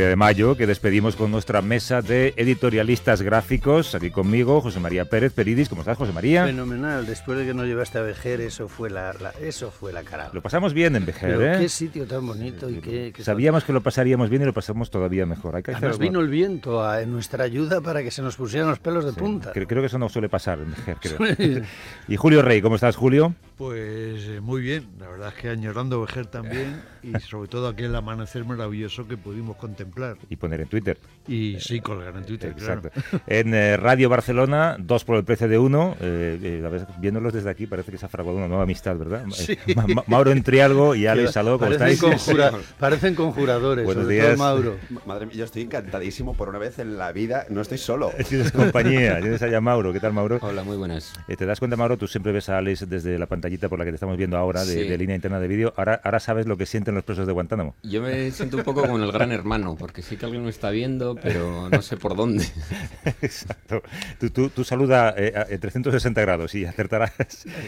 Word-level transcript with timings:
De 0.00 0.16
mayo 0.16 0.56
que 0.56 0.66
despedimos 0.66 1.14
con 1.14 1.30
nuestra 1.30 1.60
mesa 1.62 2.00
de 2.00 2.32
editorialistas 2.36 3.20
gráficos. 3.22 3.94
Aquí 3.94 4.10
conmigo, 4.10 4.60
José 4.60 4.80
María 4.80 5.04
Pérez 5.04 5.32
Peridis. 5.34 5.68
¿Cómo 5.68 5.82
estás, 5.82 5.98
José 5.98 6.12
María? 6.12 6.46
Fenomenal, 6.46 7.04
después 7.06 7.38
de 7.38 7.44
que 7.46 7.52
nos 7.54 7.66
llevaste 7.66 7.98
a 7.98 8.02
Vejer, 8.02 8.40
eso 8.40 8.66
fue 8.68 8.88
la, 8.90 9.12
la- 9.12 9.32
eso 9.40 9.70
fue 9.70 9.92
la 9.92 10.02
cara. 10.02 10.30
Lo 10.32 10.40
pasamos 10.42 10.72
bien 10.72 10.96
en 10.96 11.04
Vejer, 11.06 11.36
Pero 11.36 11.54
¿eh? 11.54 11.58
qué 11.60 11.68
sitio 11.68 12.06
tan 12.06 12.26
bonito 12.26 12.68
y 12.70 12.76
qué... 12.80 13.12
qué- 13.14 13.22
Sabíamos 13.22 13.62
que 13.64 13.72
lo 13.72 13.82
pasaríamos 13.82 14.30
bien 14.30 14.42
y 14.42 14.46
lo 14.46 14.54
pasamos 14.54 14.90
todavía 14.90 15.26
mejor. 15.26 15.54
Hay 15.56 15.62
que 15.62 15.72
hacer 15.72 15.88
algo. 15.90 15.98
vino 15.98 16.20
el 16.20 16.28
viento 16.28 16.82
a, 16.82 17.02
en 17.02 17.12
nuestra 17.12 17.44
ayuda 17.44 17.80
para 17.80 18.02
que 18.02 18.10
se 18.10 18.22
nos 18.22 18.36
pusieran 18.36 18.68
los 18.70 18.78
pelos 18.78 19.04
de 19.04 19.12
Sí, 19.12 19.18
punta. 19.18 19.52
Creo, 19.52 19.66
creo 19.68 19.82
que 19.82 19.86
eso 19.86 19.98
no 19.98 20.08
suele 20.08 20.28
pasar 20.28 20.58
en 20.60 20.70
Vejer, 20.70 20.96
creo. 21.00 21.62
y 22.08 22.16
Julio 22.16 22.42
Rey, 22.42 22.62
¿cómo 22.62 22.74
estás, 22.76 22.96
Julio? 22.96 23.34
Pues 23.60 24.24
eh, 24.26 24.40
muy 24.40 24.62
bien, 24.62 24.88
la 24.98 25.06
verdad 25.10 25.28
es 25.28 25.34
que 25.34 25.50
añorando 25.50 26.00
Vejer 26.00 26.24
también 26.24 26.80
y 27.02 27.12
sobre 27.20 27.46
todo 27.46 27.68
aquel 27.68 27.94
amanecer 27.94 28.42
maravilloso 28.46 29.06
que 29.06 29.18
pudimos 29.18 29.58
contemplar. 29.58 30.16
Y 30.30 30.36
poner 30.36 30.62
en 30.62 30.68
Twitter. 30.68 30.96
Y 31.28 31.58
sí, 31.60 31.78
colgar 31.80 32.16
en 32.16 32.24
Twitter, 32.24 32.54
claro. 32.54 32.80
Exacto. 32.86 33.20
En 33.26 33.52
eh, 33.52 33.76
Radio 33.76 34.08
Barcelona, 34.08 34.76
dos 34.78 35.04
por 35.04 35.16
el 35.18 35.24
precio 35.24 35.46
de 35.46 35.58
uno. 35.58 35.94
Eh, 36.00 36.38
eh, 36.42 36.84
viéndolos 37.00 37.34
desde 37.34 37.50
aquí 37.50 37.66
parece 37.66 37.92
que 37.92 37.98
se 37.98 38.06
ha 38.06 38.08
fraguado 38.08 38.38
una 38.38 38.48
nueva 38.48 38.62
amistad, 38.62 38.96
¿verdad? 38.96 39.26
Sí. 39.30 39.58
Ma- 39.76 39.86
Ma- 39.94 40.04
Mauro 40.06 40.30
Entrialgo 40.32 40.94
y 40.94 41.06
Alex 41.06 41.32
Saló, 41.32 41.58
¿cómo 41.58 41.70
parecen, 41.76 41.88
estáis? 41.88 42.00
conjura- 42.24 42.52
parecen 42.78 43.14
conjuradores, 43.14 43.84
Buenos 43.84 44.04
sobre 44.04 44.14
días. 44.14 44.28
todo 44.28 44.38
Mauro. 44.38 44.76
Madre 45.06 45.26
mía, 45.26 45.34
yo 45.36 45.44
estoy 45.44 45.60
encantadísimo 45.64 46.32
por 46.32 46.48
una 46.48 46.56
vez 46.58 46.78
en 46.78 46.96
la 46.96 47.12
vida. 47.12 47.44
No 47.50 47.60
estoy 47.60 47.76
solo. 47.76 48.10
Tienes 48.26 48.52
compañía, 48.52 49.20
tienes 49.20 49.42
allá 49.42 49.60
Mauro. 49.60 49.92
¿Qué 49.92 50.00
tal, 50.00 50.14
Mauro? 50.14 50.38
Hola, 50.40 50.62
muy 50.64 50.78
buenas. 50.78 51.12
Eh, 51.28 51.36
¿Te 51.36 51.44
das 51.44 51.58
cuenta, 51.58 51.76
Mauro? 51.76 51.98
Tú 51.98 52.06
siempre 52.06 52.32
ves 52.32 52.48
a 52.48 52.56
Alex 52.56 52.88
desde 52.88 53.18
la 53.18 53.26
pantallita 53.50 53.68
por 53.68 53.78
la 53.78 53.84
que 53.84 53.90
te 53.90 53.94
estamos 53.96 54.16
viendo 54.16 54.36
ahora, 54.36 54.64
de, 54.64 54.72
Sí. 54.84 54.88
de 54.88 54.98
línea 54.98 55.16
interna 55.16 55.40
de 55.40 55.48
vídeo. 55.48 55.72
Ahora, 55.76 56.00
ahora 56.04 56.20
sabes 56.20 56.46
lo 56.46 56.56
que 56.56 56.66
sienten 56.66 56.94
los 56.94 57.02
presos 57.04 57.26
de 57.26 57.32
Guantánamo. 57.32 57.74
Yo 57.82 58.00
me 58.02 58.30
siento 58.30 58.56
un 58.58 58.62
poco 58.62 58.82
como 58.82 58.96
el 58.98 59.10
gran 59.12 59.32
hermano, 59.32 59.74
porque 59.78 60.02
sí 60.02 60.16
que 60.16 60.24
alguien 60.26 60.44
me 60.44 60.50
está 60.50 60.70
viendo, 60.70 61.14
pero 61.16 61.68
no 61.68 61.82
sé 61.82 61.96
por 61.96 62.14
dónde. 62.16 62.44
Exacto. 63.22 63.82
Tú, 64.20 64.30
tú, 64.30 64.48
tú 64.50 64.62
saluda 64.64 65.14
eh, 65.16 65.32
a- 65.34 65.46
en 65.52 65.58
360 65.60 66.20
grados 66.20 66.54
y 66.54 66.64
acertarás. 66.64 67.12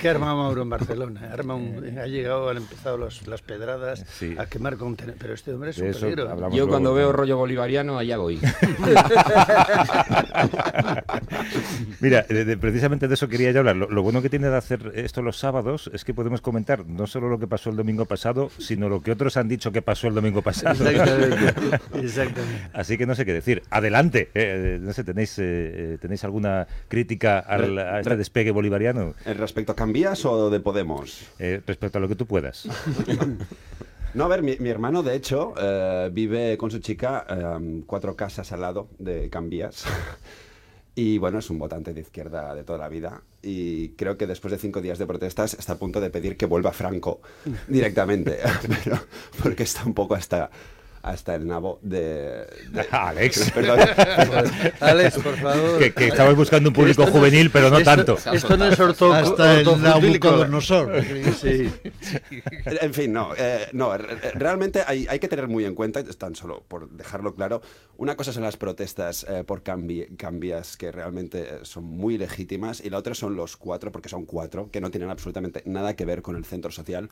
¿Qué 0.01 0.09
arma 0.09 0.35
Mauro 0.35 0.63
en 0.63 0.71
Barcelona? 0.71 1.31
Arma 1.33 1.55
un- 1.55 1.99
ha 1.99 2.07
llegado, 2.07 2.49
han 2.51 2.59
empezado 2.59 2.97
los- 2.97 3.27
las 3.27 3.43
pedradas 3.43 4.05
Sí. 4.19 4.35
a 4.39 4.47
quemar 4.47 4.77
contenedores. 4.77 5.21
Pero 5.21 5.35
este 5.35 5.53
hombre 5.53 5.71
es 5.71 5.77
De 5.77 5.83
un 5.85 5.89
eso 5.91 6.01
peligro. 6.03 6.25
¿eh? 6.27 6.29
Yo 6.37 6.49
luego, 6.51 6.69
cuando 6.69 6.91
¿no? 6.91 6.95
veo 6.97 7.13
rollo 7.13 7.37
bolivariano, 7.37 7.99
allá 7.99 8.17
voy. 8.19 8.39
Mira, 12.01 12.23
de- 12.29 12.45
de- 12.45 12.57
precisamente 12.57 13.09
de 13.09 13.15
eso 13.15 13.29
quería 13.29 13.51
yo 13.53 13.61
hablar. 13.61 13.77
Lo, 13.77 13.89
lo 13.91 14.03
bueno 14.03 14.23
que 14.23 14.29
tiene 14.31 14.49
de 14.49 14.57
hacer 14.57 14.93
esto 14.95 15.23
los 15.23 15.37
sábados 15.39 15.72
es 15.93 16.05
que 16.05 16.15
podemos 16.15 16.41
comentar 16.41 16.87
no 16.87 17.07
solo 17.07 17.29
lo 17.29 17.39
que 17.39 17.47
pasó 17.47 17.71
el 17.71 17.77
domingo 17.77 18.05
pasado, 18.05 18.51
sino 18.59 18.89
lo 18.89 19.01
que 19.03 19.11
otros 19.13 19.37
han 19.37 19.49
dicho 19.49 19.73
que 19.73 19.83
pasó 19.83 20.09
el 20.09 20.15
domingo 20.15 20.43
pasado. 20.43 20.89
Exactamente. 20.89 21.79
Exactamente. 22.01 22.71
Así 22.73 22.99
que 22.99 23.07
no 23.07 23.15
sé 23.15 23.25
qué 23.25 23.33
decir. 23.33 23.63
Adelante. 23.71 24.31
Eh, 24.35 24.79
no 24.81 24.93
sé, 24.93 25.05
¿tenéis, 25.05 25.39
eh, 25.39 25.43
eh, 25.45 25.99
¿tenéis 26.01 26.25
alguna 26.25 26.67
crítica 26.89 27.39
al- 27.39 27.79
a 27.79 28.01
este 28.01 28.17
despegue 28.17 28.51
bolivariano 28.51 29.15
¿En 29.25 29.39
respecto 29.39 29.73
a 29.73 29.77
Cambias 29.77 30.25
o 30.25 30.51
de 30.51 30.61
Podemos? 30.61 31.27
Eh, 31.39 31.61
respecto 31.67 31.99
a 31.99 32.01
lo 32.01 32.09
que 32.09 32.17
tú 32.17 32.27
puedas? 32.27 32.69
No, 34.15 34.25
a 34.25 34.29
ver, 34.29 34.43
mi, 34.43 34.57
mi 34.59 34.69
hermano, 34.69 35.03
de 35.03 35.15
hecho, 35.15 35.55
eh, 35.59 36.11
vive 36.13 36.59
con 36.59 36.71
su 36.71 36.81
chica 36.81 37.25
eh, 37.31 37.83
cuatro 37.87 38.15
casas 38.15 38.53
al 38.53 38.61
lado 38.61 38.89
de 38.99 39.31
Cambias. 39.31 39.85
Y 40.95 41.17
bueno, 41.19 41.39
es 41.39 41.49
un 41.49 41.59
votante 41.59 41.95
de 41.95 42.03
izquierda 42.03 42.55
de 42.55 42.65
toda 42.65 42.79
la 42.79 42.89
vida. 42.89 43.23
Y 43.43 43.91
creo 43.91 44.19
que 44.19 44.27
después 44.27 44.53
de 44.53 44.59
cinco 44.59 44.81
días 44.81 44.99
de 44.99 45.07
protestas 45.07 45.55
está 45.55 45.75
a 45.75 45.79
punto 45.79 46.01
de 46.01 46.11
pedir 46.11 46.37
que 46.37 46.47
vuelva 46.47 46.73
Franco 46.73 47.21
directamente. 47.69 48.39
Pero, 48.85 48.99
porque 49.43 49.63
está 49.63 49.85
un 49.85 49.95
poco 49.95 50.15
hasta, 50.15 50.51
hasta 51.03 51.35
el 51.35 51.47
nabo 51.47 51.79
de. 51.83 52.47
de- 52.71 52.87
Alex. 52.91 53.51
Perdón. 53.53 53.81
Alex, 54.81 55.15
por 55.19 55.37
favor. 55.37 55.79
Que, 55.79 55.93
que 55.93 56.07
estabas 56.09 56.37
buscando 56.37 56.69
un 56.71 56.75
público 56.75 57.07
juvenil, 57.07 57.51
pero 57.51 57.71
no 57.71 57.79
esto- 57.79 57.91
tanto. 57.97 58.19
Esto 58.33 58.57
no 58.57 58.67
es 58.67 58.79
orto, 58.81 59.13
Hasta 59.13 59.61
el. 59.61 59.67
Nabucodonosor. 59.83 61.03
Sí. 61.41 61.71
En 62.81 62.95
fin, 62.95 63.13
no, 63.13 63.31
eh, 63.37 63.69
no, 63.73 63.97
re- 63.97 64.15
re- 64.17 64.31
realmente 64.33 64.83
hay, 64.87 65.07
hay 65.09 65.19
que 65.19 65.29
tener 65.29 65.49
muy 65.49 65.65
en 65.65 65.75
cuenta, 65.75 66.03
tan 66.05 66.35
solo 66.35 66.63
por 66.69 66.89
dejarlo 66.91 67.35
claro, 67.35 67.63
una 67.97 68.17
cosa 68.17 68.33
son 68.33 68.43
las 68.43 68.57
protestas 68.57 69.27
eh, 69.29 69.45
por 69.45 69.63
cambi- 69.63 70.17
cambias 70.17 70.77
que 70.77 70.93
realmente 70.93 71.41
eh, 71.43 71.59
son 71.63 71.85
muy 71.85 72.19
legítimas 72.19 72.81
y 72.85 72.91
la 72.91 72.99
otra 72.99 73.15
son 73.15 73.37
los 73.37 73.57
cuatro, 73.57 73.91
porque 73.93 74.09
son 74.09 74.25
cuatro, 74.25 74.71
que 74.71 74.81
no 74.81 74.91
tienen 74.91 75.11
absolutamente 75.11 75.63
nada 75.67 75.95
que 75.97 76.05
ver 76.05 76.23
con 76.23 76.37
el 76.37 76.45
centro 76.45 76.71
social, 76.71 77.11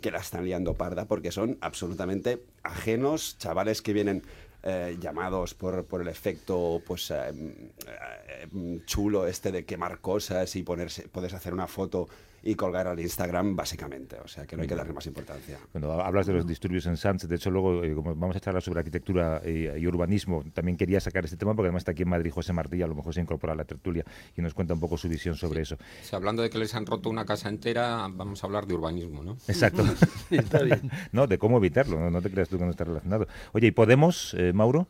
que 0.00 0.10
la 0.10 0.18
están 0.18 0.44
liando 0.44 0.74
parda, 0.74 1.06
porque 1.06 1.32
son 1.32 1.58
absolutamente 1.60 2.42
ajenos, 2.62 3.36
chavales 3.38 3.82
que 3.82 3.92
vienen 3.92 4.22
eh, 4.64 4.96
llamados 5.00 5.54
por, 5.54 5.84
por 5.84 6.02
el 6.02 6.08
efecto 6.08 6.82
pues 6.84 7.12
eh, 7.12 7.30
eh, 7.86 8.80
chulo 8.86 9.28
este 9.28 9.52
de 9.52 9.64
quemar 9.64 10.00
cosas 10.00 10.56
y 10.56 10.64
ponerse, 10.64 11.08
puedes 11.08 11.32
hacer 11.32 11.54
una 11.54 11.68
foto 11.68 12.08
y 12.42 12.54
colgar 12.54 12.86
al 12.86 13.00
Instagram 13.00 13.56
básicamente, 13.56 14.16
o 14.22 14.28
sea 14.28 14.46
que 14.46 14.56
no 14.56 14.62
hay 14.62 14.68
que 14.68 14.74
darle 14.74 14.92
más 14.92 15.06
importancia. 15.06 15.58
Cuando 15.72 15.92
hablas 15.92 16.26
de 16.26 16.34
los 16.34 16.46
disturbios 16.46 16.86
en 16.86 16.96
Sanz, 16.96 17.28
de 17.28 17.34
hecho 17.34 17.50
luego, 17.50 17.84
eh, 17.84 17.94
como 17.94 18.14
vamos 18.14 18.36
a 18.36 18.40
charlar 18.40 18.62
sobre 18.62 18.80
arquitectura 18.80 19.42
y, 19.44 19.66
y 19.66 19.86
urbanismo, 19.86 20.44
también 20.52 20.76
quería 20.76 21.00
sacar 21.00 21.24
este 21.24 21.36
tema 21.36 21.54
porque 21.54 21.66
además 21.66 21.80
está 21.80 21.92
aquí 21.92 22.02
en 22.02 22.08
Madrid 22.08 22.30
José 22.32 22.52
Martí, 22.52 22.80
a 22.82 22.86
lo 22.86 22.94
mejor 22.94 23.14
se 23.14 23.20
incorpora 23.20 23.52
a 23.52 23.56
la 23.56 23.64
tertulia 23.64 24.04
y 24.36 24.42
nos 24.42 24.54
cuenta 24.54 24.74
un 24.74 24.80
poco 24.80 24.96
su 24.96 25.08
visión 25.08 25.34
sobre 25.34 25.62
eso. 25.62 25.76
O 25.76 26.04
sea, 26.04 26.18
hablando 26.18 26.42
de 26.42 26.50
que 26.50 26.58
les 26.58 26.74
han 26.74 26.86
roto 26.86 27.10
una 27.10 27.24
casa 27.24 27.48
entera, 27.48 28.08
vamos 28.10 28.42
a 28.42 28.46
hablar 28.46 28.66
de 28.66 28.74
urbanismo, 28.74 29.22
¿no? 29.22 29.36
Exacto. 29.48 29.84
Está 30.30 30.62
bien. 30.62 30.90
no, 31.12 31.26
de 31.26 31.38
cómo 31.38 31.58
evitarlo, 31.58 31.98
no, 31.98 32.10
No 32.10 32.22
te 32.22 32.30
creas 32.30 32.48
tú 32.48 32.58
que 32.58 32.64
no 32.64 32.70
está 32.70 32.84
relacionado. 32.84 33.26
Oye, 33.52 33.68
¿y 33.68 33.70
Podemos, 33.70 34.34
eh, 34.36 34.52
Mauro? 34.52 34.88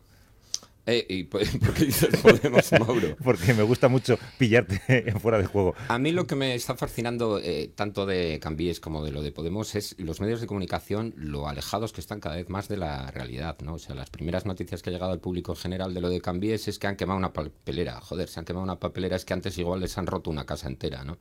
Eh, 0.90 1.04
¿Y 1.06 1.24
por 1.24 1.42
qué 1.74 1.84
dices 1.84 2.16
Podemos, 2.22 2.72
Mauro? 2.72 3.14
Porque 3.22 3.52
me 3.52 3.62
gusta 3.62 3.88
mucho 3.88 4.18
pillarte 4.38 4.80
en 4.88 5.20
fuera 5.20 5.36
de 5.36 5.44
juego. 5.44 5.74
A 5.88 5.98
mí 5.98 6.12
lo 6.12 6.26
que 6.26 6.34
me 6.34 6.54
está 6.54 6.76
fascinando 6.76 7.38
eh, 7.38 7.70
tanto 7.74 8.06
de 8.06 8.40
Cambies 8.40 8.80
como 8.80 9.04
de 9.04 9.12
lo 9.12 9.20
de 9.20 9.30
Podemos 9.30 9.74
es 9.74 9.94
los 9.98 10.22
medios 10.22 10.40
de 10.40 10.46
comunicación, 10.46 11.12
lo 11.18 11.46
alejados 11.46 11.92
que 11.92 12.00
están 12.00 12.20
cada 12.20 12.36
vez 12.36 12.48
más 12.48 12.68
de 12.68 12.78
la 12.78 13.10
realidad, 13.10 13.58
¿no? 13.60 13.74
O 13.74 13.78
sea, 13.78 13.94
las 13.94 14.08
primeras 14.08 14.46
noticias 14.46 14.80
que 14.80 14.88
ha 14.88 14.92
llegado 14.94 15.12
al 15.12 15.20
público 15.20 15.52
en 15.52 15.58
general 15.58 15.92
de 15.92 16.00
lo 16.00 16.08
de 16.08 16.22
Cambies 16.22 16.68
es 16.68 16.78
que 16.78 16.86
han 16.86 16.96
quemado 16.96 17.18
una 17.18 17.34
papelera. 17.34 18.00
Joder, 18.00 18.30
se 18.30 18.40
han 18.40 18.46
quemado 18.46 18.64
una 18.64 18.80
papelera, 18.80 19.16
es 19.16 19.26
que 19.26 19.34
antes 19.34 19.58
igual 19.58 19.80
les 19.80 19.98
han 19.98 20.06
roto 20.06 20.30
una 20.30 20.46
casa 20.46 20.68
entera, 20.68 21.04
¿no? 21.04 21.18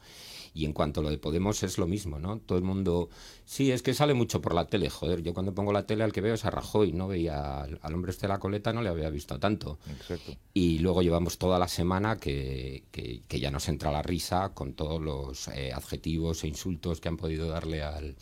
Y 0.54 0.64
en 0.64 0.72
cuanto 0.72 1.02
a 1.02 1.04
lo 1.04 1.10
de 1.10 1.18
Podemos 1.18 1.62
es 1.64 1.78
lo 1.78 1.88
mismo, 1.88 2.20
¿no? 2.20 2.40
Todo 2.40 2.58
el 2.58 2.64
mundo... 2.64 3.10
Sí, 3.44 3.72
es 3.72 3.82
que 3.84 3.94
sale 3.94 4.14
mucho 4.14 4.42
por 4.42 4.56
la 4.56 4.68
tele, 4.68 4.90
joder. 4.90 5.22
Yo 5.22 5.34
cuando 5.34 5.54
pongo 5.54 5.74
la 5.74 5.86
tele 5.86 6.06
al 6.06 6.14
que 6.14 6.22
veo 6.22 6.34
es 6.34 6.46
a 6.46 6.52
Rajoy, 6.52 6.94
no 6.94 7.08
veía 7.08 7.62
al, 7.62 7.80
al 7.82 7.94
hombre 7.94 8.12
este 8.12 8.28
de 8.28 8.34
la 8.34 8.40
coleta, 8.40 8.72
no 8.72 8.82
le 8.82 8.90
había 8.90 9.10
visto 9.10 9.38
tanto. 9.40 9.57
Exacto. 10.00 10.36
Y 10.54 10.80
luego 10.80 11.02
llevamos 11.02 11.38
toda 11.38 11.58
la 11.60 11.68
semana 11.68 12.18
que, 12.18 12.84
que- 12.92 13.22
que 13.28 13.40
ya 13.40 13.52
nos 13.52 13.68
entra 13.70 13.92
la 13.92 14.02
risa 14.02 14.50
con 14.54 14.74
todos 14.74 15.02
los 15.02 15.48
eh, 15.50 15.72
adjetivos 15.74 16.44
e 16.44 16.48
insultos 16.48 17.02
que 17.02 17.10
han 17.10 17.18
podido 17.18 17.48
darle 17.50 17.84
al, 17.84 18.16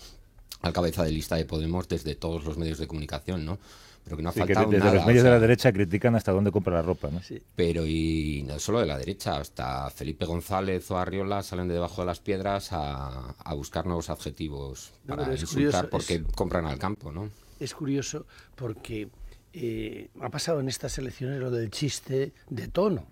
al 0.61 0.73
cabeza 0.73 1.03
de 1.03 1.11
lista 1.11 1.35
de 1.35 1.45
Podemos 1.45 1.87
desde 1.87 2.15
todos 2.15 2.43
los 2.45 2.57
medios 2.57 2.77
de 2.79 2.87
comunicación, 2.87 3.45
¿no? 3.45 3.59
Pero 4.03 4.17
que 4.17 4.23
no 4.23 4.29
ha 4.29 4.33
Sí, 4.33 4.39
que 4.41 4.45
faltado 4.53 4.69
desde 4.69 4.79
nada. 4.85 4.93
los 4.93 5.03
o 5.03 5.07
medios 5.07 5.23
de 5.23 5.29
sea, 5.29 5.35
la 5.35 5.39
derecha 5.41 5.73
critican 5.73 6.15
hasta 6.15 6.31
dónde 6.31 6.51
compra 6.51 6.75
la 6.75 6.83
ropa, 6.83 7.09
¿no? 7.09 7.23
Sí. 7.23 7.41
Pero 7.55 7.87
y 7.87 8.43
no 8.47 8.59
solo 8.59 8.79
de 8.79 8.85
la 8.85 8.99
derecha, 8.99 9.37
hasta 9.37 9.89
Felipe 9.89 10.25
González 10.27 10.91
o 10.91 10.97
Arriola 10.99 11.41
salen 11.41 11.67
de 11.67 11.73
debajo 11.73 12.01
de 12.03 12.05
las 12.05 12.19
piedras 12.19 12.71
a, 12.71 13.31
a 13.31 13.53
buscar 13.55 13.87
nuevos 13.87 14.11
adjetivos 14.11 14.91
No, 15.05 15.15
para 15.15 15.31
insultar 15.31 15.49
curioso, 15.55 15.87
porque 15.89 16.13
es- 16.15 16.35
compran 16.35 16.67
al 16.67 16.77
campo, 16.77 17.11
¿no? 17.11 17.31
Es 17.59 17.73
curioso 17.73 18.27
porque 18.55 19.07
eh, 19.57 20.09
ha 20.19 20.29
pasado 20.29 20.59
en 20.59 20.67
estas 20.67 20.97
elecciones 20.97 21.39
lo 21.39 21.49
del 21.49 21.71
chiste 21.71 22.33
de 22.49 22.67
tono 22.67 23.07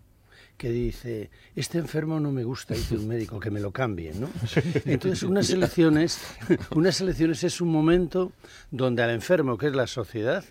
que 0.58 0.70
dice, 0.70 1.30
este 1.56 1.78
enfermo 1.78 2.20
no 2.20 2.32
me 2.32 2.44
gusta, 2.44 2.74
dice 2.74 2.96
un 2.96 3.08
médico, 3.08 3.40
que 3.40 3.50
me 3.50 3.60
lo 3.60 3.72
cambie, 3.72 4.14
¿no? 4.14 4.30
Entonces, 4.86 5.24
unas 5.24 5.50
elecciones, 5.50 6.22
unas 6.76 7.02
elecciones 7.02 7.44
es 7.44 7.60
un 7.60 7.70
momento 7.70 8.34
donde 8.72 9.02
al 9.04 9.10
enfermo, 9.10 9.58
que 9.58 9.68
es 9.68 9.76
la 9.76 9.88
sociedad, 9.88 10.44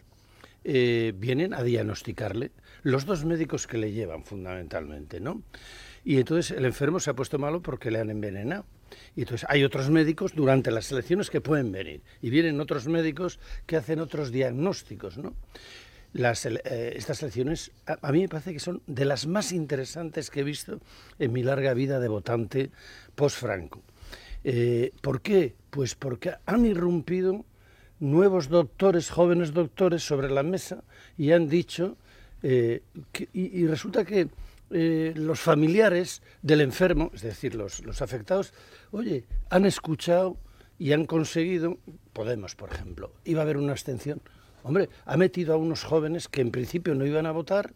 eh, 0.65 1.13
vienen 1.17 1.55
a 1.55 1.63
diagnosticarle 1.63 2.53
los 2.83 3.05
dos 3.05 3.25
médicos 3.25 3.67
que 3.67 3.79
le 3.79 3.93
llevan 3.93 4.25
fundamentalmente, 4.25 5.21
¿no? 5.21 5.43
Y 6.05 6.17
entonces 6.17 6.57
el 6.57 6.65
enfermo 6.65 6.99
se 6.99 7.11
ha 7.11 7.15
puesto 7.15 7.39
malo 7.39 7.63
porque 7.63 7.91
le 7.91 8.01
han 8.01 8.11
envenenado. 8.11 8.65
Y 9.17 9.23
entonces 9.23 9.47
hay 9.51 9.65
otros 9.65 9.91
médicos 9.91 10.35
durante 10.35 10.71
las 10.71 10.91
elecciones 10.93 11.31
que 11.31 11.41
pueden 11.41 11.73
venir. 11.73 12.03
Y 12.21 12.31
vienen 12.31 12.61
otros 12.61 12.87
médicos 12.89 13.39
que 13.67 13.77
hacen 13.77 14.01
otros 14.01 14.31
diagnósticos, 14.31 15.19
¿no? 15.19 15.35
las, 16.15 16.45
eh, 16.45 16.61
estas 16.95 17.23
elecciones 17.23 17.71
a, 17.87 17.97
a 18.07 18.13
mí 18.13 18.21
me 18.21 18.29
parece 18.29 18.53
que 18.53 18.61
son 18.61 18.83
de 18.87 19.07
las 19.07 19.27
más 19.27 19.51
interesantes 19.53 20.29
que 20.31 20.41
he 20.41 20.45
visto 20.45 20.79
en 21.19 21.33
mi 21.33 21.43
larga 21.43 21.73
vida 21.75 22.01
de 22.01 22.09
votante 22.09 22.71
post-Franco. 23.15 23.83
Eh, 24.45 24.93
¿Por 25.01 25.23
qué? 25.23 25.55
Pues 25.71 25.95
porque 25.95 26.35
han 26.45 26.67
irrumpido 26.67 27.45
nuevos 28.01 28.49
doctores, 28.49 29.09
jóvenes 29.09 29.55
doctores 29.55 30.03
sobre 30.03 30.29
la 30.31 30.43
mesa 30.43 30.83
y 31.17 31.33
han 31.33 31.49
dicho, 31.49 31.97
eh, 32.43 32.83
que- 33.13 33.29
y, 33.33 33.61
y 33.61 33.67
resulta 33.67 34.05
que 34.05 34.29
eh, 34.73 35.13
los 35.17 35.41
familiares 35.41 36.23
del 36.43 36.61
enfermo, 36.61 37.11
es 37.15 37.23
decir, 37.23 37.55
los, 37.55 37.85
los 37.85 38.03
afectados, 38.03 38.53
oye, 38.91 39.25
han 39.51 39.67
escuchado 39.67 40.37
y 40.79 40.93
han 40.93 41.07
conseguido, 41.07 41.79
Podemos, 42.13 42.55
por 42.55 42.73
ejemplo, 42.73 43.13
iba 43.25 43.41
a 43.41 43.45
haber 43.45 43.57
una 43.57 43.73
abstención. 43.73 44.21
Hombre, 44.65 44.91
ha 45.07 45.17
metido 45.17 45.55
a 45.55 45.57
unos 45.57 45.83
jóvenes 45.83 46.29
que 46.29 46.41
en 46.41 46.51
principio 46.51 46.95
no 46.95 47.07
iban 47.07 47.27
a 47.27 47.33
votar 47.33 47.73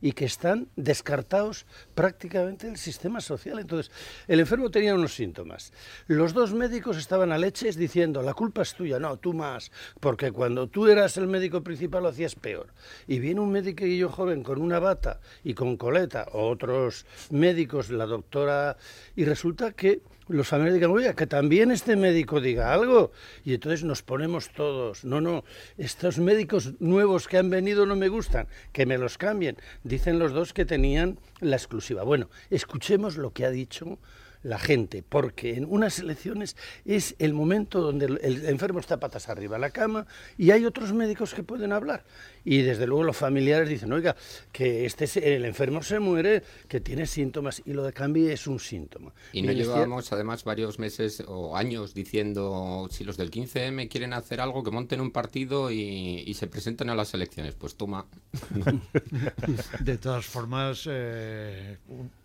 y 0.00 0.12
que 0.12 0.24
están 0.24 0.68
descartados 0.76 1.66
prácticamente 1.94 2.66
del 2.66 2.76
sistema 2.76 3.20
social. 3.20 3.58
Entonces, 3.58 3.92
el 4.26 4.40
enfermo 4.40 4.70
tenía 4.70 4.94
unos 4.94 5.14
síntomas. 5.14 5.72
Los 6.06 6.32
dos 6.32 6.52
médicos 6.52 6.96
estaban 6.96 7.32
a 7.32 7.38
leches 7.38 7.76
diciendo, 7.76 8.22
la 8.22 8.34
culpa 8.34 8.62
es 8.62 8.74
tuya, 8.74 8.98
no, 8.98 9.16
tú 9.18 9.32
más, 9.32 9.70
porque 10.00 10.32
cuando 10.32 10.68
tú 10.68 10.86
eras 10.86 11.16
el 11.16 11.26
médico 11.26 11.62
principal 11.62 12.02
lo 12.02 12.08
hacías 12.08 12.34
peor. 12.34 12.72
Y 13.06 13.18
viene 13.18 13.40
un 13.40 13.50
médico 13.50 13.84
joven 14.10 14.42
con 14.42 14.60
una 14.60 14.78
bata 14.78 15.20
y 15.44 15.54
con 15.54 15.76
coleta, 15.76 16.26
o 16.32 16.48
otros 16.48 17.06
médicos, 17.30 17.90
la 17.90 18.06
doctora, 18.06 18.76
y 19.16 19.24
resulta 19.24 19.72
que 19.72 20.02
los 20.30 20.48
familiares 20.48 20.74
digan, 20.74 20.90
oye, 20.90 21.14
que 21.14 21.26
también 21.26 21.70
este 21.70 21.96
médico 21.96 22.40
diga 22.40 22.72
algo. 22.72 23.12
Y 23.44 23.54
entonces 23.54 23.84
nos 23.84 24.02
ponemos 24.02 24.50
todos, 24.50 25.04
no, 25.04 25.20
no, 25.20 25.44
estos 25.76 26.18
médicos 26.18 26.80
nuevos 26.80 27.28
que 27.28 27.38
han 27.38 27.50
venido 27.50 27.86
no 27.86 27.96
me 27.96 28.08
gustan, 28.08 28.46
que 28.72 28.86
me 28.86 28.98
los 28.98 29.18
cambien. 29.18 29.56
Dicen 29.84 30.18
los 30.18 30.32
dos 30.32 30.52
que 30.52 30.64
tenían 30.64 31.18
la 31.40 31.56
exclusiva. 31.56 32.02
Bueno, 32.04 32.30
escuchemos 32.50 33.16
lo 33.16 33.32
que 33.32 33.44
ha 33.44 33.50
dicho 33.50 33.98
la 34.42 34.58
gente, 34.58 35.04
porque 35.06 35.56
en 35.56 35.66
unas 35.66 35.98
elecciones 35.98 36.56
es 36.84 37.14
el 37.18 37.34
momento 37.34 37.80
donde 37.80 38.06
el, 38.06 38.46
enfermo 38.46 38.80
está 38.80 38.98
patas 38.98 39.28
arriba 39.28 39.56
a 39.56 39.58
la 39.58 39.70
cama 39.70 40.06
y 40.38 40.50
hay 40.50 40.64
otros 40.64 40.92
médicos 40.92 41.34
que 41.34 41.42
pueden 41.42 41.72
hablar. 41.72 42.04
Y 42.44 42.62
desde 42.62 42.86
luego 42.86 43.04
los 43.04 43.16
familiares 43.16 43.68
dicen, 43.68 43.92
oiga, 43.92 44.16
que 44.52 44.86
este 44.86 45.06
se- 45.06 45.36
el 45.36 45.44
enfermo 45.44 45.82
se 45.82 45.98
muere, 45.98 46.42
que 46.68 46.80
tiene 46.80 47.06
síntomas 47.06 47.62
y 47.66 47.72
lo 47.72 47.82
de 47.84 47.92
cambio 47.92 48.30
es 48.30 48.46
un 48.46 48.58
síntoma. 48.60 49.12
Y 49.32 49.42
no 49.42 49.52
llevábamos 49.52 50.12
además 50.12 50.44
varios 50.44 50.78
meses 50.78 51.22
o 51.26 51.56
años 51.56 51.94
diciendo 51.94 52.88
si 52.90 53.04
los 53.04 53.16
del 53.16 53.30
15M 53.30 53.88
quieren 53.88 54.12
hacer 54.12 54.40
algo, 54.40 54.62
que 54.64 54.70
monten 54.70 55.00
un 55.00 55.10
partido 55.10 55.70
y, 55.70 56.24
y 56.26 56.34
se 56.34 56.46
presenten 56.46 56.90
a 56.90 56.94
las 56.94 57.12
elecciones. 57.14 57.54
Pues 57.54 57.74
toma. 57.76 58.06
De 59.80 59.98
todas 59.98 60.24
formas, 60.26 60.86
eh, 60.90 61.76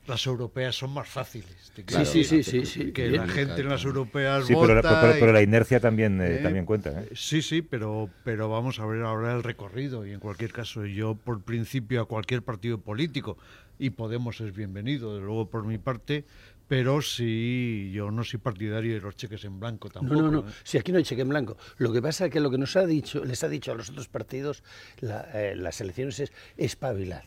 las 0.07 0.25
europeas 0.25 0.75
son 0.75 0.91
más 0.91 1.07
fáciles. 1.07 1.71
Te 1.73 1.83
Sí, 1.87 2.05
sí, 2.05 2.23
sí, 2.23 2.43
sí, 2.43 2.65
sí. 2.65 2.91
Que 2.91 3.07
Bien. 3.09 3.25
la 3.25 3.33
gente 3.33 3.61
en 3.61 3.69
las 3.69 3.83
europeas 3.83 4.45
Sí, 4.45 4.53
pero, 4.53 4.75
la- 4.75 4.81
vota 4.81 5.01
pero- 5.01 5.13
pero 5.19 5.31
y- 5.31 5.33
la 5.33 5.41
inercia 5.41 5.79
también, 5.79 6.21
eh, 6.21 6.35
Eh, 6.35 6.39
también 6.43 6.65
cuenta. 6.65 7.01
¿eh? 7.01 7.09
Sí, 7.15 7.41
sí, 7.41 7.61
pero, 7.61 8.09
pero 8.23 8.49
vamos 8.49 8.79
a 8.79 8.85
ver 8.85 9.01
ahora 9.03 9.33
el 9.33 9.43
recorrido 9.43 10.04
y 10.05 10.11
en 10.13 10.19
cualquier 10.19 10.51
caso 10.51 10.85
yo 10.85 11.15
por 11.15 11.41
principio 11.41 12.01
a 12.01 12.05
cualquier 12.05 12.41
partido 12.43 12.79
político 12.79 13.37
y 13.77 13.89
Podemos 13.89 14.39
es 14.41 14.53
bienvenido, 14.55 15.15
de 15.15 15.21
luego 15.21 15.49
por 15.49 15.65
mi 15.65 15.77
parte, 15.77 16.23
pero 16.67 17.01
sí, 17.01 17.91
yo 17.93 18.09
no 18.09 18.23
soy 18.23 18.39
partidario 18.39 18.93
de 18.93 19.01
los 19.01 19.15
cheques 19.17 19.43
en 19.45 19.59
blanco 19.59 19.89
tampoco. 19.89 20.15
No, 20.15 20.31
no, 20.31 20.41
no. 20.43 20.47
¿eh? 20.49 20.51
Si 20.63 20.77
aquí 20.77 20.91
no 20.91 20.97
hay 20.97 21.03
cheque 21.03 21.21
en 21.23 21.29
blanco. 21.29 21.57
Lo 21.77 21.91
que 21.91 22.01
pasa 22.01 22.25
es 22.25 22.31
que 22.31 22.39
lo 22.39 22.49
que 22.49 22.57
nos 22.57 22.75
ha 22.77 22.85
dicho, 22.85 23.23
les 23.25 23.43
ha 23.43 23.49
dicho 23.49 23.71
a 23.71 23.75
los 23.75 23.89
otros 23.89 24.07
partidos 24.07 24.63
la- 25.01 25.27
eh, 25.33 25.55
las 25.55 25.81
elecciones 25.81 26.19
es 26.21 26.31
espabilar. 26.57 27.25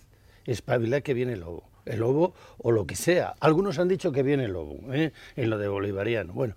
Espabilar 0.53 1.03
que 1.03 1.15
viene 1.15 1.35
el 1.35 1.41
lobo. 1.41 1.65
El 1.85 2.01
lobo 2.01 2.35
o 2.59 2.71
lo 2.71 2.87
que 2.87 2.97
sea. 2.97 3.35
Algunos 3.41 3.79
han 3.79 3.89
dicho 3.89 4.13
que 4.13 4.23
viene 4.23 4.45
el 4.45 4.53
lobo, 4.53 4.79
¿eh? 4.93 5.13
en 5.37 5.49
lo 5.51 5.57
de 5.57 5.69
bolivariano. 5.69 6.35
Bueno, 6.35 6.55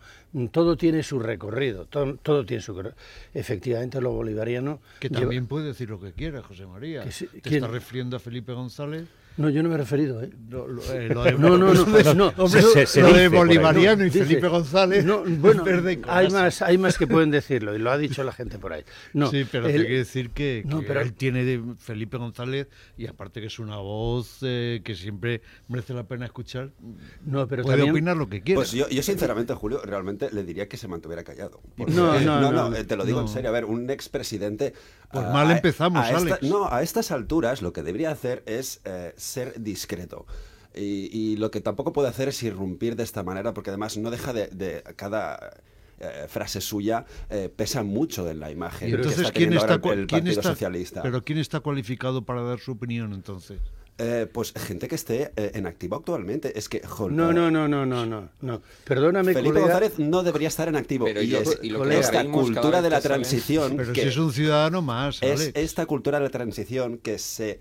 todo 0.52 0.76
tiene 0.76 1.04
su 1.04 1.20
recorrido. 1.20 1.86
Todo, 1.86 2.16
todo 2.16 2.46
tiene 2.46 2.62
su. 2.62 2.92
Efectivamente, 3.34 4.02
lo 4.02 4.12
bolivariano. 4.12 4.80
Que 5.00 5.08
lleva- 5.10 5.22
también 5.22 5.48
puede 5.48 5.68
decir 5.68 5.90
lo 5.90 6.02
que 6.02 6.12
quiera, 6.12 6.42
José 6.42 6.66
María. 6.66 7.04
Que 7.04 7.12
sí, 7.14 7.28
¿Te 7.28 7.42
¿quién? 7.42 7.56
está 7.64 7.68
refiriendo 7.68 8.18
a 8.18 8.20
Felipe 8.20 8.52
González? 8.54 9.06
No, 9.42 9.50
yo 9.50 9.64
no 9.64 9.70
me 9.70 9.76
he 9.76 9.78
referido, 9.78 10.22
¿eh? 10.24 10.30
Lo, 10.50 10.68
lo- 10.68 10.82
eh, 10.94 11.10
lo 11.10 11.24
de- 11.24 11.32
No, 11.38 11.58
no, 11.58 11.74
no, 11.74 12.14
no, 12.14 12.34
Hombre, 12.38 12.62
se- 12.62 12.86
se 12.86 13.02
lo 13.02 13.08
dice 13.08 13.20
de. 13.22 13.28
Bolivariano 13.30 14.04
y 14.04 14.10
Dice- 14.10 14.26
Felipe 14.26 14.48
González. 14.48 15.04
No, 15.06 15.24
bueno, 15.28 15.64
hay 16.08 16.30
más, 16.30 16.62
hay 16.62 16.78
más 16.78 16.98
que 16.98 17.08
pueden 17.08 17.32
decirlo 17.32 17.76
y 17.76 17.80
lo 17.80 17.92
ha 17.92 17.98
dicho 17.98 18.24
la 18.24 18.32
gente 18.32 18.58
por 18.60 18.74
ahí. 18.74 18.84
No, 19.14 19.30
sí, 19.32 19.46
pero 19.52 19.66
el- 19.68 19.74
te 19.74 19.80
quiero 19.86 19.98
decir 19.98 20.30
que, 20.30 20.64
No, 20.66 20.80
que 20.82 20.88
pero- 20.88 21.02
él 21.02 21.14
tiene 21.14 21.44
de 21.44 21.62
Felipe 21.78 22.18
González 22.18 22.68
y 22.98 23.08
aparte 23.08 23.42
que 23.42 23.48
es 23.48 23.60
una 23.60 23.78
voz 23.78 24.38
eh, 24.42 24.82
que 24.84 24.96
siempre 24.96 25.42
merece 25.68 25.94
la 25.94 26.04
pena 26.04 26.26
escuchar. 26.26 26.72
no, 27.26 27.48
pero 27.48 27.64
Puede 27.64 27.78
también- 27.78 27.92
opinar 27.96 28.18
lo 28.18 28.30
que 28.30 28.42
quiera. 28.42 28.60
Pues 28.60 28.72
yo, 28.72 28.88
yo 28.90 29.04
sinceramente, 29.04 29.54
Julio, 29.54 29.82
realmente 29.84 30.30
le 30.32 30.44
diría 30.44 30.68
que 30.68 30.78
se 30.78 30.88
mantuviera 30.88 31.24
callado. 31.24 31.62
Porque- 31.76 31.94
No, 31.94 32.20
no, 32.20 32.40
no, 32.52 32.70
no. 32.70 32.86
te 32.86 32.96
lo 32.96 33.06
digo 33.06 33.20
en 33.20 33.26
No. 33.26 33.32
serio. 33.32 33.50
A 33.50 33.54
ver, 33.54 33.66
un 33.66 33.90
expresidente... 33.90 34.74
Pues 35.12 35.26
mal 35.26 35.52
empezamos, 35.52 36.06
a 36.06 36.10
esta- 36.12 36.36
Alex. 36.36 36.44
No, 36.44 36.72
a 36.72 36.82
estas 36.84 37.12
alturas 37.12 37.62
lo 37.62 37.74
que 37.74 37.84
debería 37.84 38.12
hacer 38.12 38.44
es 38.46 38.80
eh, 38.86 39.14
ser 39.32 39.62
discreto. 39.62 40.26
Y, 40.74 41.10
y 41.12 41.36
lo 41.38 41.52
que 41.52 41.60
tampoco 41.60 41.92
puede 41.92 42.08
hacer 42.10 42.30
es 42.30 42.42
irrumpir 42.44 42.96
de 42.96 43.04
esta 43.04 43.24
manera, 43.24 43.54
porque 43.54 43.70
además 43.72 43.98
no 43.98 44.10
deja 44.12 44.32
de... 44.34 44.48
de 44.48 44.84
cada 44.96 45.58
eh, 46.04 46.26
frase 46.28 46.62
suya 46.62 47.06
eh, 47.30 47.48
pesa 47.56 47.84
mucho 47.84 48.28
en 48.28 48.40
la 48.40 48.50
imagen. 48.50 48.88
Y 48.88 48.92
que 48.92 48.96
entonces, 48.98 49.20
está 49.22 49.34
¿quién 49.34 49.50
teniendo 49.52 49.66
está, 49.66 49.74
ahora 49.74 49.84
cua- 49.84 49.94
el, 49.94 50.00
el 50.00 50.08
quién 50.08 50.22
Partido 50.24 50.40
está- 50.40 50.50
Socialista. 50.50 51.02
Pero 51.04 51.24
¿quién 51.24 51.38
está 51.38 51.60
cualificado 51.60 52.24
para 52.26 52.42
dar 52.42 52.60
su 52.60 52.72
opinión 52.72 53.14
entonces? 53.14 53.60
Eh, 54.00 54.26
pues 54.34 54.52
gente 54.54 54.88
que 54.88 54.96
esté 54.96 55.32
eh, 55.36 55.52
en 55.54 55.68
activo 55.68 55.98
actualmente. 55.98 56.58
Es 56.58 56.70
que... 56.70 56.80
jo, 56.88 57.08
No, 57.08 57.30
eh, 57.30 57.34
no, 57.36 57.52
no, 57.52 57.68
no, 57.68 57.86
no, 57.86 58.06
no, 58.08 58.30
no. 58.42 58.62
Perdóname, 58.84 59.34
Felipe 59.34 59.50
colega. 59.60 59.74
González 59.80 60.00
no 60.00 60.24
debería 60.24 60.48
estar 60.48 60.68
en 60.70 60.76
activo. 60.76 61.06
Pero 61.06 61.22
y 61.22 61.36
es 61.36 61.56
que- 61.58 61.68
y 61.68 61.70
lo 61.70 61.84
que 61.84 62.00
esta 62.00 62.26
cultura 62.26 62.82
de 62.82 62.90
la 62.90 63.00
transición. 63.00 63.78
Pero 63.78 63.94
que 63.94 64.02
si 64.02 64.08
es 64.08 64.18
un 64.18 64.34
ciudadano 64.34 64.82
más, 64.82 65.22
es 65.22 65.40
Alex. 65.42 65.52
esta 65.56 65.86
cultura 65.86 66.18
de 66.18 66.24
la 66.24 66.32
transición 66.32 66.98
que 66.98 67.20
se 67.20 67.60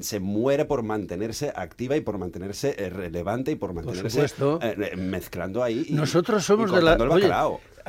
se 0.00 0.20
muere 0.20 0.64
por 0.64 0.82
mantenerse 0.82 1.52
activa 1.54 1.96
y 1.96 2.00
por 2.00 2.18
mantenerse 2.18 2.74
eh, 2.78 2.90
relevante 2.90 3.50
y 3.50 3.56
por 3.56 3.72
mantenerse 3.74 4.10
supuesto. 4.28 4.58
eh, 4.62 4.90
eh, 4.92 4.96
mezclando 4.96 5.62
ahí 5.62 5.86
y- 5.88 5.92
Nosotros 5.94 6.42
y 6.42 6.46
somos 6.46 6.72
de 6.72 6.82
la. 6.82 6.96
Oye. 6.96 7.26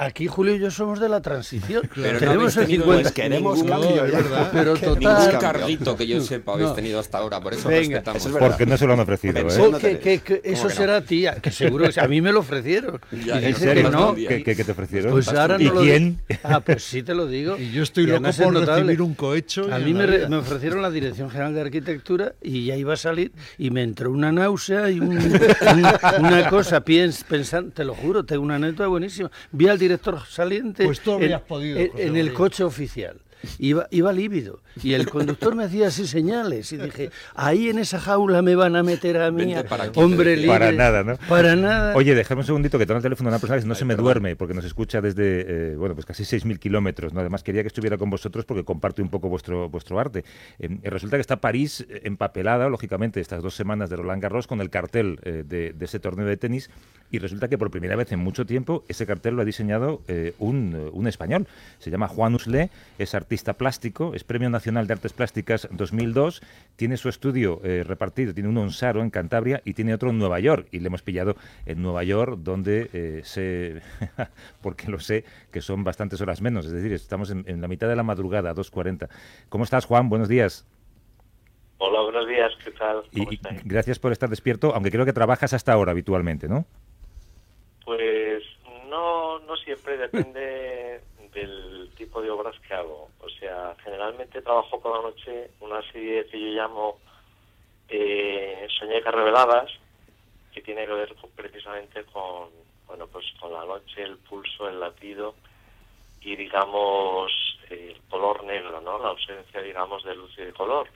Aquí 0.06 0.28
Julio 0.28 0.56
y 0.56 0.60
yo 0.60 0.72
somos 0.72 1.00
de 1.00 1.10
la 1.10 1.22
transición. 1.22 1.90
Pero 1.94 2.14
no 2.14 2.20
Tenemos 2.20 2.38
habéis 2.38 2.58
el 2.58 2.66
tenido 2.66 2.84
50. 2.84 3.02
Pues 3.04 3.14
queremos 3.14 3.56
ningún- 3.64 3.70
cambio, 3.70 4.04
verdad. 4.04 4.50
Pero 4.52 4.74
Que 4.74 4.86
total- 4.86 5.40
carguito 5.40 5.96
que 5.98 6.08
yo 6.08 6.22
sepa 6.22 6.54
habéis 6.54 6.70
No. 6.70 6.76
tenido 6.76 7.00
hasta 7.00 7.18
ahora, 7.20 7.40
por 7.40 7.54
eso 7.54 7.68
Venga, 7.70 7.82
respetamos. 8.00 8.26
eso 8.26 8.30
es. 8.30 8.36
Porque 8.44 8.66
no 8.66 8.78
se 8.78 8.88
lo 8.88 8.94
han 8.94 9.00
ofrecido. 9.00 9.38
¿eh? 9.40 9.46
Oh, 9.60 9.78
que, 9.78 10.00
que- 10.00 10.20
que 10.20 10.42
eso 10.44 10.68
que 10.68 10.74
no? 10.74 10.80
será 10.80 11.02
tía, 11.02 11.36
que 11.36 11.52
seguro 11.52 11.90
que 11.90 12.00
a 12.00 12.08
mí 12.08 12.22
me 12.22 12.32
lo 12.32 12.40
ofrecieron. 12.40 13.00
Ya, 13.26 13.40
y 13.40 13.46
dice 13.48 13.72
¿En 13.72 13.84
no 13.84 13.90
que 14.16 14.22
no. 14.22 14.28
¿Qué, 14.44 14.44
qué- 14.56 14.64
te 14.64 14.72
ofrecieron? 14.72 15.12
Pues 15.12 15.28
ahora 15.30 15.58
no 15.58 15.82
¿Y 15.84 15.86
quién? 15.86 16.20
Ah, 16.44 16.60
pues 16.62 16.84
sí 16.84 17.04
te 17.04 17.14
lo 17.14 17.28
digo. 17.28 17.56
Y 17.62 17.72
yo 17.72 17.84
estoy 17.84 18.04
loco 18.06 18.16
además 18.16 18.40
es 18.40 18.44
por 18.46 18.54
notable. 18.54 18.82
recibir 18.84 19.02
un 19.04 19.14
cohecho 19.14 19.68
y 19.70 19.72
A 19.72 19.78
mí 19.80 19.94
me, 19.94 20.06
re- 20.08 20.28
me 20.28 20.38
ofrecieron 20.38 20.82
la 20.82 20.90
Dirección 20.90 21.30
General 21.30 21.54
de 21.54 21.62
Arquitectura 21.62 22.34
y 22.42 22.66
ya 22.66 22.76
iba 22.76 22.94
a 22.94 22.98
salir 22.98 23.32
y 23.60 23.70
me 23.70 23.84
entró 23.84 24.12
una 24.12 24.32
náusea 24.32 24.90
y 24.90 25.00
un- 25.00 25.18
un- 25.18 26.26
una 26.26 26.50
cosa, 26.50 26.82
piens, 26.82 27.24
pensando, 27.24 27.72
te 27.72 27.84
lo 27.86 27.94
juro, 27.94 28.24
tengo 28.26 28.42
una 28.44 28.56
anécdota 28.56 28.88
buenísima. 28.88 29.30
Vi 29.52 29.68
al 29.68 29.78
director 29.78 29.91
saliente 30.28 30.86
Pues 30.86 31.00
tú 31.02 31.12
en, 31.14 31.40
podido, 31.42 31.80
en- 31.80 31.92
en 31.98 32.18
el 32.18 32.34
coche 32.34 32.64
oficial. 32.64 33.18
Iba, 33.60 33.88
iba 33.92 34.14
lívido 34.14 34.62
y 34.84 34.94
el 34.94 35.10
conductor 35.10 35.56
me 35.56 35.66
hacía 35.66 35.88
así 35.88 36.08
señales 36.08 36.72
y 36.72 36.78
dije, 36.78 37.10
ahí 37.36 37.70
en 37.70 37.80
esa 37.80 38.00
jaula 38.00 38.42
me 38.42 38.56
van 38.56 38.76
a 38.76 38.84
meter 38.84 39.18
a 39.18 39.32
mí, 39.32 39.46
Vente 39.46 39.64
para 39.64 39.86
aquí, 39.86 40.00
hombre 40.00 40.36
libre. 40.36 40.52
Para 40.52 40.72
nada, 40.72 41.04
¿no? 41.04 41.18
Para 41.28 41.56
nada. 41.56 41.96
Oye, 41.96 42.16
déjame 42.16 42.42
un 42.42 42.46
segundito 42.46 42.78
que 42.78 42.86
tengo 42.86 42.98
el 42.98 43.04
teléfono 43.04 43.30
de 43.30 43.36
una 43.36 43.40
persona 43.40 43.60
que 43.60 43.68
no 43.68 43.76
se 43.76 43.86
me 43.86 43.96
duerme 43.96 44.36
porque 44.36 44.54
nos 44.54 44.66
escucha 44.66 45.02
desde, 45.02 45.72
eh, 45.72 45.76
bueno, 45.76 45.96
pues 45.96 46.06
casi 46.06 46.24
6.000 46.24 46.60
kilómetros. 46.60 47.14
¿no? 47.14 47.20
Además, 47.20 47.44
quería 47.44 47.62
que 47.64 47.68
estuviera 47.68 47.98
con 47.98 48.10
vosotros 48.10 48.46
porque 48.46 48.64
comparte 48.64 49.02
un 49.02 49.10
poco 49.10 49.30
vuestro, 49.30 49.70
vuestro 49.70 50.00
arte. 50.00 50.24
Eh, 50.60 50.70
resulta 50.84 51.18
que 51.18 51.22
está 51.22 51.38
París 51.38 51.86
eh, 51.90 52.02
empapelada, 52.04 52.70
lógicamente, 52.70 53.20
estas 53.20 53.42
dos 53.42 53.56
semanas 53.56 53.90
de 53.90 53.96
Roland 53.96 54.22
Garros 54.22 54.48
con 54.48 54.62
el 54.62 54.70
cartel 54.70 55.20
eh, 55.24 55.44
de, 55.46 55.74
de 55.74 55.86
ese 55.86 56.00
torneo 56.00 56.26
de 56.26 56.38
tenis 56.38 56.70
y 57.12 57.20
resulta 57.20 57.48
que 57.48 57.58
por 57.58 57.70
primera 57.70 57.96
vez 57.96 58.12
en 58.12 58.20
mucho 58.20 58.46
tiempo 58.46 58.86
ese 58.88 59.06
cartel 59.06 59.36
lo 59.36 59.42
ha 59.42 59.46
diseñado 59.46 60.02
eh, 60.08 60.34
un, 60.40 60.74
eh, 60.76 60.90
un 60.94 61.08
español. 61.08 61.48
Se 61.80 61.92
llama 61.92 62.08
Juan 62.08 62.34
Usle, 62.34 62.70
es 62.98 63.14
artista 63.14 63.31
plástico, 63.58 64.14
es 64.14 64.24
Premio 64.24 64.50
Nacional 64.50 64.88
de 64.88 64.94
Artes 64.94 65.14
Plásticas 65.14 65.68
2002, 65.72 66.42
tiene 66.76 66.98
su 66.98 67.08
estudio 67.08 67.62
eh, 67.64 67.84
repartido, 67.86 68.34
tiene 68.34 68.50
uno 68.50 68.64
en 68.64 68.72
Saro, 68.72 69.02
en 69.02 69.10
Cantabria, 69.10 69.62
y 69.64 69.74
tiene 69.74 69.94
otro 69.94 70.10
en 70.10 70.18
Nueva 70.18 70.40
York. 70.40 70.68
Y 70.72 70.80
le 70.80 70.88
hemos 70.88 71.02
pillado 71.02 71.36
en 71.66 71.82
Nueva 71.82 72.04
York, 72.04 72.40
donde 72.40 72.90
eh, 72.92 73.22
sé, 73.24 73.82
porque 74.62 74.90
lo 74.90 75.00
sé, 75.00 75.24
que 75.52 75.62
son 75.62 75.84
bastantes 75.84 76.20
horas 76.20 76.42
menos. 76.42 76.66
Es 76.66 76.74
decir, 76.74 76.92
estamos 76.92 77.32
en, 77.32 77.46
en 77.48 77.62
la 77.62 77.68
mitad 77.70 77.88
de 77.88 77.96
la 77.96 78.04
madrugada, 78.04 78.54
2.40. 78.54 79.08
¿Cómo 79.48 79.64
estás, 79.64 79.86
Juan? 79.86 80.10
Buenos 80.10 80.28
días. 80.28 80.68
Hola, 81.78 82.02
buenos 82.02 82.28
días, 82.28 82.52
¿qué 82.64 82.72
tal? 82.72 83.04
Y, 83.12 83.20
¿Cómo 83.20 83.32
y 83.32 83.36
estáis? 83.36 83.64
gracias 83.64 83.98
por 83.98 84.12
estar 84.12 84.30
despierto, 84.30 84.74
aunque 84.76 84.92
creo 84.92 85.06
que 85.06 85.14
trabajas 85.14 85.54
hasta 85.54 85.74
ahora 85.74 85.92
habitualmente, 85.92 86.48
¿no? 86.50 86.66
Pues 87.86 88.44
no, 88.90 89.40
no 89.40 89.56
siempre, 89.56 89.98
depende 89.98 91.02
del 91.34 91.90
tipo 91.98 92.22
de 92.22 92.30
obras 92.30 92.56
que 92.68 92.74
hago. 92.74 93.10
O 93.42 93.44
sea, 93.44 93.76
generalmente 93.84 94.40
trabajo 94.44 94.80
por 94.80 94.98
la 94.98 95.02
noche 95.10 95.50
una 95.62 95.82
serie 95.92 96.28
que 96.28 96.40
yo 96.40 96.50
llamo 96.50 97.00
eh, 97.90 98.68
Soñecas 98.80 99.16
Reveladas, 99.16 99.72
que 100.54 100.62
tiene 100.62 100.86
que 100.86 100.94
ver 100.94 101.16
con- 101.16 101.32
precisamente 101.32 102.04
con, 102.06 102.50
bueno, 102.86 103.08
pues 103.08 103.26
con 103.40 103.52
la 103.52 103.66
noche, 103.66 104.04
el 104.04 104.18
pulso, 104.20 104.70
el 104.70 104.80
latido 104.80 105.34
y, 106.22 106.36
digamos, 106.36 107.32
el 107.72 108.00
color 108.12 108.44
negro, 108.44 108.80
¿no? 108.80 109.00
La 109.00 109.08
ausencia, 109.10 109.60
digamos, 109.60 110.04
de 110.04 110.14
luz 110.16 110.32
y 110.38 110.44
de 110.44 110.54
color. 110.54 110.88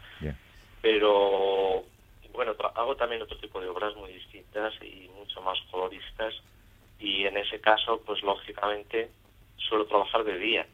Pero, 0.83 1.83
bueno, 2.31 2.53
hago 2.75 2.95
también 2.95 3.23
otro 3.23 3.39
tipo 3.39 3.59
de 3.59 3.69
obras 3.69 3.95
muy 3.95 4.13
distintas 4.13 4.71
y 4.83 5.09
mucho 5.17 5.41
más 5.41 5.57
coloristas 5.71 6.35
y 6.99 7.25
en 7.25 7.37
ese 7.37 7.59
caso, 7.59 8.03
pues 8.05 8.21
lógicamente, 8.21 9.09
suelo 9.57 9.87
trabajar 9.87 10.23
de 10.23 10.37
día. 10.37 10.67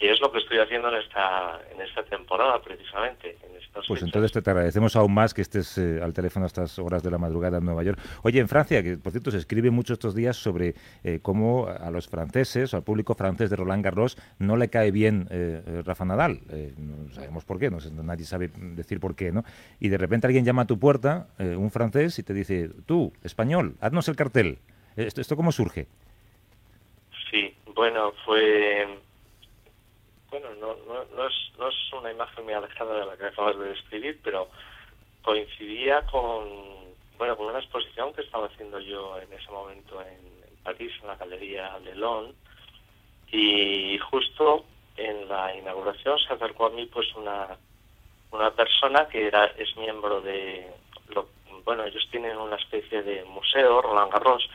Y 0.00 0.06
es 0.06 0.20
lo 0.20 0.30
que 0.30 0.38
estoy 0.38 0.58
haciendo 0.58 0.88
en 0.90 1.02
esta, 1.02 1.60
en 1.74 1.80
esta 1.80 2.04
temporada, 2.04 2.62
precisamente. 2.62 3.36
En 3.42 3.56
estas 3.56 3.84
Pues 3.88 3.98
fechas. 3.98 4.02
entonces 4.04 4.30
te, 4.30 4.42
te 4.42 4.50
agradecemos 4.50 4.94
aún 4.94 5.12
más 5.12 5.34
que 5.34 5.42
estés 5.42 5.76
eh, 5.76 6.00
al 6.00 6.12
teléfono 6.12 6.44
a 6.44 6.46
estas 6.46 6.78
horas 6.78 7.02
de 7.02 7.10
la 7.10 7.18
madrugada 7.18 7.58
en 7.58 7.64
Nueva 7.64 7.82
York. 7.82 7.98
Oye, 8.22 8.38
en 8.38 8.46
Francia, 8.48 8.80
que 8.84 8.96
por 8.96 9.10
cierto 9.10 9.32
se 9.32 9.38
escribe 9.38 9.72
mucho 9.72 9.94
estos 9.94 10.14
días 10.14 10.36
sobre 10.36 10.76
eh, 11.02 11.18
cómo 11.20 11.66
a 11.66 11.90
los 11.90 12.06
franceses, 12.06 12.74
al 12.74 12.84
público 12.84 13.16
francés 13.16 13.50
de 13.50 13.56
Roland 13.56 13.84
Garros, 13.84 14.16
no 14.38 14.56
le 14.56 14.68
cae 14.68 14.92
bien 14.92 15.26
eh, 15.30 15.62
eh, 15.66 15.82
Rafa 15.84 16.04
Nadal. 16.04 16.42
Eh, 16.50 16.74
no 16.78 17.12
sabemos 17.12 17.44
por 17.44 17.58
qué, 17.58 17.68
no 17.68 17.80
sé, 17.80 17.90
nadie 17.90 18.24
sabe 18.24 18.50
decir 18.54 19.00
por 19.00 19.16
qué, 19.16 19.32
¿no? 19.32 19.42
Y 19.80 19.88
de 19.88 19.98
repente 19.98 20.28
alguien 20.28 20.44
llama 20.44 20.62
a 20.62 20.66
tu 20.66 20.78
puerta, 20.78 21.26
un 21.38 21.72
francés, 21.72 22.16
y 22.20 22.22
te 22.22 22.34
dice, 22.34 22.70
tú, 22.86 23.12
español, 23.24 23.74
haznos 23.80 24.06
el 24.08 24.14
cartel. 24.14 24.58
¿Esto, 24.94 25.20
esto 25.20 25.34
cómo 25.34 25.50
surge? 25.50 25.88
Sí, 27.32 27.52
bueno, 27.74 28.12
fue... 28.24 28.86
Bueno, 30.30 30.48
no, 30.60 30.76
no, 30.86 31.04
no, 31.16 31.26
es, 31.26 31.34
no 31.58 31.68
es 31.68 31.92
una 31.92 32.12
imagen 32.12 32.44
muy 32.44 32.52
alejada 32.52 33.00
de 33.00 33.06
la 33.06 33.16
que 33.16 33.26
acabas 33.26 33.58
de 33.58 33.70
describir, 33.70 34.20
pero 34.22 34.48
coincidía 35.22 36.04
con, 36.06 36.48
bueno, 37.16 37.36
con 37.36 37.46
una 37.46 37.60
exposición 37.60 38.12
que 38.12 38.20
estaba 38.22 38.46
haciendo 38.46 38.78
yo 38.78 39.18
en 39.18 39.32
ese 39.32 39.50
momento 39.50 40.02
en, 40.02 40.38
París, 40.62 40.92
en 41.00 41.06
la 41.06 41.16
Galería 41.16 41.78
Lelon, 41.78 42.34
y 43.32 43.96
justo 43.98 44.66
en 44.96 45.28
la 45.28 45.54
inauguración 45.56 46.18
se 46.18 46.34
acercó 46.34 46.66
a 46.66 46.70
mí 46.70 46.84
pues 46.86 47.06
una, 47.14 47.56
una 48.30 48.50
persona 48.50 49.08
que 49.08 49.26
era 49.26 49.46
es 49.56 49.74
miembro 49.78 50.20
de... 50.20 50.70
Lo, 51.14 51.28
bueno, 51.64 51.84
ellos 51.84 52.06
tienen 52.10 52.36
una 52.36 52.56
especie 52.56 53.02
de 53.02 53.24
museo, 53.24 53.80
Roland 53.80 54.12
Garros, 54.12 54.48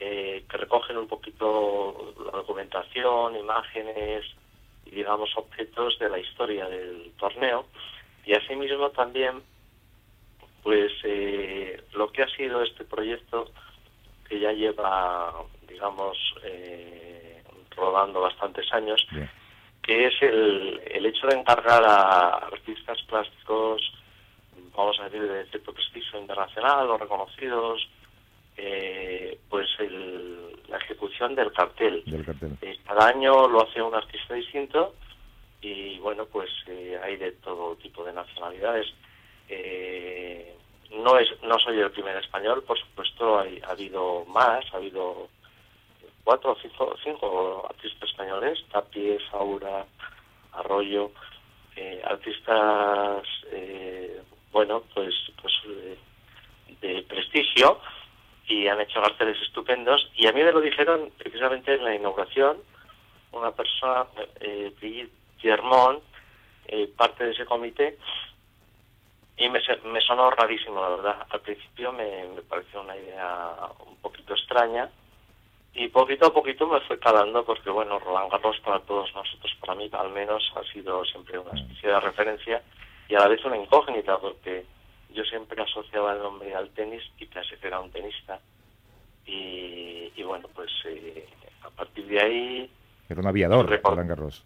eh, 0.00 0.44
que 0.48 0.56
recogen 0.56 0.96
un 0.96 1.06
poquito 1.06 2.14
la 2.24 2.32
documentación, 2.32 3.36
imágenes 3.36 4.24
y 4.86 4.90
digamos 4.90 5.30
objetos 5.36 5.98
de 5.98 6.08
la 6.08 6.18
historia 6.18 6.66
del 6.68 7.12
torneo 7.18 7.66
y 8.24 8.34
asimismo 8.34 8.90
también 8.90 9.42
pues 10.62 10.92
eh, 11.04 11.82
lo 11.94 12.10
que 12.10 12.22
ha 12.22 12.28
sido 12.28 12.62
este 12.62 12.84
proyecto 12.84 13.50
que 14.28 14.40
ya 14.40 14.52
lleva 14.52 15.32
digamos 15.68 16.16
eh, 16.42 17.42
rodando 17.76 18.20
bastantes 18.20 18.72
años 18.72 19.06
Bien. 19.10 19.30
que 19.82 20.06
es 20.06 20.14
el, 20.22 20.80
el 20.86 21.06
hecho 21.06 21.26
de 21.28 21.36
encargar 21.36 21.84
a 21.84 22.28
artistas 22.46 23.00
plásticos 23.02 23.80
vamos 24.76 24.98
a 25.00 25.04
decir 25.04 25.22
de 25.22 25.46
cierto 25.46 25.72
prestigio 25.72 26.20
internacional 26.20 26.90
o 26.90 26.98
reconocidos 26.98 27.88
eh, 28.56 29.38
pues 29.48 29.68
el- 29.78 30.56
la 30.68 30.78
ejecución 30.78 31.34
del 31.34 31.52
cartel. 31.52 32.02
Del 32.06 32.24
cartel. 32.24 32.56
Eh, 32.62 32.76
cada 32.86 33.08
año 33.08 33.48
lo 33.48 33.62
hace 33.62 33.80
un 33.82 33.94
artista 33.94 34.34
distinto 34.34 34.94
y 35.60 35.98
bueno, 35.98 36.26
pues 36.26 36.50
eh, 36.66 36.98
hay 37.02 37.16
de 37.16 37.32
todo 37.32 37.76
tipo 37.76 38.04
de 38.04 38.12
nacionalidades. 38.12 38.86
Eh, 39.48 40.54
no 40.90 41.18
es 41.18 41.28
no 41.42 41.58
soy 41.58 41.78
el 41.80 41.90
primer 41.90 42.16
español, 42.16 42.62
por 42.64 42.78
supuesto, 42.78 43.38
hay, 43.38 43.60
ha 43.66 43.70
habido 43.72 44.24
más, 44.26 44.64
ha 44.72 44.76
habido 44.76 45.28
cuatro 46.24 46.52
o 46.52 46.56
cinco, 46.60 46.96
cinco 47.04 47.66
artistas 47.68 48.08
españoles, 48.10 48.64
Tapie, 48.72 49.18
Saura, 49.30 49.84
Arroyo, 50.52 51.10
artistas, 52.04 53.26
bueno, 54.52 54.82
pues, 54.94 55.14
pues 55.40 55.52
de 56.80 57.02
prestigio 57.02 57.78
y 58.48 58.68
han 58.68 58.80
hecho 58.80 59.02
carteles 59.02 59.40
estupendos. 59.42 60.10
Y 60.14 60.26
a 60.26 60.32
mí 60.32 60.42
me 60.42 60.52
lo 60.52 60.60
dijeron 60.60 61.10
precisamente 61.18 61.74
en 61.74 61.84
la 61.84 61.94
inauguración 61.94 62.58
una 63.32 63.52
persona, 63.52 64.06
eh, 64.40 64.72
Brigitte 64.80 65.12
Germont, 65.38 66.02
eh, 66.66 66.88
parte 66.96 67.24
de 67.24 67.32
ese 67.32 67.44
comité, 67.44 67.98
y 69.36 69.48
me, 69.48 69.60
me 69.84 70.00
sonó 70.00 70.30
rarísimo, 70.30 70.80
la 70.80 70.88
verdad. 70.88 71.26
Al 71.28 71.40
principio 71.40 71.92
me, 71.92 72.26
me 72.28 72.42
pareció 72.42 72.80
una 72.80 72.96
idea 72.96 73.54
un 73.86 73.96
poquito 73.96 74.34
extraña, 74.34 74.90
y 75.74 75.88
poquito 75.88 76.28
a 76.28 76.32
poquito 76.32 76.66
me 76.66 76.80
fue 76.80 76.98
calando, 76.98 77.44
porque 77.44 77.68
bueno, 77.68 77.98
Roland 77.98 78.32
Garros 78.32 78.58
para 78.60 78.80
todos 78.80 79.14
nosotros, 79.14 79.54
para 79.60 79.74
mí 79.74 79.90
al 79.92 80.10
menos, 80.10 80.50
ha 80.56 80.62
sido 80.72 81.04
siempre 81.04 81.38
una 81.38 81.60
especie 81.60 81.90
de 81.90 82.00
referencia 82.00 82.62
y 83.08 83.14
a 83.14 83.20
la 83.20 83.28
vez 83.28 83.44
una 83.44 83.58
incógnita, 83.58 84.18
porque 84.18 84.64
yo 85.16 85.24
siempre 85.24 85.60
asociaba 85.62 86.12
el 86.12 86.18
nombre 86.22 86.54
al 86.54 86.68
tenis 86.70 87.02
y 87.18 87.24
pensé 87.26 87.56
que 87.56 87.66
era 87.66 87.80
un 87.80 87.90
tenista. 87.90 88.38
Y, 89.24 90.12
y 90.14 90.22
bueno, 90.22 90.46
pues 90.54 90.70
eh, 90.84 91.26
a 91.62 91.70
partir 91.70 92.06
de 92.06 92.20
ahí, 92.20 92.70
Era 93.08 93.20
un 93.20 93.26
aviador, 93.26 93.80
Roland 93.82 94.08
Garros. 94.08 94.44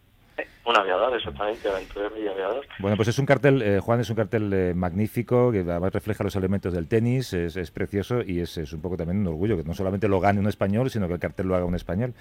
Eh, 0.70 0.74
un 0.74 0.76
aviador, 0.76 1.16
exactamente, 1.16 1.68
aventurero 1.68 2.18
y 2.18 2.28
aviador. 2.28 2.66
Bueno, 2.78 2.96
pues 2.96 3.08
es 3.08 3.18
un 3.18 3.26
cartel, 3.26 3.62
eh, 3.62 3.80
Juan, 3.80 4.00
es 4.00 4.10
un 4.10 4.16
cartel 4.16 4.52
eh, 4.52 4.74
magnífico, 4.74 5.52
que 5.52 5.60
además 5.60 5.92
refleja 5.92 6.24
los 6.24 6.36
elementos 6.36 6.72
del 6.72 6.88
tenis, 6.88 7.32
es, 7.32 7.56
es 7.56 7.70
precioso 7.70 8.22
y 8.22 8.40
es, 8.40 8.56
es 8.58 8.72
un 8.72 8.80
poco 8.80 8.96
también 8.96 9.18
un 9.18 9.26
orgullo 9.26 9.56
que 9.56 9.64
no 9.64 9.74
solamente 9.74 10.08
lo 10.08 10.20
gane 10.20 10.40
un 10.40 10.48
español, 10.48 10.90
sino 10.90 11.06
que 11.08 11.14
el 11.14 11.20
cartel 11.20 11.48
lo 11.48 11.56
haga 11.56 11.64
un 11.64 11.74
español. 11.74 12.14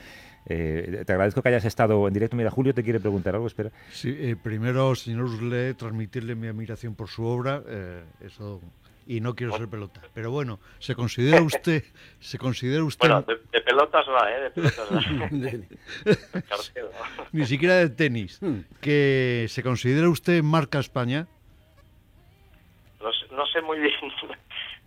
Eh, 0.45 1.03
te 1.05 1.13
agradezco 1.13 1.41
que 1.41 1.49
hayas 1.49 1.65
estado 1.65 2.07
en 2.07 2.13
directo. 2.13 2.35
Mira, 2.35 2.49
Julio 2.49 2.73
te 2.73 2.83
quiere 2.83 2.99
preguntar 2.99 3.35
algo, 3.35 3.47
espera. 3.47 3.71
Sí, 3.91 4.15
eh, 4.17 4.35
primero, 4.41 4.95
señor 4.95 5.23
Usle, 5.25 5.73
transmitirle 5.73 6.35
mi 6.35 6.47
admiración 6.47 6.95
por 6.95 7.07
su 7.07 7.23
obra, 7.25 7.61
eh, 7.67 8.03
eso, 8.21 8.61
y 9.09 9.21
no 9.21 9.33
quiero 9.35 9.57
ser 9.57 9.67
pelota. 9.67 10.01
Pero 10.13 10.29
bueno, 10.29 10.59
¿se 10.77 10.93
considera 10.93 11.41
usted, 11.41 11.83
se 12.19 12.37
considera 12.37 12.83
usted, 12.83 13.09
Bueno, 13.09 13.23
de, 13.23 13.37
de 13.51 13.61
pelotas 13.61 14.05
va, 14.07 14.31
¿eh? 14.31 14.41
De 14.41 14.51
pelotas 14.51 14.87
va. 14.91 15.01
Ni 17.31 17.45
siquiera 17.47 17.77
de 17.77 17.89
tenis, 17.89 18.39
que 18.79 19.47
se 19.49 19.63
considera 19.63 20.07
usted 20.09 20.43
marca 20.43 20.77
España? 20.77 21.27
No 23.01 23.11
sé, 23.11 23.25
no 23.33 23.47
sé 23.47 23.61
muy 23.63 23.79
bien, 23.79 23.93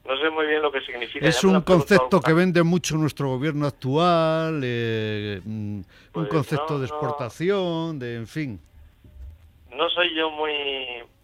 no 0.07 0.17
sé 0.19 0.31
muy 0.31 0.47
bien 0.47 0.63
lo 0.63 0.71
que 0.71 0.83
significa. 0.83 1.27
Es 1.27 1.43
un 1.43 1.61
concepto 1.63 2.21
que 2.21 2.33
vende 2.33 2.63
mucho 2.63 2.97
nuestro 2.97 3.29
gobierno 3.29 3.67
actual, 3.67 4.61
eh, 4.63 5.41
mm, 5.45 5.77
un 5.79 5.85
Pues 6.13 6.29
concepto 6.29 6.75
no, 6.75 6.79
de 6.79 6.87
no. 6.87 6.95
exportación, 6.95 7.99
de 7.99 8.15
en 8.17 8.29
fin. 8.29 8.61
No 9.75 9.91
soy 9.91 10.15
yo 10.15 10.31
muy 10.31 10.53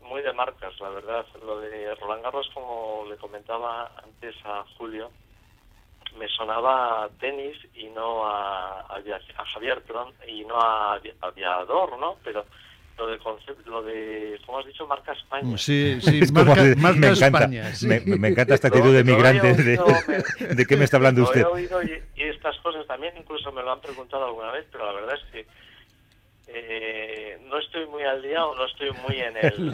muy 0.09 0.23
de 0.23 0.33
marcas, 0.33 0.73
la 0.81 0.88
verdad. 0.91 1.27
Lo 1.45 1.61
de 1.61 1.95
Roland 1.97 2.23
Garros, 2.23 2.49
como 2.55 3.05
le 3.09 3.17
comentaba 3.17 3.93
antes 4.03 4.35
a 4.45 4.65
Julio, 4.77 5.11
me 6.19 6.27
sonaba 6.29 7.05
a 7.05 7.09
tenis 7.21 7.57
y 7.75 7.85
no 7.87 8.27
a, 8.27 8.81
a, 8.81 8.97
a 8.97 9.45
Javier, 9.53 9.83
perdón, 9.83 10.12
y 10.27 10.45
no 10.45 10.57
a 10.61 10.99
avi- 10.99 11.15
aviador, 11.21 11.99
¿no? 11.99 12.17
Pero 12.25 12.45
lo 12.97 13.07
de 13.07 13.19
concepto, 13.19 13.71
lo 13.71 13.83
de, 13.83 14.41
¿cómo 14.45 14.59
has 14.59 14.67
dicho? 14.67 14.87
Marca 14.87 15.12
España. 15.12 15.57
Sí, 15.59 15.99
sí, 16.00 16.21
marca, 16.33 16.62
de- 16.62 16.75
marca 16.77 16.99
me 16.99 17.07
encanta, 17.09 17.38
España. 17.38 17.75
sí. 17.75 17.87
me, 17.87 18.00
me 18.19 18.29
encanta 18.29 18.55
esta 18.55 18.69
actitud 18.69 18.93
de 18.95 19.05
migrante. 19.05 19.55
De, 19.55 19.79
me- 20.38 20.47
¿De 20.55 20.67
qué 20.67 20.77
me 20.77 20.85
está 20.85 20.97
hablando 20.97 21.21
Lo 21.21 21.27
usted? 21.29 21.43
he 21.43 21.45
oído 21.45 21.83
y, 21.83 22.03
y 22.17 22.23
estas 22.25 22.57
cosas 22.59 22.87
también 22.87 23.15
incluso 23.17 23.53
me 23.53 23.62
lo 23.62 23.71
han 23.73 23.81
preguntado 23.81 24.25
alguna 24.25 24.50
vez, 24.50 24.67
pero 24.73 24.87
la 24.87 24.93
verdad 24.93 25.15
es 25.15 25.31
que 25.31 25.47
eh, 26.50 27.38
no 27.45 27.59
estoy 27.59 27.87
muy 27.87 28.02
al 28.02 28.23
día 28.23 28.45
o 28.45 28.55
no 28.55 28.64
estoy 28.67 28.90
muy 29.07 29.17
en 29.21 29.37
el... 29.43 29.71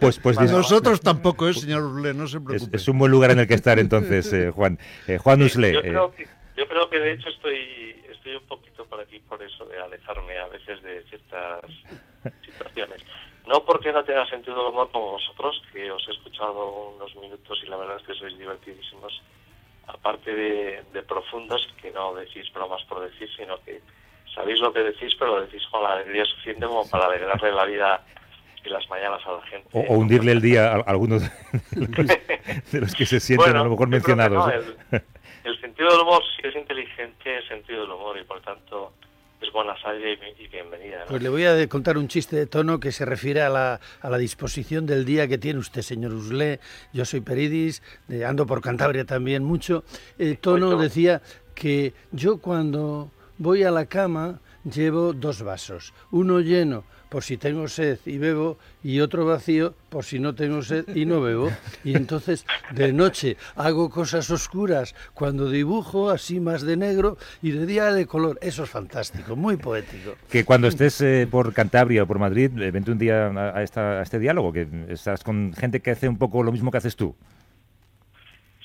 Pues- 0.00 0.18
pues 0.18 0.36
Vale, 0.36 0.48
dis- 0.48 0.52
Nosotros 0.52 1.00
tampoco, 1.00 1.48
¿eh, 1.48 1.54
señor 1.54 1.82
Urle? 1.84 2.12
No 2.14 2.26
se 2.26 2.38
Es, 2.38 2.42
preocupe. 2.44 2.76
es 2.76 2.88
un 2.88 2.98
buen 2.98 3.10
lugar 3.12 3.30
en 3.30 3.38
el 3.40 3.46
que 3.48 3.54
estar 3.54 3.78
entonces, 3.78 4.32
eh, 4.32 4.50
Juan. 4.50 4.78
Eh, 5.06 5.18
Juan 5.18 5.42
Usle. 5.42 5.72
yo, 5.72 5.78
eh, 5.80 5.82
creo 5.82 6.10
que, 6.14 6.26
yo 6.56 6.68
creo 6.68 6.90
que 6.90 6.98
de 6.98 7.12
hecho 7.12 7.28
estoy 7.28 8.02
estoy 8.10 8.34
un 8.36 8.46
poquito 8.46 8.84
por 8.86 9.00
aquí 9.00 9.20
por 9.20 9.40
eso 9.42 9.64
de 9.66 9.78
alejarme 9.78 10.36
a 10.38 10.48
veces 10.48 10.82
de 10.82 11.02
ciertas 11.04 11.60
situaciones. 12.44 13.04
No 13.46 13.64
porque 13.64 13.92
no 13.92 14.04
tenga 14.04 14.26
sentido 14.28 14.68
humor 14.68 14.90
como 14.90 15.12
vosotros, 15.12 15.62
que 15.72 15.90
os 15.90 16.06
he 16.08 16.10
escuchado 16.12 16.90
unos 16.96 17.14
minutos 17.16 17.58
y 17.64 17.66
la 17.68 17.76
verdad 17.78 17.96
es 17.96 18.02
que 18.06 18.14
sois 18.14 18.36
divertidísimos, 18.36 19.22
aparte 19.86 20.34
de, 20.34 20.82
de 20.92 21.02
profundos, 21.02 21.66
que 21.80 21.90
no 21.92 22.14
decís 22.14 22.52
bromas 22.52 22.82
por 22.84 23.00
decir, 23.08 23.26
sino 23.36 23.58
que 23.64 23.80
sabéis 24.38 24.60
lo 24.60 24.72
que 24.72 24.80
decís, 24.80 25.14
pero 25.18 25.36
lo 25.36 25.42
decís 25.46 25.62
con 25.70 25.82
la 25.82 25.94
alegría 25.94 26.24
suficiente 26.24 26.66
como 26.66 26.88
para 26.88 27.06
alegrarle 27.06 27.52
la 27.52 27.64
vida 27.64 28.04
y 28.64 28.68
las 28.70 28.88
mañanas 28.88 29.20
a 29.26 29.32
la 29.32 29.42
gente. 29.42 29.68
o, 29.72 29.80
o 29.80 29.98
hundirle 29.98 30.32
el 30.32 30.40
día 30.40 30.72
a, 30.72 30.76
a 30.76 30.80
algunos 30.86 31.22
de 31.72 32.80
los 32.80 32.94
que 32.94 33.06
se 33.06 33.20
sienten 33.20 33.56
a 33.56 33.64
lo 33.64 33.70
mejor 33.70 33.88
mencionados. 33.88 34.46
no, 34.46 34.52
¿eh? 34.52 34.62
el, 34.92 35.02
el 35.44 35.60
sentido 35.60 35.90
del 35.90 36.00
humor, 36.00 36.22
si 36.40 36.46
es 36.46 36.54
inteligente, 36.56 37.38
es 37.38 37.46
sentido 37.48 37.82
del 37.82 37.90
humor 37.92 38.18
y 38.18 38.24
por 38.24 38.40
tanto 38.42 38.92
es 39.40 39.52
buena 39.52 39.80
salida 39.80 40.08
y, 40.10 40.42
y 40.44 40.48
bienvenida. 40.48 41.00
¿no? 41.00 41.06
Pues 41.06 41.22
le 41.22 41.28
voy 41.28 41.44
a 41.46 41.68
contar 41.68 41.96
un 41.98 42.08
chiste 42.08 42.34
de 42.36 42.46
tono 42.46 42.80
que 42.80 42.90
se 42.92 43.04
refiere 43.04 43.40
a 43.42 43.48
la, 43.48 43.80
a 44.02 44.10
la 44.10 44.18
disposición 44.18 44.84
del 44.86 45.04
día 45.04 45.28
que 45.28 45.38
tiene 45.38 45.60
usted, 45.60 45.82
señor 45.82 46.12
Uslé. 46.12 46.58
Yo 46.92 47.04
soy 47.04 47.20
Peridis, 47.20 47.82
eh, 48.08 48.24
ando 48.24 48.46
por 48.46 48.60
Cantabria 48.60 49.04
también 49.04 49.44
mucho. 49.44 49.84
Eh, 50.18 50.36
tono 50.40 50.66
Bueno. 50.66 50.82
decía 50.82 51.22
que 51.54 51.92
yo 52.12 52.38
cuando 52.38 53.10
voy 53.38 53.62
a 53.62 53.70
la 53.70 53.86
cama 53.86 54.40
llevo 54.64 55.12
dos 55.12 55.42
vasos, 55.42 55.94
uno 56.10 56.40
lleno 56.40 56.84
por 57.08 57.22
si 57.22 57.38
tengo 57.38 57.68
sed 57.68 57.98
y 58.04 58.18
bebo 58.18 58.58
y 58.84 59.00
otro 59.00 59.24
vacío 59.24 59.72
por 59.88 60.04
si 60.04 60.18
no 60.18 60.34
tengo 60.34 60.60
sed 60.60 60.84
y 60.94 61.06
no 61.06 61.22
bebo. 61.22 61.50
Y 61.82 61.96
entonces 61.96 62.44
de 62.72 62.92
noche 62.92 63.38
hago 63.56 63.88
cosas 63.88 64.28
oscuras 64.30 64.94
cuando 65.14 65.48
dibujo 65.48 66.10
así 66.10 66.38
más 66.38 66.60
de 66.62 66.76
negro 66.76 67.16
y 67.40 67.52
de 67.52 67.64
día 67.64 67.92
de 67.92 68.04
color. 68.06 68.38
Eso 68.42 68.64
es 68.64 68.68
fantástico, 68.70 69.36
muy 69.36 69.56
poético. 69.56 70.16
Que 70.28 70.44
cuando 70.44 70.68
estés 70.68 71.00
eh, 71.00 71.26
por 71.30 71.54
Cantabria 71.54 72.02
o 72.02 72.06
por 72.06 72.18
Madrid, 72.18 72.50
eh, 72.60 72.70
vente 72.70 72.90
un 72.90 72.98
día 72.98 73.28
a, 73.28 73.56
a 73.58 73.62
esta- 73.62 74.00
a 74.00 74.02
este 74.02 74.18
diálogo, 74.18 74.52
que 74.52 74.68
estás 74.90 75.24
con 75.24 75.54
gente 75.54 75.80
que 75.80 75.92
hace 75.92 76.08
un 76.10 76.18
poco 76.18 76.42
lo 76.42 76.52
mismo 76.52 76.70
que 76.70 76.76
haces 76.76 76.94
tú. 76.94 77.14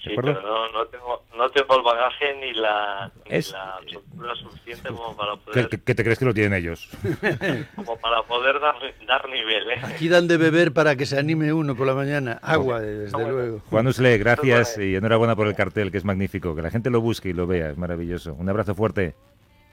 Sí, 0.04 0.10
pero 0.18 0.34
no, 0.34 0.70
no, 0.74 0.86
tengo, 0.88 1.13
no 1.38 1.50
tengo 1.50 1.76
el 1.78 1.84
bagaje 1.84 2.36
ni 2.40 2.54
la, 2.54 3.12
ni 3.30 3.38
Es- 3.38 3.52
la 3.52 3.80
soltura 3.92 4.36
suficiente 4.36 4.90
como 4.90 5.16
para 5.16 5.34
¿Qué, 5.34 5.42
poder, 5.46 5.70
qué- 5.70 5.82
qué 5.82 5.96
te 5.96 6.04
crees 6.04 6.20
que 6.20 6.26
lo 6.26 6.34
tienen 6.34 6.54
ellos? 6.54 6.90
como 7.76 7.98
para 7.98 8.22
poder 8.24 8.60
dar, 8.60 8.76
dar 9.08 9.28
nivel. 9.30 9.72
¿eh? 9.72 9.82
Aquí 9.84 10.08
dan 10.10 10.28
de 10.28 10.38
beber 10.38 10.74
para 10.74 10.96
que 10.96 11.06
se 11.06 11.18
anime 11.18 11.52
uno 11.54 11.76
por 11.76 11.88
la 11.88 11.94
mañana. 11.96 12.40
Agua, 12.42 12.80
desde 12.82 13.12
bueno. 13.18 13.32
luego. 13.32 13.60
Juan 13.70 13.88
Usle, 13.88 14.18
gracias 14.18 14.78
y 14.78 14.96
enhorabuena 14.96 15.36
por 15.36 15.48
el 15.48 15.56
cartel, 15.56 15.92
que 15.92 15.98
es 15.98 16.06
magnífico. 16.06 16.56
Que 16.56 16.62
la 16.62 16.70
gente 16.72 16.90
lo 16.90 17.02
busque 17.02 17.30
y 17.30 17.34
lo 17.34 17.48
vea, 17.48 17.72
es 17.72 17.78
maravilloso. 17.78 18.34
Un 18.34 18.50
abrazo 18.50 18.76
fuerte. 18.76 19.16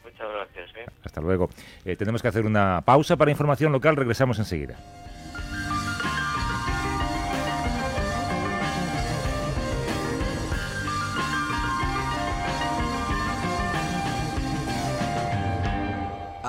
Muchas 0.05 0.29
gracias. 0.33 0.71
¿eh? 0.76 0.87
Hasta 1.05 1.21
luego. 1.21 1.50
Eh, 1.85 1.97
tenemos 1.97 2.23
que 2.23 2.29
hacer 2.29 2.45
una 2.47 2.83
pausa 2.85 3.17
para 3.17 3.31
información 3.31 3.73
local, 3.73 3.97
regresamos 3.97 4.38
enseguida. 4.38 4.76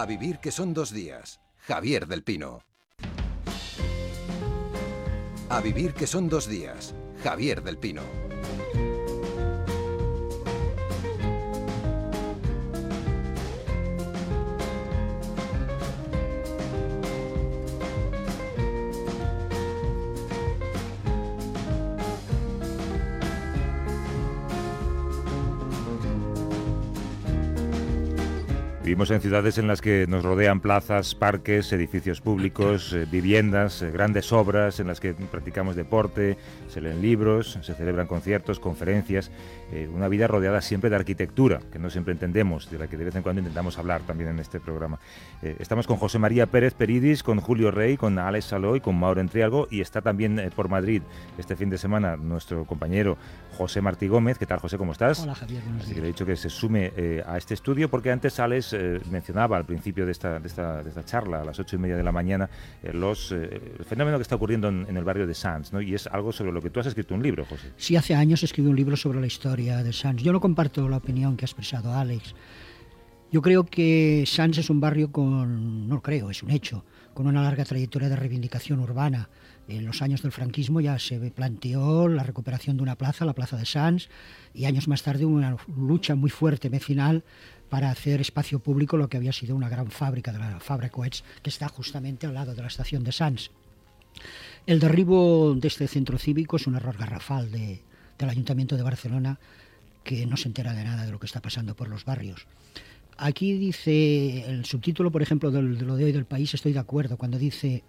A 0.02 0.06
vivir 0.08 0.40
que 0.40 0.52
son 0.52 0.74
dos 0.74 0.92
días. 0.92 1.40
Javier 1.68 2.08
del 2.08 2.24
Pino. 2.24 2.64
A 5.48 5.62
vivir 5.62 5.94
que 5.94 6.08
son 6.08 6.28
dos 6.28 6.48
días. 6.48 6.96
Javier 7.24 7.62
del 7.62 7.78
Pino. 7.78 8.02
Vivimos 28.92 29.12
en 29.12 29.22
ciudades 29.22 29.58
en 29.58 29.68
las 29.68 29.80
que 29.80 30.06
nos 30.10 30.22
rodean 30.22 30.60
plazas, 30.60 31.16
parques, 31.16 31.72
edificios 31.72 32.20
públicos, 32.20 32.92
eh, 32.92 33.08
viviendas, 33.10 33.82
eh, 33.82 33.90
grandes 33.90 34.34
obras 34.34 34.82
en 34.82 34.88
las 34.88 35.00
que 35.00 35.14
practicamos 35.14 35.78
deporte, 35.78 36.38
se 36.68 36.82
leen 36.82 37.02
libros, 37.02 37.58
se 37.62 37.74
celebran 37.74 38.06
conciertos, 38.06 38.60
conferencias, 38.60 39.32
eh, 39.72 39.90
una 39.90 40.10
vida 40.10 40.28
rodeada 40.28 40.60
siempre 40.60 40.90
de 40.90 40.98
arquitectura, 40.98 41.62
que 41.72 41.80
no 41.80 41.90
siempre 41.90 42.12
entendemos, 42.12 42.70
de 42.70 42.80
la 42.80 42.88
que 42.88 42.98
de 42.98 43.06
vez 43.06 43.16
en 43.16 43.24
cuando 43.24 43.40
intentamos 43.40 43.78
hablar 43.78 44.02
también 44.02 44.32
en 44.32 44.40
este 44.40 44.60
programa. 44.60 45.00
Estamos 45.42 45.88
con 45.88 45.96
José 45.96 46.20
María 46.20 46.46
Pérez 46.48 46.74
Peridis, 46.74 47.24
con 47.24 47.40
Julio 47.40 47.72
Rey, 47.72 47.96
con 47.96 48.20
Alex 48.20 48.46
Saloy, 48.46 48.82
con 48.82 49.00
Mauro 49.00 49.22
Entrialgo 49.22 49.70
y 49.72 49.80
está 49.80 50.02
también 50.02 50.52
por 50.54 50.68
Madrid 50.68 51.02
este 51.38 51.56
fin 51.56 51.70
de 51.70 51.78
semana 51.78 52.18
nuestro 52.18 52.66
compañero 52.66 53.18
José 53.58 53.82
Martí 53.82 54.10
Gómez. 54.10 54.38
¿Qué 54.38 54.46
tal, 54.46 54.60
José? 54.60 54.78
¿Cómo 54.78 54.92
estás? 54.92 55.22
Hola 55.22 55.34
Javier, 55.34 55.64
Así 55.80 55.94
que 55.94 55.94
le 55.96 56.00
he 56.00 56.04
días. 56.04 56.16
dicho 56.16 56.26
que 56.26 56.36
se 56.36 56.50
sume 56.50 56.92
a 57.26 57.38
este 57.38 57.54
estudio 57.54 57.90
porque 57.90 58.12
antes 58.12 58.40
Alex 58.40 58.76
eh, 58.84 59.00
mencionaba 59.12 59.58
al 59.58 59.66
principio 59.66 60.08
de 60.08 60.12
esta, 60.12 60.42
charla, 61.06 61.42
a 61.42 61.46
las 61.46 61.60
ocho 61.60 61.76
y 61.76 61.80
media 61.80 61.96
de 61.96 62.02
la 62.02 62.12
mañana, 62.12 62.50
eh, 62.82 62.92
los, 62.92 63.32
eh, 63.32 63.76
el 63.78 63.86
fenómeno 63.86 64.18
que 64.18 64.24
está 64.24 64.38
ocurriendo 64.38 64.70
en, 64.70 64.98
el 64.98 65.04
barrio 65.04 65.28
de 65.28 65.36
Sanz, 65.36 65.72
¿no? 65.72 65.82
y 65.82 65.94
es 65.94 66.08
algo 66.08 66.32
sobre 66.32 66.52
lo 66.52 66.64
que 66.64 66.72
tú 66.72 66.80
has 66.80 66.88
escrito 66.88 67.14
un 67.14 67.22
libro, 67.22 67.46
José. 67.46 67.74
Sí, 67.78 67.96
hace 67.96 68.16
años 68.16 68.42
escribí 68.42 68.68
un 68.70 68.76
libro 68.76 68.98
sobre 68.98 69.22
la 69.22 69.28
historia 69.28 69.84
de 69.84 69.94
Sanz. 69.94 70.24
Yo 70.24 70.34
no 70.34 70.40
comparto 70.40 70.90
la 70.90 70.98
opinión 70.98 71.38
que 71.38 71.46
ha 71.46 71.48
expresado 71.48 71.94
Alex. 71.94 72.34
Yo 73.32 73.44
creo 73.44 73.66
que 73.66 74.24
Sanz 74.26 74.58
es 74.58 74.72
un 74.72 74.80
barrio 74.80 75.12
con, 75.12 75.88
no 75.88 76.02
creo, 76.02 76.32
es 76.32 76.42
un 76.42 76.50
hecho, 76.50 76.84
con 77.14 77.28
una 77.28 77.44
larga 77.44 77.64
trayectoria 77.64 78.10
de 78.10 78.16
reivindicación 78.16 78.80
urbana. 78.80 79.30
En 79.68 79.86
los 79.86 80.02
años 80.02 80.24
del 80.24 80.32
franquismo 80.32 80.82
ya 80.82 80.98
se 80.98 81.20
planteó 81.30 82.08
la 82.08 82.24
recuperación 82.24 82.78
de 82.78 82.84
una 82.84 82.98
plaza, 82.98 83.26
la 83.26 83.34
plaza 83.34 83.58
de 83.58 83.66
Sanz, 83.66 84.10
y 84.56 84.66
años 84.66 84.88
más 84.88 85.04
tarde 85.04 85.26
una 85.26 85.56
lucha 85.78 86.16
muy 86.16 86.32
fuerte 86.32 86.68
vecinal 86.68 87.24
para 87.72 87.90
hacer 87.90 88.20
espacio 88.20 88.60
público 88.60 88.98
lo 88.98 89.08
que 89.08 89.16
había 89.16 89.32
sido 89.32 89.56
una 89.56 89.70
gran 89.70 89.90
fábrica 89.90 90.34
de 90.34 90.40
la 90.40 90.60
Fabra 90.60 90.90
Coets, 90.90 91.24
que 91.42 91.50
está 91.50 91.70
justamente 91.70 92.28
al 92.28 92.34
lado 92.34 92.54
de 92.54 92.62
la 92.62 92.68
estación 92.68 93.06
de 93.06 93.14
Sanz. 93.14 93.50
El 94.68 94.82
derribo 94.82 95.56
de 95.56 95.70
este 95.70 95.88
centro 95.88 96.18
cívico 96.18 96.58
es 96.58 96.68
un 96.68 96.76
error 96.76 96.98
garrafal 96.98 97.50
de- 97.50 97.82
del 98.20 98.30
Ayuntamiento 98.30 98.76
de 98.76 98.84
Barcelona 98.84 99.40
que 100.04 100.26
no 100.26 100.36
se 100.36 100.50
entera 100.50 100.74
de 100.74 100.84
nada 100.84 101.06
de 101.06 101.12
lo 101.12 101.20
que 101.20 101.28
está 101.28 101.42
pasando 101.42 101.74
por 101.74 101.88
los 101.88 102.04
barrios. 102.04 102.46
Aquí 103.16 103.54
dice 103.54 104.44
el 104.50 104.66
subtítulo, 104.66 105.10
por 105.10 105.22
ejemplo, 105.22 105.50
de 105.50 105.62
lo 105.62 105.96
de 105.96 106.04
hoy 106.04 106.12
del 106.12 106.26
país, 106.26 106.54
estoy 106.54 106.74
de 106.74 106.80
acuerdo, 106.80 107.16
cuando 107.16 107.38
dice 107.40 107.84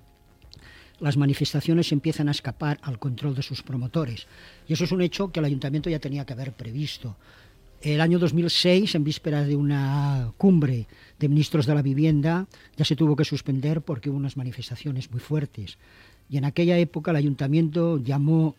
las 1.00 1.16
manifestaciones 1.16 1.90
empiezan 1.90 2.28
a 2.28 2.30
escapar 2.30 2.78
al 2.82 3.00
control 3.00 3.34
de 3.34 3.42
sus 3.42 3.64
promotores. 3.64 4.28
Y 4.68 4.74
eso 4.74 4.84
es 4.84 4.92
un 4.92 5.02
hecho 5.02 5.32
que 5.32 5.40
el 5.40 5.46
ayuntamiento 5.46 5.90
ya 5.90 5.98
tenía 5.98 6.24
que 6.24 6.34
haber 6.34 6.52
previsto. 6.52 7.16
El 7.82 8.00
año 8.00 8.20
2006, 8.20 8.94
en 8.94 9.02
vísperas 9.02 9.48
de 9.48 9.56
una 9.56 10.32
cumbre 10.38 10.86
de 11.18 11.28
ministros 11.28 11.66
de 11.66 11.74
la 11.74 11.82
vivienda, 11.82 12.46
ya 12.76 12.84
se 12.84 12.94
tuvo 12.94 13.16
que 13.16 13.24
suspender 13.24 13.80
porque 13.80 14.08
hubo 14.08 14.18
unas 14.18 14.36
manifestaciones 14.36 15.10
muy 15.10 15.18
fuertes. 15.18 15.78
Y 16.30 16.36
en 16.36 16.44
aquella 16.44 16.78
época 16.78 17.10
el 17.10 17.16
ayuntamiento 17.16 17.98
llamó 17.98 18.54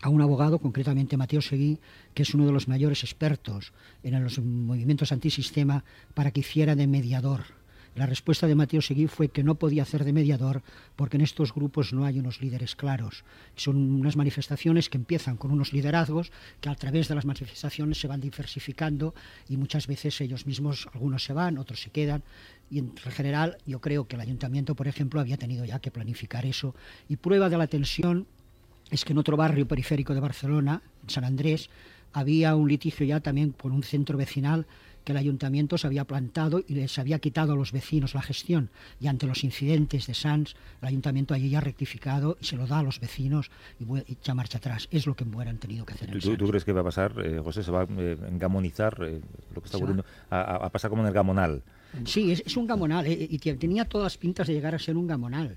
a 0.00 0.08
un 0.08 0.22
abogado, 0.22 0.58
concretamente 0.58 1.18
Mateo 1.18 1.42
Seguí, 1.42 1.76
que 2.14 2.22
es 2.22 2.32
uno 2.32 2.46
de 2.46 2.52
los 2.52 2.66
mayores 2.66 3.04
expertos 3.04 3.74
en 4.02 4.24
los 4.24 4.38
movimientos 4.38 5.12
antisistema, 5.12 5.84
para 6.14 6.30
que 6.30 6.40
hiciera 6.40 6.74
de 6.74 6.86
mediador. 6.86 7.55
La 7.96 8.04
respuesta 8.04 8.46
de 8.46 8.54
Mateo 8.54 8.82
Seguí 8.82 9.06
fue 9.06 9.30
que 9.30 9.42
no 9.42 9.54
podía 9.54 9.82
hacer 9.82 10.04
de 10.04 10.12
mediador 10.12 10.62
porque 10.96 11.16
en 11.16 11.22
estos 11.22 11.54
grupos 11.54 11.94
no 11.94 12.04
hay 12.04 12.18
unos 12.18 12.42
líderes 12.42 12.76
claros. 12.76 13.24
Son 13.54 13.74
unas 13.74 14.16
manifestaciones 14.16 14.90
que 14.90 14.98
empiezan 14.98 15.38
con 15.38 15.50
unos 15.50 15.72
liderazgos 15.72 16.30
que 16.60 16.68
a 16.68 16.74
través 16.74 17.08
de 17.08 17.14
las 17.14 17.24
manifestaciones 17.24 17.98
se 17.98 18.06
van 18.06 18.20
diversificando 18.20 19.14
y 19.48 19.56
muchas 19.56 19.86
veces 19.86 20.20
ellos 20.20 20.44
mismos, 20.46 20.90
algunos 20.92 21.24
se 21.24 21.32
van, 21.32 21.56
otros 21.56 21.80
se 21.80 21.88
quedan. 21.88 22.22
Y 22.70 22.80
en 22.80 22.94
general 22.98 23.56
yo 23.64 23.80
creo 23.80 24.06
que 24.06 24.16
el 24.16 24.20
ayuntamiento, 24.20 24.74
por 24.74 24.88
ejemplo, 24.88 25.18
había 25.18 25.38
tenido 25.38 25.64
ya 25.64 25.78
que 25.78 25.90
planificar 25.90 26.44
eso. 26.44 26.74
Y 27.08 27.16
prueba 27.16 27.48
de 27.48 27.56
la 27.56 27.66
tensión 27.66 28.26
es 28.90 29.06
que 29.06 29.14
en 29.14 29.18
otro 29.18 29.38
barrio 29.38 29.66
periférico 29.66 30.12
de 30.12 30.20
Barcelona, 30.20 30.82
en 31.02 31.08
San 31.08 31.24
Andrés, 31.24 31.70
había 32.12 32.56
un 32.56 32.68
litigio 32.68 33.06
ya 33.06 33.20
también 33.20 33.52
por 33.52 33.72
un 33.72 33.82
centro 33.82 34.18
vecinal 34.18 34.66
que 35.06 35.12
el 35.12 35.18
ayuntamiento 35.18 35.78
se 35.78 35.86
había 35.86 36.04
plantado 36.04 36.64
y 36.66 36.74
les 36.74 36.98
había 36.98 37.20
quitado 37.20 37.52
a 37.52 37.56
los 37.56 37.70
vecinos 37.70 38.12
la 38.14 38.22
gestión. 38.22 38.70
Y 39.00 39.06
ante 39.06 39.28
los 39.28 39.44
incidentes 39.44 40.08
de 40.08 40.14
Sans, 40.14 40.56
el 40.82 40.88
ayuntamiento 40.88 41.32
allí 41.32 41.48
ya 41.48 41.58
ha 41.58 41.60
rectificado 41.60 42.36
y 42.40 42.44
se 42.44 42.56
lo 42.56 42.66
da 42.66 42.80
a 42.80 42.82
los 42.82 42.98
vecinos 42.98 43.52
y, 43.78 43.84
echa 44.12 44.34
marcha 44.34 44.58
atrás. 44.58 44.88
Es 44.90 45.06
lo 45.06 45.14
que 45.14 45.22
hubieran 45.22 45.58
tenido 45.58 45.86
que 45.86 45.94
hacer 45.94 46.10
¿Tú, 46.10 46.30
en 46.32 46.36
tú- 46.36 46.48
crees 46.48 46.64
que 46.64 46.72
va 46.72 46.80
a 46.80 46.84
pasar, 46.84 47.14
eh, 47.24 47.40
José? 47.42 47.62
¿Se 47.62 47.70
va 47.70 47.82
a 47.82 47.86
eh, 47.88 48.18
engamonizar 48.28 48.98
eh, 49.02 49.20
lo 49.54 49.60
que 49.62 49.66
está 49.66 49.76
ocurriendo? 49.78 50.04
A, 50.28 50.40
a- 50.40 50.66
a 50.66 50.70
pasar 50.70 50.90
como 50.90 51.02
en 51.02 51.08
el 51.08 51.14
gamonal. 51.14 51.62
Sí, 52.04 52.32
es, 52.32 52.42
es 52.44 52.56
un 52.56 52.66
gamonal 52.66 53.06
eh, 53.06 53.28
y 53.30 53.38
te- 53.38 53.54
tenía 53.54 53.84
todas 53.84 54.06
las 54.06 54.18
pintas 54.18 54.48
de 54.48 54.54
llegar 54.54 54.74
a 54.74 54.78
ser 54.80 54.96
un 54.96 55.06
gamonal. 55.06 55.56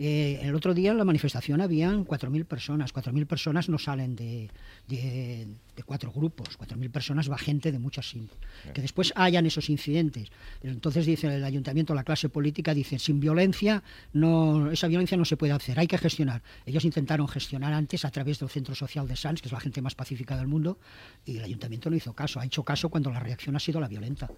Eh, 0.00 0.38
el 0.42 0.54
otro 0.54 0.74
día 0.74 0.92
en 0.92 0.98
la 0.98 1.04
manifestación 1.04 1.60
habían 1.60 2.04
4.000 2.06 2.44
personas. 2.44 2.94
4.000 2.94 3.26
personas 3.26 3.68
no 3.68 3.78
salen 3.78 4.14
de, 4.14 4.48
de- 4.86 5.46
de 5.74 5.82
cuatro 5.82 6.12
grupos. 6.12 6.56
4.000 6.58 6.90
personas 6.90 7.30
va 7.30 7.36
gente 7.38 7.72
de 7.72 7.78
muchas... 7.80 8.14
in- 8.14 8.28
Que 8.74 8.80
después 8.82 9.12
hayan 9.16 9.44
esos 9.46 9.68
incidentes. 9.70 10.28
Entonces 10.62 11.04
dice 11.06 11.26
el 11.34 11.42
ayuntamiento, 11.44 11.94
la 11.94 12.04
clase 12.04 12.28
política, 12.28 12.74
dice, 12.74 12.98
sin 13.00 13.18
violencia, 13.18 13.82
no, 14.12 14.70
esa 14.70 14.86
violencia 14.88 15.16
no 15.16 15.24
se 15.24 15.36
puede 15.36 15.52
hacer, 15.52 15.78
hay 15.80 15.86
que 15.88 15.98
gestionar. 15.98 16.42
Ellos 16.66 16.84
intentaron 16.84 17.26
gestionar 17.28 17.72
antes 17.72 18.04
a 18.04 18.10
través 18.10 18.38
del 18.38 18.48
Centro 18.50 18.74
Social 18.76 19.08
de 19.08 19.16
Sans, 19.16 19.40
que 19.42 19.48
es 19.48 19.52
la 19.52 19.60
gente 19.60 19.82
más 19.82 19.94
pacífica 19.96 20.36
del 20.36 20.46
mundo, 20.46 20.78
y 21.24 21.38
el 21.38 21.44
ayuntamiento 21.44 21.90
no 21.90 21.96
hizo 21.96 22.12
caso. 22.12 22.38
Ha 22.40 22.46
hecho 22.46 22.62
caso 22.62 22.88
cuando 22.88 23.10
la 23.10 23.20
reacción 23.20 23.56
ha 23.56 23.60
sido 23.60 23.80
la 23.80 23.88
violenta. 23.88 24.28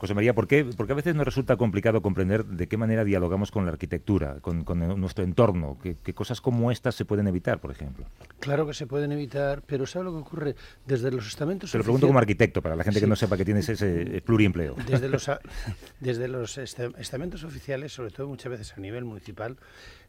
José 0.00 0.14
María, 0.14 0.34
¿por 0.34 0.48
qué, 0.48 0.64
porque 0.64 0.94
a 0.94 0.96
veces 0.96 1.14
nos 1.14 1.26
resulta 1.26 1.58
complicado 1.58 2.00
comprender 2.00 2.46
de 2.46 2.68
qué 2.68 2.78
manera 2.78 3.04
dialogamos 3.04 3.50
con 3.50 3.66
la 3.66 3.72
arquitectura, 3.72 4.38
con, 4.40 4.64
con 4.64 4.78
nuestro 4.98 5.24
entorno? 5.24 5.76
¿Qué, 5.82 5.98
¿Qué, 6.02 6.14
cosas 6.14 6.40
como 6.40 6.70
estas 6.70 6.94
se 6.94 7.04
pueden 7.04 7.28
evitar, 7.28 7.60
por 7.60 7.70
ejemplo? 7.70 8.06
Claro 8.38 8.66
que 8.66 8.72
se 8.72 8.86
pueden 8.86 9.12
evitar, 9.12 9.60
pero 9.66 9.84
¿sabe 9.86 10.06
lo 10.06 10.12
que 10.12 10.18
ocurre? 10.18 10.56
Desde 10.86 11.10
los 11.10 11.26
estamentos 11.26 11.70
Te 11.70 11.76
lo 11.76 11.84
pregunto 11.84 12.06
como 12.06 12.18
arquitecto, 12.18 12.62
para 12.62 12.76
la 12.76 12.82
gente 12.82 12.98
sí. 12.98 13.04
que 13.04 13.10
no 13.10 13.14
sepa 13.14 13.36
que 13.36 13.44
tienes 13.44 13.68
ese 13.68 14.22
pluriempleo. 14.24 14.74
Desde 14.86 15.10
los, 15.10 15.30
desde 16.00 16.28
los 16.28 16.56
estamentos 16.56 17.44
oficiales, 17.44 17.92
sobre 17.92 18.10
todo 18.10 18.26
muchas 18.26 18.50
veces 18.52 18.72
a 18.74 18.80
nivel 18.80 19.04
municipal, 19.04 19.58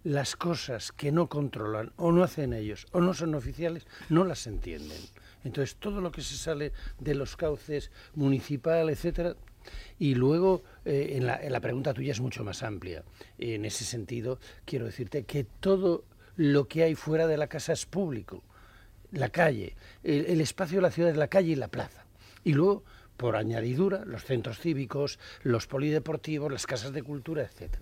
las 0.06 0.38
cosas 0.38 0.94
que 0.94 1.12
no 1.12 1.28
controlan 1.28 1.92
o 1.98 2.14
no 2.14 2.24
hacen 2.24 2.54
ellos 2.54 2.88
o 2.94 3.02
no 3.02 3.14
son 3.14 3.36
oficiales, 3.36 3.86
no 4.08 4.24
las 4.24 4.48
entienden. 4.48 5.02
Entonces, 5.44 5.76
todo 5.76 6.02
lo 6.02 6.12
que 6.12 6.22
se 6.22 6.38
sale 6.38 6.72
de 7.00 7.16
los 7.16 7.36
cauces 7.36 7.92
municipal, 8.14 8.90
etcétera, 8.90 9.36
y 10.00 10.16
luego, 10.16 10.64
eh, 10.86 11.14
en, 11.18 11.26
la, 11.26 11.60
pregunta 11.60 11.94
tuya 11.94 12.12
es 12.12 12.20
mucho 12.20 12.44
más 12.44 12.64
amplia. 12.64 13.04
En 13.38 13.66
ese 13.66 13.86
sentido, 13.86 14.40
quiero 14.66 14.86
decirte 14.86 15.24
que 15.24 15.44
todo 15.44 16.04
lo 16.36 16.68
que 16.68 16.84
hay 16.84 16.96
fuera 16.96 17.28
de 17.28 17.38
la 17.38 17.48
casa 17.48 17.74
es 17.74 17.86
público. 17.86 18.44
La 19.12 19.30
calle, 19.30 19.76
el, 20.04 20.26
el 20.26 20.42
espacio 20.42 20.78
de 20.78 20.84
la 20.84 20.92
ciudad 20.92 21.12
es 21.12 21.18
la 21.18 21.28
calle 21.28 21.52
y 21.52 21.56
la 21.56 21.68
plaza. 21.68 22.06
Y 22.44 22.54
luego, 22.54 22.84
por 23.22 23.36
añadidura, 23.36 24.04
los 24.04 24.24
centros 24.24 24.58
cívicos, 24.60 25.20
los 25.44 25.68
polideportivos, 25.68 26.52
las 26.52 26.66
casas 26.66 26.92
de 26.92 27.04
cultura, 27.04 27.44
etc. 27.44 27.76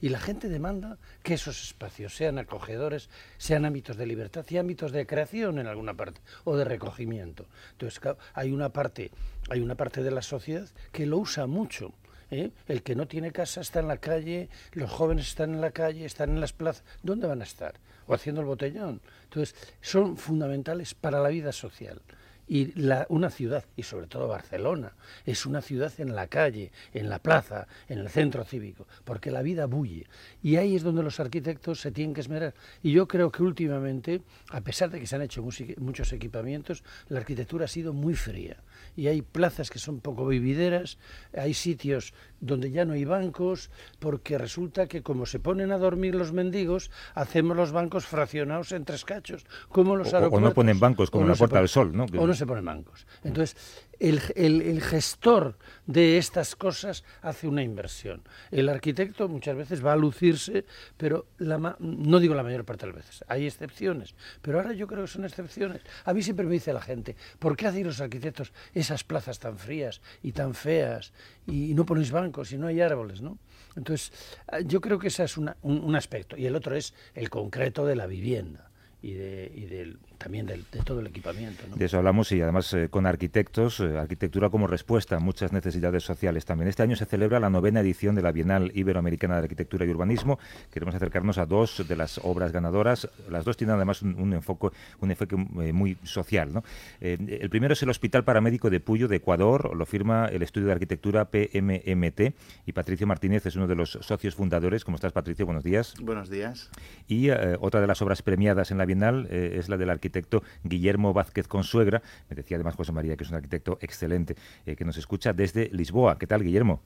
Y 0.00 0.08
la 0.08 0.18
gente 0.18 0.48
demanda 0.48 0.96
que 1.22 1.34
esos 1.34 1.62
espacios 1.62 2.16
sean 2.16 2.38
acogedores, 2.38 3.10
sean 3.36 3.66
ámbitos 3.66 3.98
de 3.98 4.06
libertad 4.06 4.46
y 4.48 4.56
ámbitos 4.56 4.92
de 4.92 5.06
creación 5.06 5.58
en 5.58 5.66
alguna 5.66 5.92
parte 5.92 6.22
o 6.44 6.56
de 6.56 6.64
recogimiento. 6.64 7.44
Entonces, 7.72 8.00
hay 8.32 8.52
una 8.52 8.70
parte, 8.70 9.10
hay 9.50 9.60
una 9.60 9.74
parte 9.74 10.02
de 10.02 10.10
la 10.10 10.22
sociedad 10.22 10.66
que 10.92 11.04
lo 11.04 11.18
usa 11.18 11.46
mucho. 11.46 11.92
¿eh? 12.30 12.52
El 12.66 12.82
que 12.82 12.94
no 12.94 13.06
tiene 13.06 13.32
casa 13.32 13.60
está 13.60 13.80
en 13.80 13.88
la 13.88 13.98
calle, 13.98 14.48
los 14.72 14.90
jóvenes 14.90 15.28
están 15.28 15.52
en 15.52 15.60
la 15.60 15.72
calle, 15.72 16.06
están 16.06 16.30
en 16.30 16.40
las 16.40 16.54
plazas. 16.54 16.84
¿Dónde 17.02 17.26
van 17.26 17.42
a 17.42 17.44
estar? 17.44 17.74
O 18.06 18.14
haciendo 18.14 18.40
el 18.40 18.46
botellón. 18.46 19.02
Entonces, 19.24 19.54
son 19.82 20.16
fundamentales 20.16 20.94
para 20.94 21.20
la 21.20 21.28
vida 21.28 21.52
social. 21.52 22.00
Y 22.48 22.72
la, 22.80 23.06
una 23.08 23.30
ciudad, 23.30 23.64
y 23.76 23.82
sobre 23.82 24.06
todo 24.06 24.28
Barcelona, 24.28 24.92
es 25.24 25.46
una 25.46 25.60
ciudad 25.60 25.92
en 25.98 26.14
la 26.14 26.28
calle, 26.28 26.70
en 26.92 27.08
la 27.08 27.18
plaza, 27.18 27.66
en 27.88 27.98
el 27.98 28.08
centro 28.08 28.44
cívico, 28.44 28.86
porque 29.04 29.30
la 29.30 29.42
vida 29.42 29.66
bulle. 29.66 30.06
Y 30.42 30.56
ahí 30.56 30.76
es 30.76 30.82
donde 30.82 31.02
los 31.02 31.18
arquitectos 31.18 31.80
se 31.80 31.90
tienen 31.90 32.14
que 32.14 32.20
esmerar. 32.20 32.54
Y 32.82 32.92
yo 32.92 33.08
creo 33.08 33.32
que 33.32 33.42
últimamente, 33.42 34.22
a 34.50 34.60
pesar 34.60 34.90
de 34.90 35.00
que 35.00 35.06
se 35.06 35.16
han 35.16 35.22
hecho 35.22 35.42
muchos 35.42 36.12
equipamientos, 36.12 36.84
la 37.08 37.18
arquitectura 37.18 37.64
ha 37.64 37.68
sido 37.68 37.92
muy 37.92 38.14
fría. 38.14 38.62
Y 38.94 39.08
hay 39.08 39.22
plazas 39.22 39.70
que 39.70 39.78
son 39.78 40.00
poco 40.00 40.26
vivideras, 40.26 40.98
hay 41.36 41.54
sitios 41.54 42.14
donde 42.40 42.70
ya 42.70 42.84
no 42.84 42.92
hay 42.92 43.04
bancos, 43.04 43.70
porque 43.98 44.38
resulta 44.38 44.86
que 44.86 45.02
como 45.02 45.26
se 45.26 45.40
ponen 45.40 45.72
a 45.72 45.78
dormir 45.78 46.14
los 46.14 46.32
mendigos, 46.32 46.90
hacemos 47.14 47.56
los 47.56 47.72
bancos 47.72 48.06
fraccionados 48.06 48.72
en 48.72 48.84
tres 48.84 49.04
cachos, 49.04 49.46
como 49.68 49.96
los 49.96 50.12
o, 50.12 50.16
aeropuertos. 50.16 50.46
O 50.46 50.48
no 50.50 50.54
ponen 50.54 50.78
bancos, 50.78 51.10
como 51.10 51.24
no 51.24 51.30
la 51.30 51.36
Puerta 51.36 51.58
del 51.58 51.68
Sol, 51.68 51.96
¿no? 51.96 52.06
Se 52.36 52.46
ponen 52.46 52.64
bancos. 52.64 53.06
Entonces, 53.24 53.56
el, 53.98 54.20
el- 54.34 54.80
gestor 54.82 55.56
de 55.86 56.18
estas 56.18 56.54
cosas 56.54 57.02
hace 57.22 57.48
una 57.48 57.62
inversión. 57.62 58.22
El 58.50 58.68
arquitecto 58.68 59.26
muchas 59.28 59.56
veces 59.56 59.84
va 59.84 59.94
a 59.94 59.96
lucirse, 59.96 60.64
pero 60.98 61.26
la 61.38 61.76
no 61.80 62.18
digo 62.20 62.34
la 62.34 62.42
mayor 62.42 62.64
parte 62.64 62.86
de 62.86 62.92
las 62.92 62.96
veces, 63.06 63.24
hay 63.26 63.46
excepciones, 63.46 64.14
pero 64.42 64.58
ahora 64.58 64.74
yo 64.74 64.86
creo 64.86 65.02
que 65.02 65.08
son 65.10 65.24
excepciones. 65.24 65.80
A 66.04 66.12
mí 66.12 66.22
siempre 66.22 66.44
me 66.46 66.52
dice 66.52 66.72
la 66.74 66.82
gente, 66.82 67.16
¿por 67.38 67.56
qué 67.56 67.66
hacéis 67.68 67.86
los 67.86 68.00
arquitectos 68.00 68.52
esas 68.74 69.02
plazas 69.02 69.38
tan 69.38 69.58
frías 69.58 70.02
y 70.22 70.32
tan 70.32 70.54
feas 70.54 71.12
y 71.46 71.72
no 71.74 71.86
ponéis 71.86 72.10
bancos 72.10 72.52
y 72.52 72.58
no 72.58 72.66
hay 72.66 72.80
árboles, 72.82 73.22
¿no? 73.22 73.38
Entonces, 73.76 74.12
ah, 74.48 74.60
yo 74.60 74.80
creo 74.80 74.98
que 74.98 75.08
ese 75.08 75.24
es 75.24 75.36
una- 75.38 75.56
un, 75.62 75.78
un 75.78 75.96
aspecto. 75.96 76.36
Y 76.36 76.46
el 76.46 76.54
otro 76.56 76.74
es 76.76 76.92
el 77.14 77.30
concreto 77.30 77.86
de 77.86 77.96
la 77.96 78.06
vivienda 78.06 78.70
y, 79.02 79.12
de, 79.14 79.52
y 79.54 79.64
del- 79.66 79.98
también 80.26 80.46
de 80.46 80.58
todo 80.84 80.98
el 80.98 81.06
equipamiento. 81.06 81.62
¿no? 81.70 81.76
De 81.76 81.84
eso 81.84 81.98
hablamos 81.98 82.32
y 82.32 82.42
además 82.42 82.74
eh, 82.74 82.88
con 82.90 83.06
arquitectos, 83.06 83.78
eh, 83.78 83.96
arquitectura 83.96 84.50
como 84.50 84.66
respuesta 84.66 85.14
a 85.14 85.20
muchas 85.20 85.52
necesidades 85.52 86.02
sociales 86.02 86.44
también. 86.44 86.66
Este 86.66 86.82
año 86.82 86.96
se 86.96 87.04
celebra 87.04 87.38
la 87.38 87.48
novena 87.48 87.78
edición 87.78 88.16
de 88.16 88.22
la 88.22 88.32
Bienal 88.32 88.72
Iberoamericana 88.74 89.36
de 89.36 89.42
Arquitectura 89.42 89.84
y 89.86 89.90
Urbanismo. 89.90 90.40
Queremos 90.72 90.96
acercarnos 90.96 91.38
a 91.38 91.46
dos 91.46 91.86
de 91.86 91.94
las 91.94 92.18
obras 92.24 92.50
ganadoras. 92.50 93.08
Las 93.30 93.44
dos 93.44 93.56
tienen 93.56 93.76
además 93.76 94.02
un, 94.02 94.16
un 94.18 94.32
enfoque, 94.32 94.70
un 94.98 95.12
enfoque 95.12 95.36
eh, 95.36 95.72
muy 95.72 95.96
social. 96.02 96.52
¿no? 96.52 96.64
Eh, 97.00 97.38
el 97.40 97.48
primero 97.48 97.74
es 97.74 97.82
el 97.84 97.90
Hospital 97.90 98.24
Paramédico 98.24 98.68
de 98.68 98.80
Puyo, 98.80 99.06
de 99.06 99.18
Ecuador. 99.18 99.76
Lo 99.76 99.86
firma 99.86 100.26
el 100.26 100.42
Estudio 100.42 100.66
de 100.66 100.72
Arquitectura 100.72 101.26
PMMT 101.26 102.34
y 102.66 102.72
Patricio 102.72 103.06
Martínez 103.06 103.46
es 103.46 103.54
uno 103.54 103.68
de 103.68 103.76
los 103.76 103.92
socios 103.92 104.34
fundadores. 104.34 104.84
¿Cómo 104.84 104.96
estás, 104.96 105.12
Patricio? 105.12 105.46
Buenos 105.46 105.62
días. 105.62 105.94
Buenos 106.02 106.28
días. 106.30 106.68
Y 107.06 107.28
eh, 107.28 107.56
otra 107.60 107.80
de 107.80 107.86
las 107.86 108.02
obras 108.02 108.22
premiadas 108.22 108.72
en 108.72 108.78
la 108.78 108.86
Bienal 108.86 109.28
eh, 109.30 109.54
es 109.60 109.68
la 109.68 109.76
del 109.76 109.90
arquitecto 109.90 110.15
Guillermo 110.64 111.12
Vázquez 111.12 111.48
Consuegra. 111.48 112.02
Me 112.30 112.36
decía 112.36 112.56
además 112.56 112.74
José 112.76 112.92
María 112.92 113.16
que 113.16 113.24
es 113.24 113.30
un 113.30 113.36
arquitecto 113.36 113.78
excelente 113.80 114.36
eh, 114.64 114.76
que 114.76 114.84
nos 114.84 114.96
escucha 114.96 115.32
desde 115.32 115.68
Lisboa. 115.72 116.18
¿Qué 116.18 116.26
tal, 116.26 116.42
Guillermo? 116.42 116.80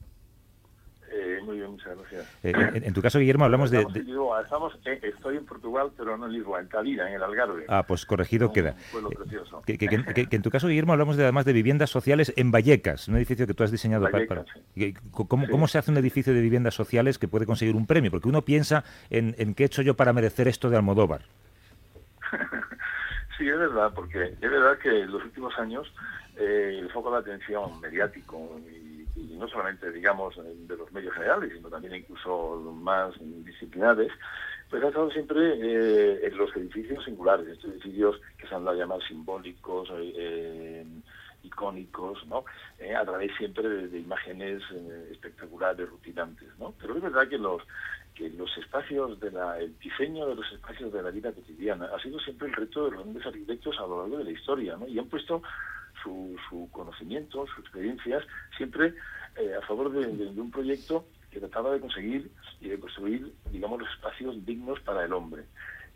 Eh, 1.13 1.39
muy 1.43 1.57
bien, 1.57 1.71
muchas 1.71 1.97
gracias. 1.97 2.25
Eh, 2.41 2.53
en, 2.75 2.83
en 2.85 2.93
tu 2.93 3.01
caso, 3.01 3.19
Guillermo, 3.19 3.43
hablamos 3.43 3.69
de... 3.69 3.79
Estamos 3.79 3.93
de- 3.95 3.99
en 3.99 4.05
Lisboa, 4.07 4.41
estamos, 4.43 4.79
eh, 4.85 4.99
estoy 5.03 5.35
en 5.35 5.45
Portugal, 5.45 5.91
pero 5.97 6.15
no 6.17 6.25
en 6.27 6.31
Lisboa, 6.31 6.61
en 6.61 6.67
Calira, 6.67 7.09
en 7.09 7.15
el 7.15 7.21
Algarve. 7.23 7.65
Ah, 7.67 7.83
pues 7.85 8.05
corregido 8.05 8.47
Un 8.47 8.53
queda. 8.53 8.69
Eh, 8.93 9.15
precioso. 9.17 9.61
Que, 9.63 9.77
que- 9.77 9.87
que- 9.89 10.25
que- 10.27 10.35
en 10.35 10.41
tu 10.41 10.49
caso, 10.49 10.69
Guillermo, 10.69 10.93
hablamos 10.93 11.17
de, 11.17 11.23
además 11.23 11.43
de 11.43 11.51
viviendas 11.51 11.89
sociales 11.89 12.31
en 12.37 12.49
Vallecas, 12.51 13.09
un 13.09 13.17
edificio 13.17 13.45
que 13.45 13.53
tú 13.53 13.63
has 13.63 13.71
diseñado 13.71 14.03
para... 14.05 14.19
Vallecas, 14.19 14.45
para- 14.45 14.63
que- 14.73 14.93
¿Cómo, 15.11 15.49
cómo 15.49 15.67
se 15.67 15.77
hace 15.79 15.91
un 15.91 15.97
edificio 15.97 16.33
de 16.33 16.39
viviendas 16.39 16.75
sociales 16.75 17.17
que 17.19 17.27
puede 17.27 17.45
conseguir 17.45 17.75
un 17.75 17.85
premio? 17.85 18.09
Porque 18.09 18.29
uno 18.29 18.43
piensa 18.43 18.85
en, 19.09 19.35
en 19.37 19.53
qué 19.53 19.63
he 19.63 19.65
hecho 19.65 19.81
yo 19.81 19.95
para 19.97 20.13
merecer 20.13 20.47
esto 20.47 20.69
de 20.69 20.77
Almodóvar. 20.77 21.23
Sí, 23.41 23.49
es 23.49 23.57
verdad, 23.57 23.91
porque 23.95 24.35
es 24.39 24.51
verdad 24.51 24.77
que 24.77 25.01
en 25.01 25.11
los 25.11 25.23
últimos 25.23 25.57
años 25.57 25.91
eh, 26.37 26.77
el 26.79 26.91
foco 26.91 27.11
de 27.11 27.17
atención 27.17 27.81
mediático 27.81 28.61
y, 29.15 29.35
no 29.35 29.47
solamente, 29.47 29.91
digamos, 29.91 30.35
de 30.37 30.77
los 30.77 30.91
medios 30.91 31.15
generales, 31.15 31.51
sino 31.55 31.67
también 31.67 31.95
incluso 31.95 32.71
más 32.75 33.15
disciplinares, 33.43 34.11
pues 34.69 34.83
ha 34.83 34.89
estado 34.89 35.09
siempre 35.09 35.55
eh, 35.55 36.19
en 36.27 36.37
los 36.37 36.55
edificios 36.55 37.03
singulares, 37.03 37.47
estos 37.47 37.71
edificios 37.71 38.21
que 38.37 38.45
se 38.45 38.53
han 38.53 38.63
dado 38.63 38.93
a 38.93 39.07
simbólicos, 39.07 39.89
eh, 39.89 40.13
eh, 40.15 40.85
icónicos, 41.43 42.25
¿no? 42.27 42.45
Eh, 42.79 42.95
a 42.95 43.03
través 43.03 43.31
siempre 43.37 43.67
de, 43.67 43.99
imágenes 43.99 44.61
eh, 44.73 45.09
espectaculares, 45.11 45.89
rutinantes, 45.89 46.49
¿no? 46.59 46.73
Pero 46.79 46.95
es 46.95 47.01
verdad 47.01 47.27
que 47.27 47.37
los 47.37 47.61
que 48.15 48.29
los 48.29 48.55
espacios 48.57 49.19
de 49.21 49.31
la, 49.31 49.57
el 49.57 49.77
diseño 49.79 50.27
de 50.27 50.35
los 50.35 50.51
espacios 50.51 50.91
de 50.91 51.01
la 51.01 51.11
vida 51.11 51.31
cotidiana 51.31 51.89
ha 51.95 52.01
sido 52.01 52.19
siempre 52.19 52.49
el 52.49 52.53
reto 52.53 52.85
de 52.85 52.91
los 52.91 53.03
grandes 53.03 53.25
arquitectos 53.25 53.77
a 53.79 53.87
lo 53.87 54.01
largo 54.01 54.17
de 54.17 54.25
la 54.25 54.31
historia, 54.31 54.75
¿no? 54.75 54.87
Y 54.87 54.99
han 54.99 55.07
puesto 55.07 55.41
su, 56.03 56.67
conocimiento, 56.71 57.45
sus 57.47 57.59
experiencias, 57.59 58.23
siempre 58.57 58.93
eh, 59.37 59.53
a 59.57 59.65
favor 59.65 59.91
de 59.91 60.41
un 60.41 60.51
proyecto 60.51 61.05
que 61.31 61.39
trataba 61.39 61.73
de 61.73 61.79
conseguir 61.79 62.29
y 62.59 62.69
de 62.69 62.79
construir, 62.79 63.33
digamos, 63.51 63.79
los 63.79 63.89
espacios 63.89 64.45
dignos 64.45 64.79
para 64.81 65.05
el 65.05 65.13
hombre. 65.13 65.43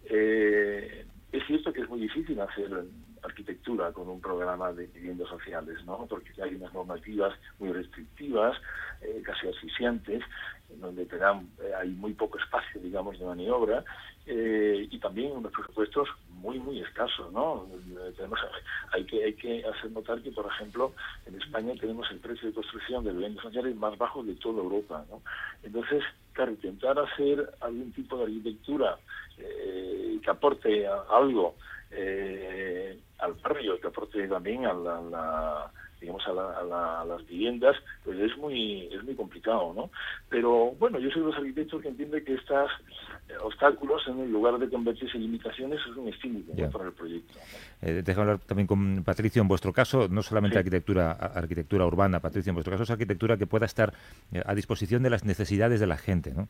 Eh, 0.06 1.06
es 1.32 1.46
cierto 1.46 1.74
que 1.74 1.82
es 1.82 1.90
muy 1.90 2.00
difícil 2.00 2.40
hacer 2.40 2.86
arquitectura 3.26 3.92
con 3.92 4.10
un 4.10 4.22
programa 4.22 4.72
de 4.72 4.88
viviendas 4.88 5.30
sociales, 5.30 5.84
¿no? 5.86 6.06
Porque 6.08 6.32
hay 6.42 6.56
unas 6.56 6.74
normativas 6.74 7.34
muy 7.60 7.72
restrictivas, 7.72 8.58
eh, 9.02 9.22
casi 9.24 9.48
asfixiantes, 9.48 10.24
donde 10.70 11.06
te 11.06 11.18
dan, 11.18 11.48
eh, 11.62 11.72
hay 11.80 11.90
muy 11.90 12.14
poco 12.14 12.38
espacio, 12.38 12.82
digamos, 12.82 13.20
de 13.20 13.26
maniobra, 13.26 13.84
eh, 14.28 14.88
y 14.90 15.00
también 15.00 15.34
unos 15.34 15.52
presupuestos 15.52 16.10
muy, 16.30 16.60
muy 16.60 16.82
escasos, 16.82 17.32
¿no? 17.32 17.68
Eh, 17.74 18.14
tenemos, 18.16 18.40
hay, 18.92 19.06
que, 19.06 19.24
hay 19.24 19.34
que 19.34 19.64
hacer 19.66 19.92
notar 19.92 20.20
que, 20.22 20.32
por 20.32 20.48
ejemplo, 20.48 20.94
en 21.28 21.40
España 21.40 21.74
tenemos 21.80 22.10
el 22.12 22.20
precio 22.20 22.48
de 22.48 22.56
construcción 22.56 23.04
de 23.04 23.12
viviendas 23.12 23.44
sociales 23.44 23.76
más 23.76 23.96
bajo 23.98 24.24
de 24.24 24.34
toda 24.36 24.64
Europa, 24.64 25.06
¿no? 25.12 25.22
Entonces, 25.62 26.04
claro, 26.34 26.52
intentar 26.52 26.98
hacer 26.98 27.50
algún 27.62 27.92
tipo 27.94 28.18
de 28.18 28.24
arquitectura 28.24 28.98
eh, 29.38 30.20
que 30.24 30.30
aporte 30.32 30.88
algo 30.88 31.56
eh, 31.92 33.00
al 33.20 33.34
barrio, 33.36 33.80
que 33.80 33.88
aporte 33.88 34.28
también 34.28 34.66
a 34.66 34.74
la, 34.74 35.02
la- 35.02 35.72
digamos 36.02 36.28
a, 36.28 36.34
la- 36.34 36.60
a 36.60 36.64
la- 36.64 37.02
a 37.02 37.06
las 37.06 37.26
viviendas, 37.26 37.76
pues 38.04 38.20
es 38.20 38.38
muy 38.38 38.88
es 38.94 39.04
muy 39.04 39.16
complicado, 39.16 39.74
¿no? 39.74 39.90
Pero 40.30 40.72
bueno, 40.78 41.00
yo 41.00 41.10
soy 41.10 41.22
de 41.22 41.28
los 41.28 41.36
arquitectos 41.38 41.82
que 41.82 41.88
entiende 41.88 42.24
que 42.24 42.34
estos 42.36 42.70
obstáculos, 43.42 44.04
en 44.08 44.32
lugar 44.32 44.58
de 44.60 44.70
convertirse 44.70 45.18
en 45.18 45.24
limitaciones, 45.24 45.80
es 45.90 45.96
un 45.98 46.10
estímulo 46.10 46.46
¿no? 46.56 46.70
Para 46.70 46.86
el 46.86 46.92
proyecto. 46.94 47.40
Eh, 47.82 48.02
déjame 48.06 48.32
hablar 48.32 48.46
también 48.46 48.68
con 48.68 49.04
Patricio. 49.04 49.42
En 49.42 49.48
vuestro 49.48 49.74
caso, 49.74 50.08
no 50.10 50.22
solamente 50.22 50.56
Sí. 50.56 50.60
arquitectura, 50.60 51.12
arquitectura 51.14 51.86
urbana, 51.86 52.20
Patricio, 52.20 52.52
en 52.52 52.56
vuestro 52.56 52.72
caso 52.72 52.84
es 52.84 52.92
arquitectura 52.92 53.38
que 53.38 53.48
pueda 53.48 53.66
estar 53.66 53.94
eh, 54.34 54.42
a 54.46 54.54
disposición 54.54 55.02
de 55.02 55.10
las 55.10 55.24
necesidades 55.26 55.80
de 55.80 55.88
la 55.88 55.98
gente, 55.98 56.34
¿no? 56.36 56.48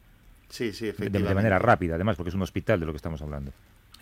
Sí, 0.50 0.74
sí, 0.74 0.86
De, 0.86 0.92
efectivamente. 0.92 1.30
de 1.30 1.36
manera 1.36 1.60
rápida, 1.60 1.96
además, 1.96 2.18
porque 2.18 2.30
es 2.30 2.36
un 2.36 2.42
hospital 2.44 2.80
de 2.80 2.86
lo 2.86 2.92
que 2.92 2.98
estamos 2.98 3.22
hablando. 3.22 3.52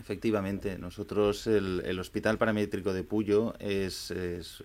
Efectivamente, 0.03 0.77
nosotros 0.77 1.47
el, 1.47 1.81
el 1.85 1.97
Hospital 1.97 2.37
Paramétrico 2.37 2.91
de 2.91 3.05
Puyo 3.05 3.53
es, 3.57 4.11
es- 4.11 4.61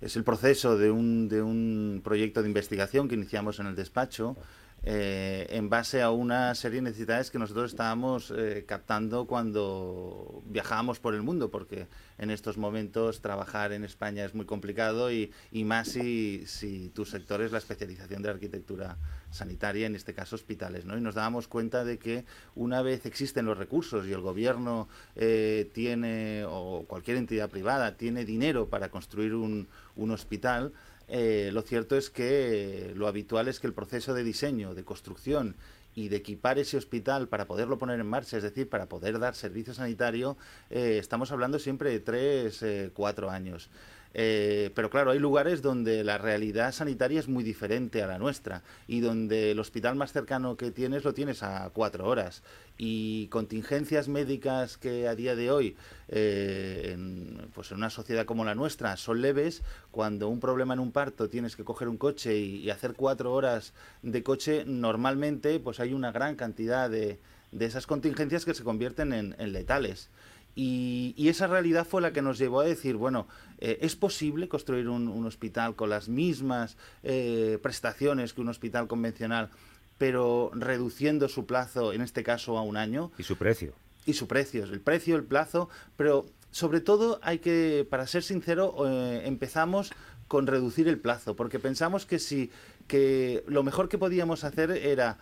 es 0.00 0.16
el 0.16 0.24
proceso 0.24 0.76
de 0.76 0.90
un, 0.90 1.28
de 1.28 1.42
un 1.42 2.00
proyecto 2.02 2.42
de 2.42 2.48
investigación 2.48 3.06
que 3.06 3.14
iniciamos 3.14 3.60
en 3.60 3.66
el 3.68 3.76
despacho 3.76 4.36
eh, 4.82 5.46
en 5.50 5.68
base 5.68 6.00
a 6.00 6.10
una 6.10 6.54
serie 6.54 6.76
de 6.76 6.90
necesidades 6.90 7.30
que 7.30 7.38
nosotros 7.38 7.72
estábamos 7.72 8.32
eh, 8.34 8.64
captando 8.66 9.26
cuando 9.26 10.42
viajábamos 10.46 11.00
por 11.00 11.14
el 11.14 11.22
mundo, 11.22 11.50
porque 11.50 11.86
en 12.16 12.30
estos 12.30 12.56
momentos 12.56 13.20
trabajar 13.20 13.72
en 13.72 13.84
España 13.84 14.24
es 14.24 14.34
muy 14.34 14.46
complicado 14.46 15.12
y, 15.12 15.32
más 15.52 15.88
si, 15.88 16.90
tu 16.94 17.04
sector 17.04 17.42
es 17.42 17.52
la 17.52 17.58
especialización 17.58 18.22
de 18.22 18.28
la 18.28 18.34
arquitectura 18.34 18.96
sanitaria, 19.30 19.86
en 19.86 19.94
este 19.94 20.14
caso 20.14 20.36
hospitales. 20.36 20.86
¿no? 20.86 20.96
Y 20.96 21.02
nos 21.02 21.14
dábamos 21.14 21.46
cuenta 21.46 21.84
de 21.84 21.98
que 21.98 22.24
una 22.54 22.80
vez 22.80 23.04
existen 23.04 23.44
los 23.44 23.58
recursos 23.58 24.06
y 24.06 24.12
el 24.12 24.20
gobierno 24.22 24.88
eh, 25.14 25.70
tiene, 25.74 26.44
o 26.48 26.84
cualquier 26.88 27.18
entidad 27.18 27.50
privada, 27.50 27.96
tiene 27.96 28.24
dinero 28.24 28.68
para 28.68 28.88
construir 28.88 29.34
un 29.34 29.66
hospital, 30.10 30.72
eh, 31.10 31.50
lo 31.52 31.62
cierto 31.62 31.96
es 31.96 32.08
que 32.08 32.92
lo 32.94 33.08
habitual 33.08 33.48
es 33.48 33.58
que 33.58 33.66
el 33.66 33.74
proceso 33.74 34.14
de 34.14 34.22
diseño, 34.22 34.74
de 34.74 34.84
construcción 34.84 35.56
y 35.94 36.08
de 36.08 36.16
equipar 36.16 36.58
ese 36.58 36.76
hospital 36.76 37.28
para 37.28 37.46
poderlo 37.46 37.78
poner 37.78 37.98
en 37.98 38.06
marcha, 38.06 38.36
es 38.36 38.44
decir, 38.44 38.68
para 38.68 38.86
poder 38.86 39.18
dar 39.18 39.34
servicio 39.34 39.74
sanitario, 39.74 40.36
eh, 40.70 40.98
estamos 41.00 41.32
hablando 41.32 41.58
siempre 41.58 41.90
de 41.90 42.00
tres, 42.00 42.62
eh, 42.62 42.90
cuatro 42.94 43.28
años. 43.28 43.70
Eh, 44.12 44.70
pero 44.74 44.90
claro, 44.90 45.12
hay 45.12 45.18
lugares 45.18 45.62
donde 45.62 46.02
la 46.02 46.18
realidad 46.18 46.72
sanitaria 46.72 47.20
es 47.20 47.28
muy 47.28 47.44
diferente 47.44 48.02
a 48.02 48.06
la 48.06 48.18
nuestra 48.18 48.62
y 48.88 49.00
donde 49.00 49.52
el 49.52 49.60
hospital 49.60 49.94
más 49.94 50.12
cercano 50.12 50.56
que 50.56 50.70
tienes 50.70 51.04
lo 51.04 51.14
tienes 51.14 51.42
a 51.42 51.70
cuatro 51.70 52.06
horas. 52.06 52.42
Y 52.76 53.28
contingencias 53.28 54.08
médicas 54.08 54.78
que 54.78 55.06
a 55.06 55.14
día 55.14 55.36
de 55.36 55.50
hoy 55.50 55.76
eh, 56.08 56.90
en, 56.94 57.50
pues 57.54 57.70
en 57.70 57.76
una 57.76 57.90
sociedad 57.90 58.24
como 58.24 58.44
la 58.44 58.54
nuestra 58.54 58.96
son 58.96 59.20
leves 59.20 59.62
cuando 59.90 60.28
un 60.28 60.40
problema 60.40 60.74
en 60.74 60.80
un 60.80 60.90
parto 60.90 61.28
tienes 61.28 61.56
que 61.56 61.64
coger 61.64 61.88
un 61.88 61.98
coche 61.98 62.38
y, 62.38 62.70
hacer 62.70 62.94
cuatro 62.94 63.32
horas 63.32 63.74
de 64.02 64.22
coche 64.22 64.64
normalmente 64.64 65.58
pues 65.58 65.80
hay 65.80 65.92
una 65.92 66.12
gran 66.12 66.36
cantidad 66.36 66.88
de, 66.88 67.18
de 67.50 67.64
esas 67.66 67.86
contingencias 67.86 68.44
que 68.44 68.54
se 68.54 68.62
convierten 68.62 69.12
en, 69.12 69.34
en 69.38 69.52
letales 69.52 70.08
y, 70.54 71.14
y, 71.16 71.28
esa 71.28 71.46
realidad 71.46 71.86
fue 71.86 72.02
la 72.02 72.12
que 72.12 72.22
nos 72.22 72.38
llevó 72.38 72.60
a 72.60 72.64
decir, 72.64 72.96
bueno, 72.96 73.26
eh, 73.58 73.78
¿es 73.82 73.94
posible 73.94 74.48
construir 74.48 74.88
un, 74.88 75.06
un, 75.08 75.26
hospital 75.26 75.76
con 75.76 75.90
las 75.90 76.08
mismas 76.08 76.76
eh, 77.02 77.58
prestaciones 77.62 78.32
que 78.32 78.40
un 78.40 78.48
hospital 78.48 78.88
convencional, 78.88 79.50
pero 79.98 80.50
reduciendo 80.54 81.28
su 81.28 81.46
plazo, 81.46 81.92
en 81.92 82.00
este 82.00 82.22
caso, 82.22 82.58
a 82.58 82.62
un 82.62 82.76
año? 82.76 83.12
Y 83.18 83.22
su 83.22 83.36
precio. 83.36 83.72
Y 84.06 84.14
su 84.14 84.26
precio, 84.26 84.64
el 84.64 84.80
precio, 84.80 85.14
el 85.14 85.24
plazo, 85.24 85.68
pero 85.96 86.26
sobre 86.50 86.80
todo 86.80 87.20
hay 87.22 87.38
que, 87.38 87.86
para 87.88 88.06
ser 88.06 88.22
sincero, 88.22 88.74
eh, 88.88 89.22
empezamos 89.26 89.92
con 90.26 90.46
reducir 90.46 90.88
el 90.88 90.98
plazo, 90.98 91.36
porque 91.36 91.58
pensamos 91.58 92.06
que 92.06 92.18
si 92.18 92.50
que 92.86 93.44
lo 93.46 93.62
mejor 93.62 93.88
que 93.88 93.98
podíamos 93.98 94.42
hacer 94.42 94.70
era, 94.72 95.18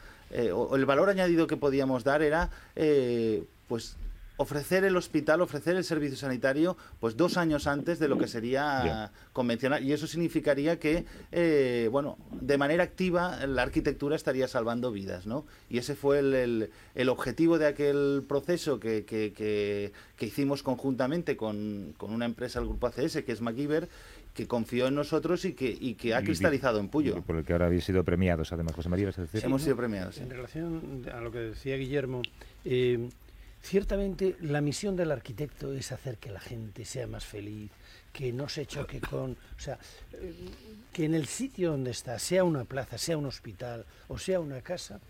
o 0.55 0.75
el 0.77 0.87
valor 0.87 1.11
añadido 1.11 1.47
que 1.47 1.57
podíamos 1.57 2.03
dar 2.03 2.23
era, 2.23 2.51
pues 3.69 3.97
ofrecer 4.39 4.85
el 4.85 4.97
hospital, 4.97 5.41
ofrecer 5.41 5.77
el 5.77 5.85
servicio 5.85 6.17
sanitario, 6.17 6.77
pues 7.01 7.17
dos 7.17 7.37
años 7.37 7.67
antes 7.67 7.99
de 7.99 8.09
lo 8.09 8.17
que 8.19 8.29
sería 8.29 8.83
yeah. 8.83 9.13
convencional. 9.33 9.85
Y 9.85 9.93
eso 9.93 10.07
significaría 10.07 10.79
que, 10.79 11.05
eh, 11.33 11.89
bueno, 11.91 12.17
de 12.41 12.57
manera 12.57 12.85
activa 12.85 13.45
la 13.47 13.63
arquitectura 13.63 14.17
estaría 14.17 14.49
salvando 14.49 14.93
vidas, 14.93 15.27
¿no? 15.27 15.45
Y 15.69 15.79
ese 15.79 15.97
fue 15.97 16.21
el, 16.21 16.35
el, 16.35 16.71
el 16.95 17.09
objetivo 17.09 17.59
de 17.59 17.67
aquel 17.67 18.25
proceso 18.29 18.79
que, 18.79 19.05
que, 19.05 19.33
que, 19.33 19.93
que 20.17 20.27
hicimos 20.27 20.63
conjuntamente 20.63 21.37
con, 21.37 21.95
con, 21.97 22.13
una 22.13 22.25
empresa 22.25 22.61
del 22.61 22.69
grupo 22.69 22.87
ACS, 22.87 23.23
que 23.25 23.33
es 23.33 23.41
MacGyver, 23.41 23.89
que 24.35 24.47
confió 24.47 24.87
en 24.87 24.95
nosotros 24.95 25.45
y 25.45 25.55
que, 25.55 25.77
y 25.79 25.95
que 25.95 26.15
ha 26.15 26.23
cristalizado 26.23 26.79
en 26.79 26.89
Puyo. 26.89 27.23
Por 27.23 27.37
el 27.37 27.45
que 27.45 27.53
ahora 27.53 27.67
habéis 27.67 27.85
sido 27.85 28.05
premiados, 28.05 28.53
además, 28.53 28.77
José 28.77 28.89
María, 28.89 29.07
¿vas 29.07 29.19
a 29.19 29.23
decir? 29.23 29.45
Hemos 29.45 29.63
sido 29.63 29.77
premiados. 29.77 30.15
Sí. 30.15 30.23
En 30.23 30.31
relación 30.31 31.03
a 31.13 31.21
lo 31.21 31.33
que 31.33 31.39
decía 31.39 31.77
Guillermo, 31.77 32.23
eh, 32.65 33.09
Ciertamente 33.63 34.37
la 34.41 34.61
misión 34.61 34.97
del 34.97 35.11
arquitecto 35.11 35.73
es 35.73 35.93
hacer 35.93 36.19
que 36.19 36.31
la 36.31 36.41
gente 36.41 36.85
sea 36.85 37.07
más 37.07 37.25
feliz, 37.25 37.71
que 38.13 38.33
no 38.33 38.49
se 38.49 38.67
choque 38.67 39.01
con, 39.01 39.33
o 39.33 39.61
sea, 39.61 39.79
que 40.93 41.05
en 41.05 41.15
el 41.15 41.27
sitio 41.27 41.73
donde 41.73 41.91
está, 41.91 42.19
sea 42.19 42.45
una 42.45 42.65
plaza, 42.65 42.99
sea 42.99 43.19
un 43.19 43.27
hospital 43.27 43.85
o 44.09 44.19
sea 44.19 44.41
una 44.41 44.63
casa, 44.63 45.01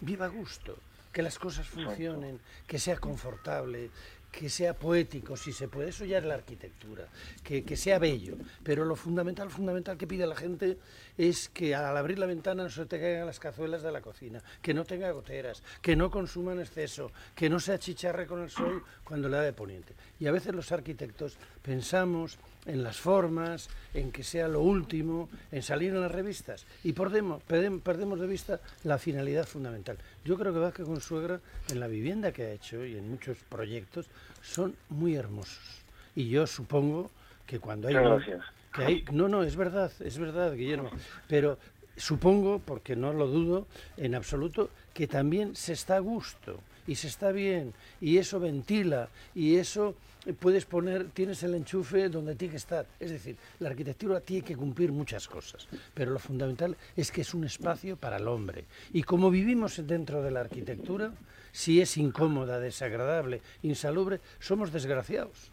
viva 0.00 0.26
a 0.26 0.28
gusto, 0.28 0.78
que 1.12 1.22
las 1.22 1.38
cosas 1.38 1.66
funcionen, 1.66 2.40
que 2.66 2.78
sea 2.78 2.96
confortable, 2.96 3.90
que 4.30 4.48
sea 4.48 4.74
poético, 4.74 5.36
si 5.36 5.52
se 5.52 5.68
puede, 5.68 5.90
eso 5.90 6.04
ya 6.04 6.18
es 6.18 6.24
la 6.24 6.34
arquitectura, 6.34 7.06
que, 7.42 7.64
que, 7.64 7.76
sea 7.76 7.98
bello, 7.98 8.36
pero 8.62 8.84
lo 8.84 8.94
fundamental, 8.94 9.50
fundamental 9.50 9.96
que 9.96 10.06
pide 10.06 10.26
la 10.26 10.36
gente 10.36 10.78
es 11.16 11.48
que 11.48 11.74
al 11.74 11.96
abrir 11.96 12.18
la 12.18 12.26
ventana 12.26 12.64
no 12.64 12.70
se 12.70 12.86
te 12.86 13.00
caigan 13.00 13.26
las 13.26 13.40
cazuelas 13.40 13.82
de 13.82 13.92
la 13.92 14.00
cocina, 14.00 14.42
que 14.62 14.74
no 14.74 14.84
tenga 14.84 15.10
goteras, 15.10 15.62
que 15.82 15.96
no 15.96 16.10
consuman 16.10 16.60
exceso, 16.60 17.12
que 17.34 17.50
no 17.50 17.60
se 17.60 17.72
achicharre 17.72 18.26
con 18.26 18.42
el 18.42 18.50
sol 18.50 18.82
cuando 19.04 19.28
le 19.28 19.36
da 19.36 19.42
de 19.42 19.52
poniente. 19.52 19.94
Y 20.18 20.26
a 20.26 20.32
veces 20.32 20.54
los 20.54 20.72
arquitectos 20.72 21.36
pensamos 21.62 22.38
en 22.66 22.82
las 22.82 22.98
formas, 22.98 23.68
en 23.94 24.12
que 24.12 24.22
sea 24.22 24.48
lo 24.48 24.60
último, 24.60 25.28
en 25.50 25.62
salir 25.62 25.92
en 25.92 26.00
las 26.00 26.12
revistas 26.12 26.66
y 26.84 26.92
perdemos, 26.92 27.42
perdemos 27.42 28.20
de 28.20 28.26
vista 28.26 28.60
la 28.84 28.98
finalidad 28.98 29.46
fundamental. 29.46 29.98
Yo 30.24 30.36
creo 30.36 30.52
que 30.52 30.58
Vázquez 30.58 30.86
Consuegra, 30.86 31.40
en 31.70 31.80
la 31.80 31.86
vivienda 31.86 32.32
que 32.32 32.44
ha 32.44 32.52
hecho 32.52 32.84
y 32.84 32.96
en 32.96 33.10
muchos 33.10 33.38
proyectos, 33.48 34.06
son 34.42 34.76
muy 34.88 35.14
hermosos. 35.14 35.82
Y 36.14 36.28
yo 36.28 36.46
supongo 36.46 37.10
que 37.46 37.58
cuando 37.58 37.88
hay... 37.88 37.94
Gracias. 37.94 38.42
Que 38.72 38.84
hay 38.84 39.04
no, 39.12 39.28
no, 39.28 39.42
es 39.42 39.56
verdad, 39.56 39.92
es 40.00 40.18
verdad, 40.18 40.54
Guillermo. 40.54 40.90
Pero 41.28 41.58
supongo, 41.96 42.60
porque 42.60 42.96
no 42.96 43.12
lo 43.12 43.26
dudo 43.26 43.66
en 43.96 44.14
absoluto, 44.14 44.70
que 44.94 45.06
también 45.06 45.56
se 45.56 45.72
está 45.72 45.96
a 45.96 46.00
gusto 46.00 46.60
y 46.86 46.94
se 46.94 47.08
está 47.08 47.30
bien 47.30 47.72
y 48.00 48.18
eso 48.18 48.40
ventila 48.40 49.08
y 49.34 49.56
eso 49.56 49.94
puedes 50.38 50.66
poner, 50.66 51.10
tienes 51.10 51.42
el 51.42 51.54
enchufe 51.54 52.08
donde 52.08 52.34
tiene 52.34 52.52
que 52.52 52.58
estar. 52.58 52.86
Es 52.98 53.10
decir, 53.10 53.36
la 53.58 53.70
arquitectura 53.70 54.20
tiene 54.20 54.44
que 54.44 54.56
cumplir 54.56 54.92
muchas 54.92 55.26
cosas, 55.28 55.66
pero 55.94 56.10
lo 56.10 56.18
fundamental 56.18 56.76
es 56.96 57.10
que 57.10 57.22
es 57.22 57.34
un 57.34 57.44
espacio 57.44 57.96
para 57.96 58.18
el 58.18 58.28
hombre. 58.28 58.64
Y 58.92 59.02
como 59.02 59.30
vivimos 59.30 59.86
dentro 59.86 60.22
de 60.22 60.30
la 60.30 60.40
arquitectura, 60.40 61.12
si 61.52 61.80
es 61.80 61.96
incómoda, 61.96 62.60
desagradable, 62.60 63.40
insalubre, 63.62 64.20
somos 64.38 64.72
desgraciados. 64.72 65.50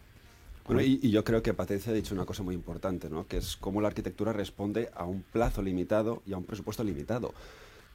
Bueno, 0.67 0.81
y, 0.81 0.99
y, 1.01 1.11
yo 1.11 1.23
creo 1.23 1.41
que 1.41 1.53
Patricia 1.53 1.91
ha 1.91 1.95
dicho 1.95 2.13
una 2.13 2.25
cosa 2.25 2.43
muy 2.43 2.53
importante, 2.53 3.09
¿no? 3.09 3.25
que 3.25 3.37
es 3.37 3.57
cómo 3.57 3.81
la 3.81 3.87
arquitectura 3.87 4.33
responde 4.33 4.89
a 4.93 5.05
un 5.05 5.23
plazo 5.23 5.61
limitado 5.61 6.21
y 6.25 6.33
a 6.33 6.37
un 6.37 6.43
presupuesto 6.43 6.83
limitado 6.83 7.33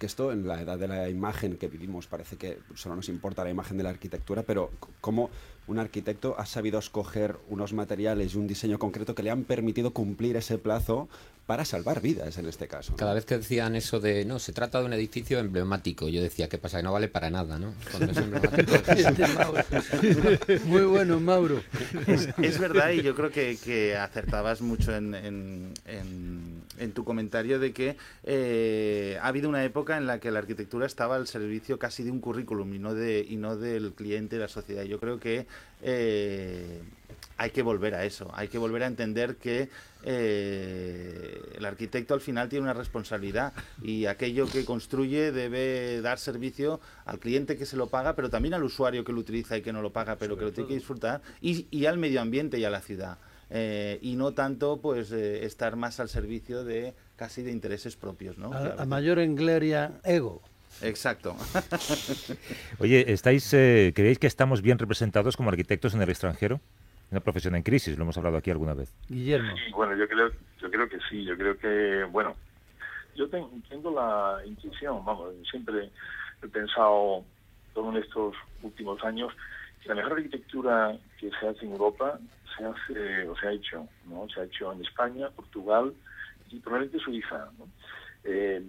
que 0.03 0.07
esto 0.07 0.33
en 0.33 0.49
la 0.49 0.61
edad 0.61 0.81
de 0.81 0.89
la 0.89 1.09
imagen 1.09 1.57
que 1.57 1.69
vivimos 1.69 2.09
parece 2.09 2.35
que 2.37 2.59
solo 2.75 2.97
nos 2.97 3.09
importa 3.09 3.45
la 3.45 3.51
imagen 3.51 3.77
de 3.77 3.85
la 3.85 3.91
arquitectura, 3.91 4.43
pero 4.43 4.73
cómo 5.01 5.31
un 5.67 5.79
arquitecto 5.79 6.35
ha 6.39 6.47
sabido 6.47 6.79
escoger 6.79 7.37
unos 7.49 7.73
materiales 7.73 8.35
y 8.35 8.39
un 8.39 8.47
diseño 8.47 8.79
concreto 8.79 9.15
que 9.15 9.23
le 9.23 9.31
han 9.31 9.45
permitido 9.45 9.93
cumplir 9.93 10.37
ese 10.37 10.59
plazo 10.59 11.09
para 11.47 11.65
salvar 11.65 12.01
vidas 12.01 12.39
en 12.39 12.47
este 12.47 12.69
caso. 12.69 12.93
¿no? 12.93 12.97
Cada 12.97 13.15
vez 13.15 13.25
que 13.25 13.37
decían 13.37 13.75
eso 13.75 13.99
de, 13.99 14.25
no, 14.25 14.39
se 14.39 14.53
trata 14.53 14.81
de 14.81 14.87
un 14.87 14.93
edificio 14.93 15.41
emblemático, 15.41 16.09
yo 16.09 16.23
decía, 16.23 16.49
¿qué 16.49 16.57
pasa? 16.57 16.79
Que 16.79 16.85
no 16.85 16.93
vale 16.93 17.09
para 17.09 17.31
nada, 17.31 17.59
¿no? 17.59 17.75
Es 18.01 18.21
Muy 20.67 20.83
bueno, 20.83 21.19
Mauro. 21.19 21.61
Es, 22.07 22.29
es, 22.41 22.59
verdad 22.59 22.93
y 22.93 23.03
yo 23.03 23.15
creo 23.15 23.31
que, 23.31 23.59
que 23.63 23.97
acertabas 23.97 24.61
mucho 24.61 24.95
en, 24.95 25.15
en, 25.15 25.73
en, 25.87 26.63
en, 26.79 26.93
tu 26.93 27.05
comentario 27.05 27.59
de 27.59 27.73
que 27.73 27.97
eh, 28.23 29.19
ha 29.21 29.27
habido 29.27 29.49
una 29.49 29.65
época 29.65 29.97
en 29.97 30.07
la 30.07 30.21
que 30.21 30.31
la 30.31 30.39
arquitectura 30.39 30.87
estaba 30.87 31.17
al 31.17 31.27
servicio 31.27 31.79
casi 31.79 32.05
de 32.05 32.13
un 32.13 32.21
currículum 32.21 32.73
y 32.73 32.79
no, 32.79 32.95
de, 32.95 33.27
y 33.29 33.37
no 33.37 33.57
del 33.57 33.95
cliente, 33.95 34.37
de 34.37 34.43
la 34.43 34.49
sociedad. 34.49 34.85
Yo 34.85 35.01
creo 35.01 35.19
que 35.19 35.47
eh, 35.83 36.81
hay 37.37 37.51
que 37.51 37.63
volver 37.63 37.95
a 37.95 38.05
eso, 38.05 38.31
hay 38.35 38.49
que 38.49 38.59
volver 38.59 38.85
a 38.85 38.87
entender 38.87 39.37
que 39.37 39.69
eh, 40.05 41.41
el 41.57 41.65
arquitecto 41.65 42.15
al 42.15 42.21
final 42.21 42.49
tiene 42.49 42.65
una 42.65 42.73
responsabilidad 42.73 43.53
y 43.83 44.07
aquello 44.07 44.47
que 44.47 44.65
construye 44.65 45.33
debe 45.33 46.01
dar 46.03 46.19
servicio 46.19 46.81
al 47.05 47.19
cliente 47.19 47.57
que 47.57 47.67
se 47.67 47.77
lo 47.77 47.89
paga, 47.89 48.15
pero 48.15 48.31
también 48.31 48.55
al 48.55 48.63
usuario 48.63 49.05
que 49.05 49.13
lo 49.13 49.21
utiliza 49.21 49.57
y 49.57 49.63
que 49.63 49.73
no 49.73 49.83
lo 49.83 49.93
paga, 49.93 50.17
pero 50.17 50.37
que 50.37 50.45
lo 50.45 50.53
tiene 50.53 50.69
que 50.69 50.75
disfrutar, 50.75 51.21
y, 51.41 51.67
y, 51.71 51.87
al 51.87 51.99
medio 51.99 52.21
ambiente 52.21 52.59
y 52.59 52.65
a 52.65 52.71
la 52.71 52.81
ciudad. 52.81 53.19
Eh, 53.51 53.99
y 54.01 54.17
no 54.17 54.33
tanto 54.33 54.81
pues 54.81 55.13
eh, 55.13 55.45
estar 55.45 55.77
más 55.77 56.01
al 56.01 56.09
servicio 56.09 56.65
de 56.65 56.95
casi 57.17 57.43
de 57.43 57.51
intereses 57.51 57.97
propios. 57.97 58.39
¿no? 58.39 58.53
A, 58.53 58.83
a 58.83 58.87
mayor 58.87 59.19
engleria, 59.19 60.01
ego. 60.05 60.43
Exacto. 60.81 61.37
Oye, 62.79 63.13
¿estáis, 63.13 63.53
eh, 63.55 63.93
¿creéis 63.95 64.19
que 64.19 64.27
estamos 64.27 64.63
bien 64.63 64.79
representados 64.79 65.37
como 65.37 65.51
arquitectos 65.51 65.95
en 65.95 66.03
el 66.03 66.11
extranjero? 66.11 66.61
Una 67.11 67.21
profesión 67.21 67.55
en 67.55 67.63
crisis, 67.63 67.97
lo 67.99 68.05
hemos 68.05 68.17
hablado 68.17 68.39
aquí 68.39 68.51
alguna 68.51 68.75
vez. 68.75 68.93
Guillermo. 69.09 69.55
Sí, 69.57 69.73
bueno, 69.73 69.95
yo 69.97 70.09
creo, 70.09 70.31
yo 70.61 70.71
creo 70.71 70.89
que 70.89 70.99
sí, 71.11 71.25
yo 71.25 71.37
creo 71.37 71.59
que, 71.59 72.05
bueno, 72.11 72.35
yo 73.15 73.29
ten, 73.29 73.45
tengo 73.69 73.91
la 73.91 74.39
intuición, 74.47 75.05
vamos, 75.05 75.35
siempre 75.51 75.91
he 76.43 76.49
pensado, 76.49 77.25
todo 77.75 77.91
en 77.91 78.03
estos 78.03 78.35
últimos 78.63 79.03
años, 79.05 79.33
que 79.83 79.89
la 79.91 79.97
mejor 79.97 80.13
arquitectura 80.13 80.97
que 81.19 81.31
se 81.39 81.49
hace 81.49 81.67
en 81.67 81.73
Europa 81.73 82.19
se 82.57 82.65
hace 82.65 83.29
o 83.29 83.37
se 83.37 83.47
ha 83.47 83.53
hecho, 83.53 83.89
¿no? 84.07 84.27
Se 84.29 84.41
ha 84.41 84.45
hecho 84.45 84.73
en 84.73 84.81
España, 84.83 85.29
Portugal 85.31 85.93
y 86.51 86.61
probablemente 86.61 87.03
Suiza, 87.05 87.49
¿no? 87.59 87.69
Eh, 88.25 88.63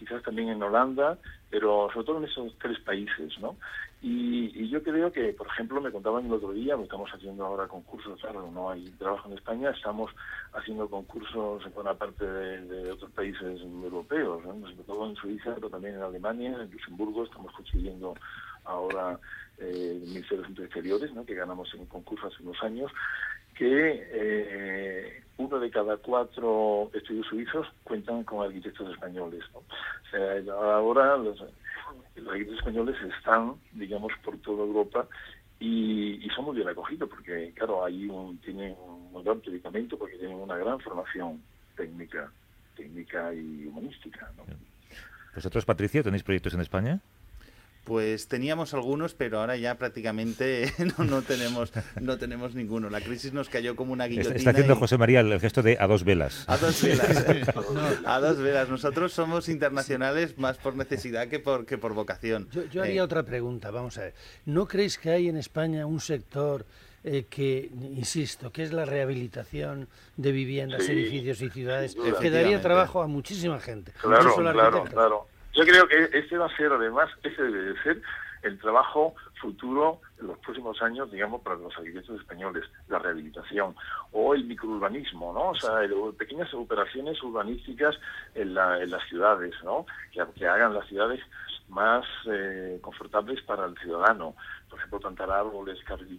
quizás 0.00 0.22
también 0.22 0.48
en 0.48 0.62
Holanda, 0.62 1.18
pero 1.50 1.90
sobre 1.92 2.06
todo 2.06 2.18
en 2.18 2.24
esos 2.24 2.56
tres 2.58 2.80
países, 2.80 3.38
¿no? 3.38 3.56
Y, 4.00 4.50
y, 4.58 4.70
yo 4.70 4.82
creo 4.82 5.12
que, 5.12 5.34
por 5.34 5.46
ejemplo, 5.48 5.78
me 5.78 5.92
contaban 5.92 6.24
el 6.24 6.32
otro 6.32 6.52
día, 6.52 6.74
estamos 6.82 7.10
haciendo 7.10 7.44
ahora 7.44 7.68
concursos, 7.68 8.18
claro, 8.18 8.50
no 8.50 8.70
hay 8.70 8.88
trabajo 8.92 9.28
en 9.28 9.34
España, 9.34 9.70
estamos 9.70 10.10
haciendo 10.54 10.88
concursos 10.88 11.62
en 11.66 11.74
buena 11.74 11.92
parte 11.92 12.24
de, 12.24 12.62
de 12.62 12.92
otros 12.92 13.10
países 13.10 13.60
europeos, 13.60 14.42
¿no? 14.42 14.66
sobre 14.70 14.84
todo 14.84 15.06
en 15.06 15.16
Suiza, 15.16 15.54
pero 15.54 15.68
también 15.68 15.96
en 15.96 16.02
Alemania, 16.02 16.48
en 16.48 16.70
Luxemburgo, 16.70 17.24
estamos 17.24 17.52
consiguiendo 17.52 18.14
ahora 18.64 19.20
eh, 19.58 19.98
el 20.02 20.08
Ministerio 20.08 20.38
de 20.38 20.42
Asuntos 20.44 20.64
Exteriores, 20.64 21.12
¿no? 21.12 21.26
que 21.26 21.34
ganamos 21.34 21.72
en 21.74 21.80
un 21.80 21.86
concurso 21.86 22.28
hace 22.28 22.42
unos 22.42 22.62
años, 22.62 22.90
que 23.54 24.08
eh, 24.12 25.24
uno 25.40 25.58
de 25.58 25.70
cada 25.70 25.96
cuatro 25.96 26.90
estudios 26.92 27.26
suizos 27.26 27.66
cuentan 27.82 28.24
con 28.24 28.44
arquitectos 28.44 28.92
españoles. 28.92 29.42
¿no? 29.52 29.60
O 29.60 30.10
sea, 30.10 30.54
ahora 30.54 31.16
los, 31.16 31.40
arquitectos 31.40 32.58
españoles 32.58 32.96
están, 33.18 33.54
digamos, 33.72 34.12
por 34.22 34.36
toda 34.38 34.64
Europa 34.64 35.08
y, 35.58 36.24
y 36.24 36.28
son 36.30 36.44
muy 36.44 36.56
bien 36.56 36.68
acogidos 36.68 37.08
porque, 37.08 37.52
claro, 37.54 37.84
ahí 37.84 38.06
un, 38.06 38.38
tienen 38.38 38.76
un 39.12 39.24
gran 39.24 39.40
predicamento 39.40 39.98
porque 39.98 40.16
tienen 40.16 40.36
una 40.36 40.56
gran 40.56 40.78
formación 40.80 41.42
técnica, 41.76 42.30
técnica 42.76 43.32
y 43.32 43.66
humanística. 43.66 44.30
¿no? 44.36 44.44
¿Vosotros, 45.34 45.64
Patricia, 45.64 46.02
tenéis 46.02 46.22
proyectos 46.22 46.54
en 46.54 46.60
España? 46.60 47.00
Pues 47.84 48.28
teníamos 48.28 48.74
algunos, 48.74 49.14
pero 49.14 49.40
ahora 49.40 49.56
ya 49.56 49.76
prácticamente 49.76 50.72
no, 50.98 51.04
no 51.04 51.22
tenemos 51.22 51.72
no 52.00 52.18
tenemos 52.18 52.54
ninguno. 52.54 52.90
La 52.90 53.00
crisis 53.00 53.32
nos 53.32 53.48
cayó 53.48 53.74
como 53.74 53.92
una 53.92 54.06
guillotina. 54.06 54.36
Está 54.36 54.50
haciendo 54.50 54.74
y- 54.74 54.76
José 54.76 54.98
María 54.98 55.20
el 55.20 55.40
gesto 55.40 55.62
de 55.62 55.76
a 55.80 55.86
dos 55.86 56.04
velas. 56.04 56.44
A 56.46 56.56
dos 56.58 56.82
velas. 56.82 57.24
A 58.04 58.20
dos 58.20 58.38
velas. 58.38 58.68
Nosotros 58.68 59.12
somos 59.12 59.48
internacionales 59.48 60.36
más 60.38 60.58
por 60.58 60.76
necesidad 60.76 61.28
que 61.28 61.38
por, 61.40 61.64
que 61.66 61.78
por 61.78 61.94
vocación. 61.94 62.48
Yo, 62.52 62.64
yo 62.66 62.82
Eh, 62.84 62.88
haría 62.88 63.02
otra 63.04 63.22
pregunta, 63.24 63.70
vamos 63.70 63.96
a 63.98 64.02
ver. 64.02 64.14
¿No 64.44 64.66
creéis 64.68 64.98
que 64.98 65.10
hay 65.10 65.28
en 65.28 65.36
España 65.38 65.86
un 65.86 66.00
sector 66.00 66.66
eh, 67.02 67.24
que, 67.30 67.70
insisto, 67.96 68.52
que 68.52 68.62
es 68.62 68.72
la 68.74 68.84
rehabilitación 68.84 69.88
de 70.18 70.32
viviendas, 70.32 70.84
Sí, 70.84 70.92
edificios 70.92 71.40
y 71.40 71.48
ciudades, 71.48 71.96
que 72.20 72.30
daría 72.30 72.60
trabajo 72.60 73.02
a 73.02 73.06
muchísima 73.06 73.58
gente? 73.58 73.92
Claro, 74.02 74.34
claro, 74.36 74.84
claro. 74.84 75.26
Yo 75.54 75.64
creo 75.64 75.86
que 75.88 76.10
ese 76.18 76.38
va 76.38 76.46
a 76.46 76.56
ser, 76.56 76.72
además, 76.72 77.10
ese 77.22 77.42
debe 77.42 77.72
de 77.74 77.82
ser 77.82 78.02
el 78.42 78.58
trabajo 78.58 79.14
futuro 79.40 80.00
en 80.18 80.28
los 80.28 80.38
próximos 80.38 80.80
años, 80.80 81.10
digamos, 81.10 81.42
para 81.42 81.56
los 81.56 81.76
arquitectos 81.76 82.20
españoles, 82.20 82.64
la 82.88 82.98
rehabilitación 82.98 83.74
o 84.12 84.34
el 84.34 84.44
microurbanismo, 84.44 85.32
¿no? 85.34 85.50
O 85.50 85.54
sea, 85.54 85.82
el- 85.82 86.14
pequeñas 86.16 86.52
operaciones 86.54 87.22
urbanísticas 87.22 87.98
en, 88.34 88.54
la- 88.54 88.80
en 88.82 88.90
las 88.90 89.06
ciudades, 89.08 89.54
¿no? 89.62 89.84
Que, 90.12 90.22
que 90.36 90.46
hagan 90.46 90.72
las 90.72 90.86
ciudades 90.86 91.20
más 91.68 92.06
eh, 92.26 92.78
confortables 92.80 93.42
para 93.42 93.66
el 93.66 93.76
ciudadano. 93.78 94.34
Por 94.70 94.78
ejemplo, 94.78 95.00
plantar 95.00 95.30
árboles, 95.30 95.78
carril 95.84 96.18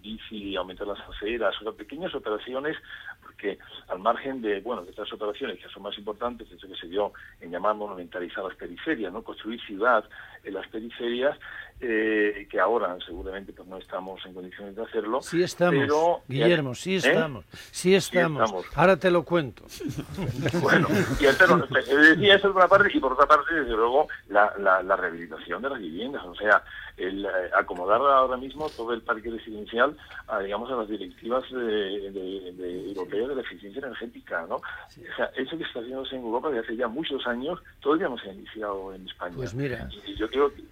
aumentar 0.58 0.86
las 0.88 1.00
aceras, 1.00 1.56
o 1.62 1.64
sea, 1.64 1.72
pequeñas 1.72 2.14
operaciones, 2.14 2.78
porque 3.22 3.58
al 3.88 4.00
margen 4.00 4.42
de, 4.42 4.60
bueno, 4.62 4.84
de 4.84 4.92
estas 4.92 5.12
operaciones 5.14 5.58
que 5.60 5.70
son 5.70 5.84
más 5.84 5.98
importantes, 5.98 6.52
eso 6.52 6.68
que 6.68 6.76
se 6.76 6.88
dio 6.88 7.14
en 7.40 7.52
llamar 7.52 7.76
monumentalizar 7.76 8.44
las 8.44 8.56
periferias, 8.56 9.12
¿no? 9.12 9.24
Construir 9.24 9.60
ciudad 9.62 10.04
en 10.44 10.54
las 10.54 10.68
periferias, 10.68 11.38
eh, 11.80 12.48
que 12.50 12.60
ahora 12.60 12.96
seguramente 13.06 13.54
pues 13.54 13.68
no 13.68 13.78
estamos 13.78 14.24
en 14.26 14.34
condiciones 14.34 14.76
de 14.76 14.84
hacerlo. 14.84 15.22
Sí 15.22 15.42
estamos, 15.42 15.80
pero- 15.82 16.22
Guillermo, 16.28 16.76
sí 16.76 16.94
¿Eh? 16.96 16.98
estamos, 16.98 17.46
sí 17.72 17.96
estamos. 17.96 18.44
estamos. 18.44 18.66
Ahora 18.78 18.98
te 18.98 19.10
lo 19.10 19.24
cuento. 19.24 19.64
Bueno, 20.62 20.88
y 21.20 21.26
el 21.26 21.36
pero, 21.38 21.58
eh, 21.58 21.96
decía 22.16 22.36
eso 22.36 22.48
por 22.50 22.58
una 22.58 22.68
parte, 22.68 22.90
y 22.94 23.00
por 23.00 23.14
otra 23.14 23.26
parte, 23.26 23.54
desde 23.54 23.72
luego, 23.76 24.08
la, 24.30 24.54
la, 24.60 24.84
la 24.84 24.96
rehabilitación 24.96 25.62
de 25.62 25.70
las 25.70 25.80
viviendas, 25.80 26.24
o 26.26 26.36
sea, 26.36 26.64
el 27.08 27.26
eh, 27.26 27.30
acomodar 27.58 28.02
ahora 28.02 28.38
mismo 28.38 28.70
todo 28.72 28.94
el 28.94 29.02
parque 29.02 29.30
residencial 29.30 29.98
a, 30.28 30.40
digamos, 30.40 30.70
a 30.72 30.76
las 30.76 30.88
directivas 30.90 31.44
de, 31.52 32.12
de- 32.12 32.52
de 32.54 32.88
europeas 32.90 33.30
de 33.30 33.36
la 33.36 33.42
eficiencia 33.42 33.80
energética, 33.80 34.46
¿no? 34.48 34.56
O 34.58 35.16
sea, 35.16 35.26
eso 35.36 35.58
que 35.58 35.64
está 35.64 35.80
haciéndose 35.80 36.16
en 36.16 36.22
Europa 36.24 36.50
desde 36.50 36.62
hace 36.66 36.76
ya 36.78 36.88
muchos 36.88 37.26
años, 37.28 37.60
todavía 37.82 38.10
no 38.10 38.18
se 38.18 38.30
ha 38.30 38.34
iniciado 38.34 38.94
en 38.94 39.08
España. 39.08 39.36
Pues 39.36 39.54
mira. 39.54 39.90
Y 40.08 40.16
yo 40.16 40.30
creo 40.30 40.54
que... 40.54 40.64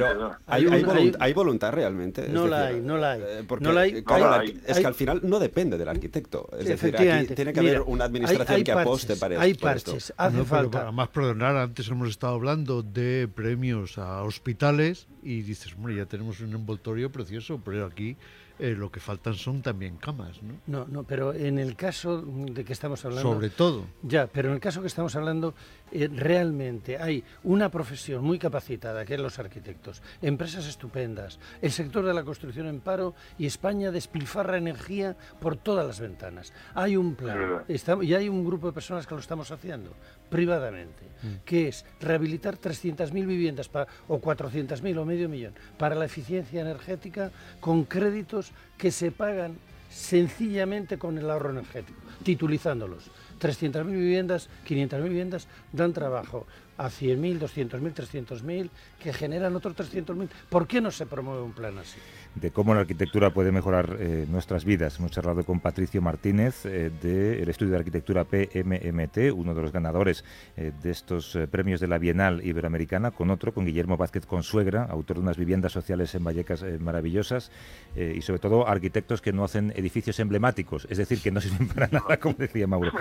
Pero. 0.00 0.36
¿hay, 0.46 0.64
Hay 0.64 0.72
hay 0.72 0.82
un- 0.82 0.88
volun- 0.88 0.98
hay- 0.98 1.12
hay 1.20 1.32
voluntad 1.32 1.72
realmente. 1.72 2.22
Es 2.26 2.30
No 2.30 2.46
la 2.46 2.66
hay, 2.66 2.80
no 2.80 2.96
la 2.98 3.12
hay. 3.12 3.20
eh, 3.22 3.44
porque, 3.46 3.64
No 3.64 3.72
la 3.72 3.80
hay. 3.82 3.96
eh, 3.96 4.04
claro, 4.04 4.32
Hay- 4.40 4.60
es 4.66 4.78
que 4.78 4.86
al 4.86 4.94
final 4.94 5.20
no 5.22 5.38
depende 5.38 5.78
del 5.78 5.88
arquitecto. 5.88 6.48
Es 6.58 6.66
decir, 6.66 6.94
aquí 6.96 7.34
tiene 7.34 7.52
que 7.52 7.60
Mira, 7.60 7.76
haber 7.76 7.82
una 7.88 8.04
hay- 8.04 8.08
administración 8.08 8.56
hay 8.56 8.64
que 8.64 8.72
aposte 8.72 9.06
parches, 9.16 9.18
para, 9.20 9.40
Hay 9.40 9.54
por 9.54 9.76
esto. 9.76 9.90
parches, 9.92 10.12
hace 10.16 10.36
No, 10.36 10.44
pero 10.44 10.56
falta. 10.62 10.82
Además, 10.82 11.08
perdonar, 11.08 11.56
antes 11.56 11.88
hemos 11.88 12.08
estado 12.08 12.34
hablando 12.34 12.82
de 12.82 13.28
premios 13.34 13.98
a 13.98 14.22
hospitales 14.22 15.06
y 15.22 15.42
dices, 15.42 15.74
hombre, 15.74 15.94
ya 15.96 16.06
tenemos 16.06 16.40
un 16.40 16.52
envoltorio 16.54 17.10
precioso, 17.10 17.60
pero 17.64 17.86
aquí 17.86 18.16
eh, 18.60 18.70
lo 18.78 18.88
que 18.92 19.00
faltan 19.00 19.34
son 19.34 19.62
también 19.62 19.96
camas, 19.96 20.40
¿no? 20.40 20.54
No, 20.68 20.86
no, 20.88 21.02
pero 21.02 21.34
en 21.34 21.58
el 21.58 21.74
caso 21.74 22.22
de 22.22 22.64
que 22.64 22.72
estamos 22.72 23.04
hablando. 23.04 23.32
Sobre 23.32 23.50
todo. 23.50 23.84
Ya, 24.02 24.28
pero 24.28 24.48
en 24.50 24.54
el 24.54 24.60
caso 24.60 24.80
que 24.80 24.86
estamos 24.86 25.16
hablando, 25.16 25.54
eh, 25.94 26.08
realmente 26.12 26.98
hay 26.98 27.24
una 27.44 27.70
profesión 27.70 28.22
muy 28.24 28.38
capacitada, 28.38 29.04
que 29.04 29.14
es 29.14 29.20
los 29.20 29.38
arquitectos, 29.38 30.02
empresas 30.20 30.66
estupendas, 30.66 31.38
el 31.62 31.70
sector 31.72 32.04
de 32.04 32.12
la 32.12 32.24
construcción 32.24 32.66
en 32.66 32.80
paro 32.80 33.14
y 33.38 33.46
España 33.46 33.90
despilfarra 33.90 34.58
energía 34.58 35.16
por 35.40 35.56
todas 35.56 35.86
las 35.86 36.00
ventanas. 36.00 36.52
Hay 36.74 36.96
un 36.96 37.14
plan. 37.14 37.38
Estamos- 37.68 38.04
y 38.04 38.12
hay 38.14 38.28
un 38.28 38.44
grupo 38.44 38.66
de 38.66 38.72
personas 38.72 39.06
que 39.06 39.14
lo 39.14 39.20
estamos 39.20 39.50
haciendo 39.50 39.94
privadamente, 40.28 41.04
que 41.44 41.68
es 41.68 41.84
rehabilitar 42.00 42.56
300.000 42.58 43.24
viviendas 43.26 43.68
pa- 43.68 43.86
o 44.08 44.20
400.000 44.20 44.98
o 44.98 45.04
medio 45.04 45.28
millón 45.28 45.54
para 45.78 45.94
la 45.94 46.04
eficiencia 46.06 46.60
energética 46.60 47.30
con 47.60 47.84
créditos 47.84 48.50
que 48.76 48.90
se 48.90 49.12
pagan 49.12 49.56
sencillamente 49.90 50.98
con 50.98 51.16
el 51.18 51.30
ahorro 51.30 51.50
energético, 51.50 52.00
titulizándolos. 52.24 53.10
300.000 53.40 53.86
viviendas, 53.86 54.48
500.000 54.66 55.02
viviendas 55.02 55.48
dan 55.72 55.92
trabajo 55.92 56.46
a 56.76 56.90
100.000, 56.90 57.38
200.000, 57.38 58.26
300.000, 58.26 58.70
que 59.00 59.12
generan 59.12 59.54
otros 59.56 59.76
300.000. 59.76 60.28
¿Por 60.48 60.66
qué 60.66 60.80
no 60.80 60.90
se 60.90 61.06
promueve 61.06 61.42
un 61.42 61.52
plan 61.52 61.78
así? 61.78 61.98
De 62.34 62.50
cómo 62.50 62.74
la 62.74 62.80
arquitectura 62.80 63.30
puede 63.30 63.52
mejorar 63.52 63.96
eh, 63.98 64.26
nuestras 64.28 64.64
vidas. 64.64 64.98
Hemos 64.98 65.12
charlado 65.12 65.44
con 65.44 65.60
Patricio 65.60 66.02
Martínez 66.02 66.66
eh, 66.66 66.90
del 67.00 67.48
estudio 67.48 67.72
de 67.72 67.78
arquitectura 67.78 68.24
PMMT, 68.24 69.32
uno 69.34 69.54
de 69.54 69.62
los 69.62 69.72
ganadores 69.72 70.24
eh, 70.56 70.72
de 70.82 70.90
estos 70.90 71.36
eh, 71.36 71.46
premios 71.46 71.80
de 71.80 71.88
la 71.88 71.98
Bienal 71.98 72.44
Iberoamericana, 72.44 73.12
con 73.12 73.30
otro, 73.30 73.54
con 73.54 73.64
Guillermo 73.64 73.96
Vázquez 73.96 74.26
Consuegra, 74.26 74.84
autor 74.84 75.18
de 75.18 75.22
unas 75.22 75.36
viviendas 75.36 75.72
sociales 75.72 76.14
en 76.14 76.24
Vallecas 76.24 76.64
maravillosas, 76.80 77.50
y 77.96 78.20
sobre 78.22 78.40
todo 78.40 78.66
arquitectos 78.66 79.20
que 79.20 79.32
no 79.32 79.44
hacen 79.44 79.72
edificios 79.76 80.18
emblemáticos, 80.18 80.86
es 80.90 80.98
decir, 80.98 81.20
que 81.20 81.30
no 81.30 81.40
sirven 81.42 81.68
para 81.68 81.88
nada, 81.88 82.16
como 82.18 82.34
decía 82.36 82.66
Mauro. 82.66 82.92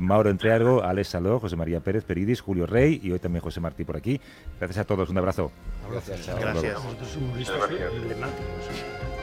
Mauro 0.00 0.30
Entreargo, 0.30 0.82
Alex 0.82 1.08
Saló, 1.08 1.38
José 1.38 1.56
María 1.56 1.80
Pérez 1.80 2.04
Peridis, 2.04 2.40
Julio 2.40 2.66
Rey 2.66 3.00
y 3.02 3.12
hoy 3.12 3.18
también 3.18 3.42
José 3.42 3.60
Martí 3.60 3.84
por 3.84 3.96
aquí. 3.96 4.20
Gracias 4.58 4.78
a 4.78 4.84
todos, 4.84 5.08
un 5.10 5.18
abrazo. 5.18 5.52
Gracias. 5.90 6.26
Gracias. 6.38 6.78
Emblemáticos. 7.16 9.13